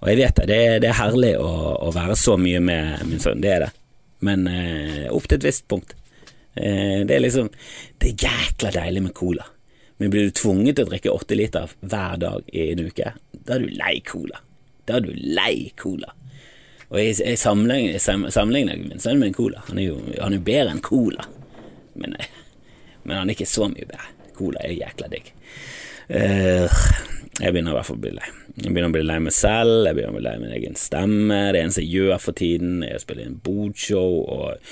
Og 0.05 0.13
jeg 0.13 0.23
vet 0.23 0.39
det, 0.39 0.47
det 0.47 0.63
er, 0.63 0.79
det 0.85 0.93
er 0.93 1.01
herlig 1.01 1.35
å, 1.43 1.51
å, 1.89 1.91
være 1.95 2.15
så 2.19 2.39
mye 2.39 2.63
med 2.63 3.03
min 3.09 3.23
sønn, 3.23 3.43
det 3.43 3.51
er 3.51 3.67
det. 3.67 3.71
Men 4.25 4.47
eh, 4.47 5.07
opp 5.11 5.27
til 5.27 5.43
et 5.43 5.51
visst 5.51 5.67
punkt. 5.71 5.97
Eh, 6.55 7.03
det 7.07 7.17
er 7.17 7.23
liksom 7.25 7.51
Det 7.99 8.13
er 8.13 8.27
jækla 8.29 8.71
deilig 8.75 9.03
med 9.03 9.15
cola. 9.15 9.47
Men 9.99 10.11
blir 10.11 10.27
du 10.27 10.35
tvunget 10.35 10.77
til 10.77 10.87
å 10.87 10.91
drikke 10.91 11.15
åtte 11.15 11.39
liter 11.39 11.71
hver 11.81 12.19
dag 12.19 12.51
i 12.51 12.71
en 12.73 12.83
uke, 12.89 13.13
da 13.47 13.55
er 13.55 13.63
du 13.63 13.75
lei 13.79 14.01
cola. 14.07 14.41
Da 14.87 14.99
er 14.99 15.07
du 15.07 15.13
lei 15.15 15.71
cola. 15.79 16.11
Og 16.91 16.99
jeg, 16.99 17.17
jeg 17.23 17.39
sammenligner, 17.39 18.77
min 18.79 19.03
sønn 19.03 19.21
med 19.21 19.31
en 19.31 19.37
cola. 19.37 19.63
Han 19.69 19.79
er 19.81 19.87
jo, 19.87 20.01
han 20.19 20.35
er 20.37 20.43
bedre 20.45 20.75
enn 20.75 20.83
cola, 20.85 21.25
men, 21.95 22.17
men, 23.05 23.17
han 23.17 23.31
er 23.31 23.37
ikke 23.37 23.49
så 23.51 23.71
mye 23.71 23.87
bedre. 23.89 24.11
Cola 24.35 24.65
er 24.67 24.75
jækla 24.75 25.11
digg. 25.13 25.31
Uh, 26.11 26.83
jeg 27.41 27.51
begynner 27.51 27.73
i 27.73 27.75
hvert 27.75 27.89
fall 27.89 27.97
å 27.99 28.03
bli 28.05 28.13
lei. 28.15 28.29
Jeg 28.55 28.69
begynner 28.69 28.93
å 28.93 28.95
bli 28.95 29.03
lei 29.03 29.17
meg 29.25 29.35
selv, 29.35 29.89
jeg 29.89 29.97
begynner 29.97 30.13
å 30.13 30.19
bli 30.21 30.25
lei 30.29 30.35
min 30.39 30.53
egen 30.55 30.77
stemme. 30.79 31.39
Det 31.51 31.63
eneste 31.65 31.83
jeg 31.83 31.97
gjør 31.99 32.23
for 32.23 32.39
tiden, 32.39 32.77
er 32.87 32.95
å 32.95 33.03
spille 33.03 33.25
inn 33.27 33.41
bodshow 33.43 34.21
og, 34.23 34.71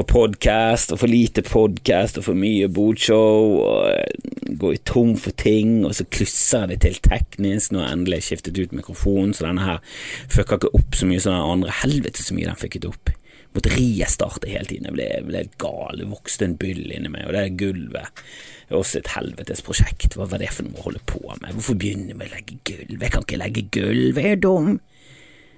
og 0.00 0.08
podkast, 0.08 0.94
og 0.94 1.02
for 1.02 1.12
lite 1.12 1.44
podkast 1.44 2.16
og 2.16 2.24
for 2.30 2.40
mye 2.40 2.70
bodshow, 2.72 3.60
og 3.60 4.56
gå 4.64 4.72
i 4.72 4.82
tom 4.88 5.12
for 5.20 5.36
ting, 5.36 5.82
og 5.84 5.92
så 5.98 6.08
klusser 6.08 6.72
det 6.72 6.80
til 6.86 6.96
teknisk 7.04 7.76
når 7.76 7.84
jeg 7.84 7.98
endelig 7.98 8.22
har 8.22 8.28
skiftet 8.30 8.62
ut 8.62 8.76
mikrofonen, 8.80 9.36
så 9.36 9.50
denne 9.50 9.68
her 9.68 9.84
fucka 10.32 10.56
ikke 10.56 10.72
opp 10.80 10.96
så 10.96 11.10
mye 11.10 11.20
som 11.20 11.36
den 11.36 11.56
andre. 11.58 11.80
Helvete 11.82 12.24
så 12.24 12.36
mye 12.36 12.48
den 12.48 12.62
fucket 12.64 12.88
opp 12.88 13.12
måtte 13.56 13.72
restarte 13.74 14.50
hele 14.50 14.68
tiden. 14.68 14.88
Jeg 14.90 14.96
ble, 14.96 15.08
ble 15.26 15.42
helt 15.44 15.58
gal. 15.60 15.98
Det 15.98 16.08
vokste 16.10 16.46
en 16.46 16.58
byll 16.60 16.86
inni 16.90 17.10
meg, 17.12 17.26
og 17.26 17.36
det 17.36 17.44
er 17.44 17.60
gulvet 17.60 18.24
det 18.70 18.76
er 18.76 18.84
også 18.84 19.00
et 19.00 19.08
helvetes 19.16 19.64
prosjekt. 19.66 20.14
Hva 20.14 20.28
var 20.30 20.38
det 20.38 20.52
for 20.54 20.62
noe 20.62 20.78
å 20.78 20.84
holde 20.84 21.00
på 21.10 21.18
med? 21.26 21.48
Hvorfor 21.56 21.74
begynne 21.74 22.14
med 22.14 22.28
å 22.28 22.36
legge 22.36 22.60
gulv? 22.68 23.00
Jeg 23.02 23.10
kan 23.10 23.24
ikke 23.24 23.38
legge 23.40 23.64
gulv, 23.74 24.20
jeg 24.22 24.36
er 24.36 24.38
dum. 24.38 24.76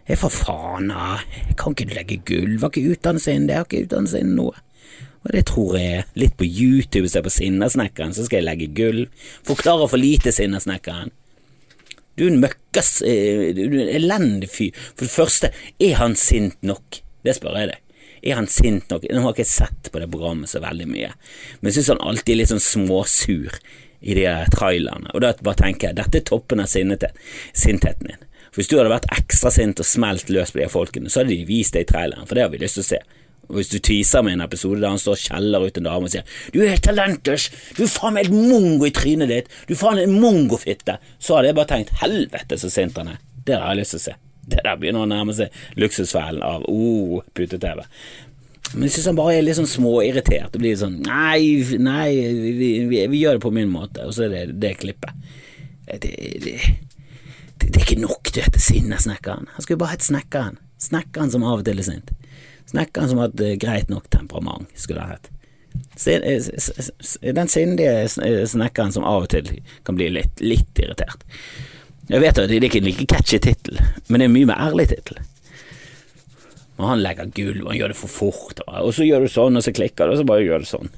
Jeg 0.06 0.14
er 0.16 0.20
for 0.22 0.32
faen 0.32 0.88
av. 0.96 1.20
Jeg 1.50 1.58
kan 1.60 1.76
ikke 1.76 1.90
legge 1.90 2.16
gulv. 2.30 2.54
Jeg 2.54 2.62
har 2.62 2.72
ikke 2.72 2.94
utdannelse 2.94 3.34
innen 3.34 3.50
det. 3.50 3.52
Jeg 3.52 3.60
har 3.60 3.68
ikke 3.68 3.82
utdannelse 3.84 4.22
innen 4.24 4.40
noe. 4.40 4.62
Og 5.26 5.36
det 5.36 5.42
tror 5.52 5.76
jeg 5.76 6.06
litt 6.24 6.38
på 6.40 6.48
YouTube, 6.48 7.12
se 7.12 7.20
på 7.20 7.34
Sinnasnekkeren, 7.36 8.16
så 8.16 8.24
skal 8.24 8.40
jeg 8.40 8.48
legge 8.48 8.72
gulv. 8.80 9.28
Forklarer 9.44 9.92
for 9.92 10.00
lite 10.00 10.32
Sinnasnekkeren. 10.32 11.12
Du 12.16 12.24
er 12.24 12.32
en 12.32 12.40
møkkas 12.40 12.94
eh, 13.08 13.52
Du 13.56 13.62
er 13.66 13.76
en 13.76 13.94
elendig 14.00 14.48
fyr. 14.56 14.72
For 14.96 15.04
det 15.04 15.12
første, 15.12 15.52
er 15.76 16.00
han 16.00 16.16
sint 16.16 16.56
nok? 16.64 17.02
Det 17.28 17.36
spør 17.36 17.60
jeg 17.60 17.74
deg. 17.74 17.81
Er 18.22 18.38
han 18.38 18.46
sint 18.46 18.90
nok? 18.90 19.06
Nå 19.10 19.22
har 19.24 19.32
jeg 19.32 19.42
ikke 19.42 19.50
sett 19.50 19.88
på 19.90 19.98
det 20.02 20.10
programmet 20.12 20.50
så 20.50 20.62
veldig 20.62 20.86
mye, 20.86 21.10
men 21.60 21.70
jeg 21.70 21.80
syns 21.80 21.94
han 21.96 22.04
alltid 22.06 22.34
er 22.34 22.38
litt 22.38 22.52
sånn 22.52 22.62
småsur 22.62 23.56
i 24.02 24.14
de 24.18 24.26
trailerne, 24.54 25.10
og 25.14 25.22
da 25.22 25.32
bare 25.42 25.60
tenker 25.62 25.90
jeg 25.90 25.98
dette 25.98 26.20
er 26.20 26.28
toppen 26.30 26.62
av 26.62 26.70
sintheten 26.70 28.08
din. 28.08 28.22
For 28.52 28.60
Hvis 28.60 28.68
du 28.68 28.76
hadde 28.76 28.92
vært 28.92 29.10
ekstra 29.14 29.50
sint 29.54 29.80
og 29.80 29.88
smelt 29.88 30.30
løs 30.30 30.52
på 30.52 30.60
de 30.60 30.68
folkene, 30.70 31.10
så 31.10 31.22
hadde 31.22 31.32
de 31.32 31.48
vist 31.48 31.74
det 31.74 31.86
i 31.86 31.88
traileren, 31.88 32.26
for 32.28 32.36
det 32.36 32.44
har 32.44 32.52
vi 32.52 32.60
lyst 32.60 32.78
til 32.78 32.84
å 32.84 32.90
se. 32.90 32.98
Og 33.48 33.58
Hvis 33.58 33.70
du 33.72 33.78
teaser 33.78 34.22
med 34.22 34.36
en 34.36 34.44
episode 34.44 34.80
der 34.80 34.92
han 34.92 35.00
står 35.00 35.16
og 35.16 35.24
kjeller 35.26 35.66
ut 35.66 35.78
en 35.78 35.88
dame 35.88 36.08
og 36.08 36.12
sier 36.12 36.24
'Du 36.52 36.62
er 36.62 36.74
helt 36.74 36.84
talentløs! 36.84 37.50
Du 37.76 37.82
er 37.82 37.88
faen 37.88 38.14
meg 38.14 38.26
et 38.26 38.32
mongo 38.32 38.86
i 38.86 38.90
trynet 38.90 39.28
ditt! 39.28 39.48
Du 39.66 39.74
er 39.74 39.80
faen 39.82 39.98
en 39.98 40.20
mongofitte!' 40.20 40.98
Så 41.18 41.36
hadde 41.36 41.48
jeg 41.48 41.54
bare 41.56 41.72
tenkt 41.72 41.90
'helvete, 42.00 42.58
så 42.58 42.70
sint 42.70 42.96
han 42.96 43.08
er'. 43.08 43.18
Det 43.46 43.56
har 43.56 43.74
jeg 43.74 43.80
lyst 43.80 43.90
til 43.90 43.98
å 43.98 44.04
se. 44.04 44.14
Det 44.42 44.62
der 44.64 44.78
begynner 44.78 45.04
å 45.04 45.10
nærme 45.10 45.34
seg 45.36 45.54
luksusfellen 45.78 46.42
av 46.42 46.64
oh, 46.70 47.20
pute-TV. 47.36 47.84
Men 48.72 48.86
jeg 48.86 48.94
syns 48.96 49.10
han 49.10 49.18
bare 49.18 49.36
er 49.36 49.44
litt 49.44 49.58
sånn 49.58 49.68
småirritert. 49.68 50.54
Det 50.54 50.62
blir 50.62 50.78
sånn 50.80 50.98
Nei, 51.04 51.60
nei, 51.82 52.08
vi, 52.56 52.70
vi, 52.88 53.02
vi, 53.12 53.20
gjør 53.20 53.38
det 53.38 53.44
på 53.44 53.52
min 53.54 53.70
måte. 53.72 54.06
Og 54.08 54.16
så 54.16 54.26
er 54.26 54.32
det 54.34 54.60
det 54.62 54.72
klippet. 54.80 55.12
Det, 55.86 55.98
det, 56.06 56.14
det, 56.46 56.56
det 57.66 57.74
er 57.74 57.84
ikke 57.84 58.00
nok, 58.00 58.32
du 58.32 58.40
vet, 58.40 58.58
sinnesnekkeren. 58.64 59.50
Han 59.54 59.64
skulle 59.64 59.82
bare 59.82 59.96
hett 59.96 60.06
Snekkeren. 60.06 60.58
Snekkeren 60.82 61.30
som 61.30 61.44
av 61.46 61.60
og 61.60 61.68
til 61.68 61.78
er 61.78 61.86
sint. 61.86 62.10
Snekkeren 62.72 63.12
som 63.12 63.20
har 63.20 63.30
et 63.30 63.44
uh, 63.44 63.52
greit 63.60 63.92
nok 63.92 64.08
temperament, 64.10 64.70
skulle 64.78 65.04
han 65.04 65.14
hett. 65.14 65.30
Den 67.22 67.48
sindige 67.48 68.08
snekkeren 68.08 68.92
som 68.92 69.06
av 69.08 69.26
og 69.26 69.30
til 69.32 69.48
kan 69.86 69.96
bli 69.96 70.08
litt, 70.12 70.40
litt 70.44 70.80
irritert. 70.80 71.24
Jeg 72.12 72.20
vet 72.20 72.38
at 72.38 72.50
det 72.50 72.58
er 72.58 72.66
ikke 72.68 72.82
en 72.82 72.88
like 72.90 73.06
catchy 73.08 73.38
tittel, 73.40 73.78
men 74.08 74.20
det 74.20 74.26
er 74.26 74.28
en 74.28 74.34
mye 74.34 74.48
mer 74.50 74.60
ærlig 74.60 74.90
tittel. 74.90 75.20
Og 76.76 76.88
han 76.90 77.00
legger 77.00 77.30
gulv, 77.32 77.62
og 77.62 77.70
han 77.70 77.78
gjør 77.78 77.92
det 77.94 78.00
for 78.02 78.12
fort, 78.12 78.60
og 78.66 78.90
så 78.92 79.06
gjør 79.06 79.24
du 79.24 79.32
sånn, 79.32 79.56
og 79.56 79.64
så 79.64 79.72
klikker 79.72 80.10
det, 80.10 80.16
og 80.16 80.20
så 80.20 80.26
bare 80.28 80.44
gjør 80.44 80.64
du 80.64 80.68
sånn. 80.68 80.92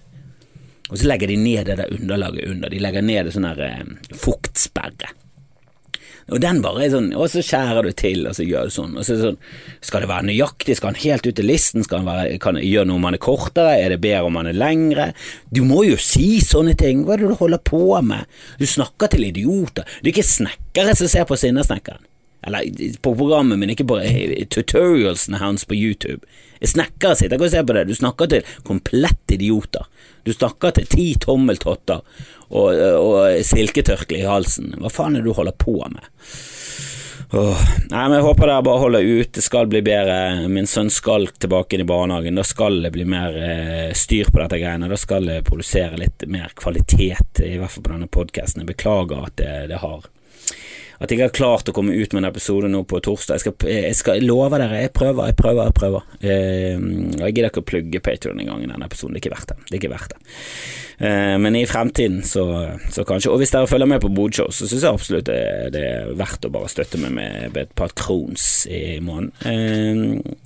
Og 0.90 0.98
så 0.98 1.06
legger 1.06 1.30
de 1.30 1.36
ned 1.38 1.68
det 1.68 1.76
der 1.78 1.92
underlaget 1.94 2.50
under, 2.50 2.72
de 2.72 2.82
legger 2.82 3.06
ned 3.06 3.28
det 3.28 3.34
sånn 3.36 3.46
der 3.46 3.62
eh, 3.68 4.16
fuktsperre. 4.24 5.12
Og 6.32 6.40
den 6.40 6.62
bare 6.64 6.86
er 6.86 6.92
sånn, 6.94 7.10
og 7.12 7.28
så 7.32 7.42
skjærer 7.44 7.84
du 7.84 7.92
til, 7.96 8.22
og 8.28 8.36
så 8.38 8.46
gjør 8.46 8.70
du 8.70 8.74
sånn. 8.74 8.94
Og 8.96 9.04
så 9.04 9.18
sånn, 9.20 9.36
Skal 9.84 10.04
det 10.04 10.08
være 10.08 10.28
nøyaktig, 10.30 10.78
skal 10.78 10.92
han 10.92 11.02
helt 11.02 11.26
ut 11.26 11.36
til 11.36 11.48
listen, 11.48 11.84
skal 11.84 12.00
han 12.00 12.08
være, 12.08 12.38
kan 12.40 12.56
gjøre 12.56 12.88
noe 12.88 13.00
om 13.00 13.04
han 13.10 13.18
er 13.18 13.22
kortere, 13.24 13.76
er 13.76 13.92
det 13.92 14.00
bedre 14.00 14.24
om 14.30 14.40
han 14.40 14.48
er 14.48 14.56
lengre? 14.56 15.10
Du 15.52 15.62
må 15.68 15.84
jo 15.84 15.98
si 16.00 16.40
sånne 16.40 16.72
ting, 16.80 17.04
hva 17.04 17.14
er 17.14 17.24
det 17.24 17.34
du 17.34 17.38
holder 17.42 17.60
på 17.60 17.84
med? 18.06 18.24
Du 18.58 18.64
snakker 18.68 19.12
til 19.12 19.28
idioter, 19.28 19.84
du 20.00 20.08
er 20.08 20.14
ikke 20.14 20.26
snekkere 20.32 20.96
som 20.96 21.10
ser 21.12 21.28
på 21.28 21.36
Sinnasnekkeren. 21.38 22.02
Eller 22.46 22.96
på 23.02 23.14
programmet, 23.16 23.58
men 23.58 23.72
ikke 23.72 23.86
på 23.88 24.00
tutorialsene 24.52 25.40
hans 25.40 25.64
på 25.68 25.76
YouTube. 25.78 26.22
Snekkere 26.64 27.16
sitter 27.18 27.36
ikke 27.36 27.48
og 27.48 27.52
ser 27.52 27.66
på 27.68 27.76
det, 27.76 27.86
du 27.88 27.96
snakker 27.96 28.30
til 28.30 28.54
komplett 28.64 29.34
idioter. 29.36 29.88
Du 30.24 30.32
snakker 30.32 30.72
til 30.76 30.88
ti 30.88 31.06
tommeltotter 31.20 32.00
og, 32.54 32.68
og 32.72 33.44
silketørkle 33.44 34.22
i 34.22 34.28
halsen. 34.28 34.72
Hva 34.80 34.92
faen 34.92 35.18
er 35.18 35.24
det 35.24 35.32
du 35.32 35.36
holder 35.36 35.56
på 35.60 35.76
med? 35.82 36.08
Åh. 37.34 37.62
Nei, 37.90 38.02
men 38.08 38.18
Jeg 38.18 38.24
håper 38.28 38.46
dere 38.46 38.62
bare 38.62 38.80
holder 38.80 39.06
ut, 39.08 39.30
det 39.34 39.42
skal 39.42 39.68
bli 39.70 39.80
bedre. 39.84 40.46
Min 40.52 40.68
sønn 40.70 40.90
skal 40.92 41.26
tilbake 41.42 41.74
inn 41.74 41.84
i 41.84 41.88
barnehagen. 41.88 42.38
Da 42.38 42.44
skal 42.46 42.78
det 42.84 42.92
bli 42.94 43.06
mer 43.08 43.34
eh, 43.34 43.90
styr 43.96 44.30
på 44.30 44.38
dette 44.38 44.60
greiene. 44.62 44.90
Da 44.92 44.98
skal 45.00 45.26
det 45.28 45.40
produsere 45.48 45.98
litt 46.00 46.26
mer 46.30 46.54
kvalitet, 46.56 47.42
i 47.42 47.56
hvert 47.58 47.74
fall 47.74 47.86
på 47.86 47.94
denne 47.96 48.10
podkasten. 48.12 48.62
Jeg 48.62 48.74
beklager 48.74 49.26
at 49.26 49.36
det, 49.40 49.54
det 49.72 49.80
har 49.82 50.06
at 51.04 51.12
jeg 51.12 51.22
har 51.22 51.34
klart 51.34 51.68
å 51.70 51.74
komme 51.76 51.94
ut 51.94 52.14
med 52.14 52.22
en 52.22 52.30
episode 52.30 52.70
nå 52.70 52.82
på 52.88 53.00
torsdag. 53.04 53.38
Jeg 53.38 53.44
skal, 53.44 53.68
jeg 53.70 53.98
skal 53.98 54.24
love 54.24 54.60
dere, 54.60 54.84
jeg 54.84 54.94
prøver, 54.96 55.30
jeg 55.30 55.38
prøver, 55.38 55.68
jeg 55.68 55.76
prøver. 55.78 56.06
Eh, 56.20 56.78
jeg 57.20 57.36
gidder 57.36 57.50
ikke 57.50 57.64
å 57.64 57.68
plugge 57.72 58.02
Patrion 58.04 58.40
engang 58.42 58.64
i 58.64 58.70
denne 58.70 58.88
episoden, 58.88 59.14
det 59.14 59.22
er 59.22 59.24
ikke 59.24 59.34
verdt 59.36 59.52
det. 59.52 59.58
det, 59.68 59.80
ikke 59.80 59.92
verdt 59.94 60.16
det. 60.16 60.22
Eh, 61.08 61.34
men 61.42 61.58
i 61.58 61.66
fremtiden 61.66 62.22
så, 62.26 62.46
så, 62.88 63.04
kanskje, 63.08 63.32
og 63.32 63.42
hvis 63.42 63.54
dere 63.54 63.70
følger 63.70 63.90
med 63.90 64.02
på 64.04 64.12
Bodshow, 64.14 64.52
så 64.54 64.68
syns 64.68 64.86
jeg 64.86 64.90
absolutt 64.90 65.28
det, 65.28 65.42
det, 65.74 65.84
er 65.90 66.16
verdt 66.18 66.48
å 66.48 66.52
bare 66.54 66.72
støtte 66.72 67.00
meg 67.02 67.14
med, 67.18 67.52
med 67.54 67.62
et 67.66 67.76
par 67.76 67.94
krons 67.98 68.64
i 68.70 68.98
måneden. 69.04 70.20
Eh, 70.22 70.42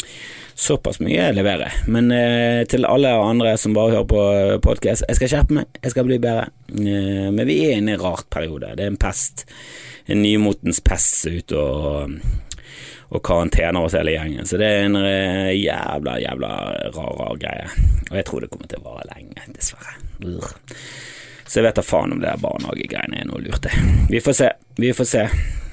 såpass 0.59 0.99
mye 1.01 1.17
jeg 1.17 1.37
leverer. 1.39 1.83
Men 1.87 2.11
eh, 2.15 2.63
til 2.71 2.87
alle 2.89 3.13
andre 3.15 3.55
som 3.61 3.77
bare 3.77 3.95
hører 3.95 4.09
på 4.11 4.23
podkast, 4.67 5.07
jeg 5.07 5.19
skal 5.21 5.31
skjerpe 5.33 5.61
meg, 5.61 5.79
jeg 5.83 5.95
skal 5.95 6.09
bli 6.09 6.19
bedre. 6.23 6.49
Eh, 6.75 7.29
men 7.31 7.45
vi 7.47 7.61
er 7.67 7.79
inne 7.79 7.95
i 7.95 7.99
en 7.99 8.03
rart 8.03 8.27
periode. 8.35 8.75
Det 8.75 8.87
er 8.87 8.93
en 8.93 9.01
pest 9.01 9.47
en 10.09 10.23
nymotens 10.23 10.81
pest 10.81 11.27
ute 11.29 11.59
og, 11.61 12.15
og 13.13 13.23
karantener 13.25 13.85
oss 13.85 13.97
hele 13.99 14.17
gjengen. 14.17 14.49
Så 14.49 14.61
det 14.61 14.71
er 14.73 14.87
en 14.87 14.97
eh, 15.03 15.53
jævla, 15.59 16.17
jævla 16.23 16.53
rar, 16.97 17.13
rar 17.21 17.39
greie. 17.41 17.69
Og 18.09 18.17
jeg 18.17 18.29
tror 18.31 18.45
det 18.45 18.51
kommer 18.55 18.73
til 18.73 18.83
å 18.83 18.89
vare 18.89 19.07
lenge, 19.13 19.47
dessverre. 19.53 19.99
Så 21.45 21.61
jeg 21.61 21.69
vet 21.69 21.79
da 21.79 21.85
faen 21.85 22.17
om 22.17 22.25
det 22.25 22.31
der 22.31 22.43
barnehagegreiene 22.43 23.21
er 23.23 23.29
noe 23.29 23.45
lurt, 23.45 23.69
Vi 24.09 24.25
får 24.25 24.41
se, 24.41 24.53
vi 24.81 24.97
får 24.97 25.13
se. 25.13 25.29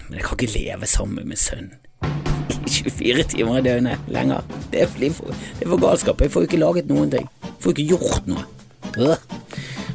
Men 0.06 0.20
jeg 0.20 0.28
kan 0.28 0.40
ikke 0.40 0.56
leve 0.60 0.88
sammen 0.88 1.32
med 1.32 1.40
sønnen 1.40 2.35
24 2.76 3.28
timer 3.36 3.60
i 3.60 3.66
døgnet 3.66 4.10
lenger. 4.12 4.46
Det 4.72 4.84
er, 4.86 4.92
for, 4.92 5.32
det 5.32 5.66
er 5.66 5.72
for 5.72 5.82
galskap. 5.82 6.22
Jeg 6.22 6.34
får 6.34 6.46
jo 6.46 6.50
ikke 6.52 6.62
laget 6.62 6.92
noen 6.92 7.12
ting. 7.14 7.30
Jeg 7.44 7.58
får 7.64 7.76
ikke 7.76 7.90
gjort 7.96 8.32
noe. 8.32 9.18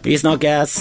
Vi 0.04 0.16
snakkes. 0.20 0.76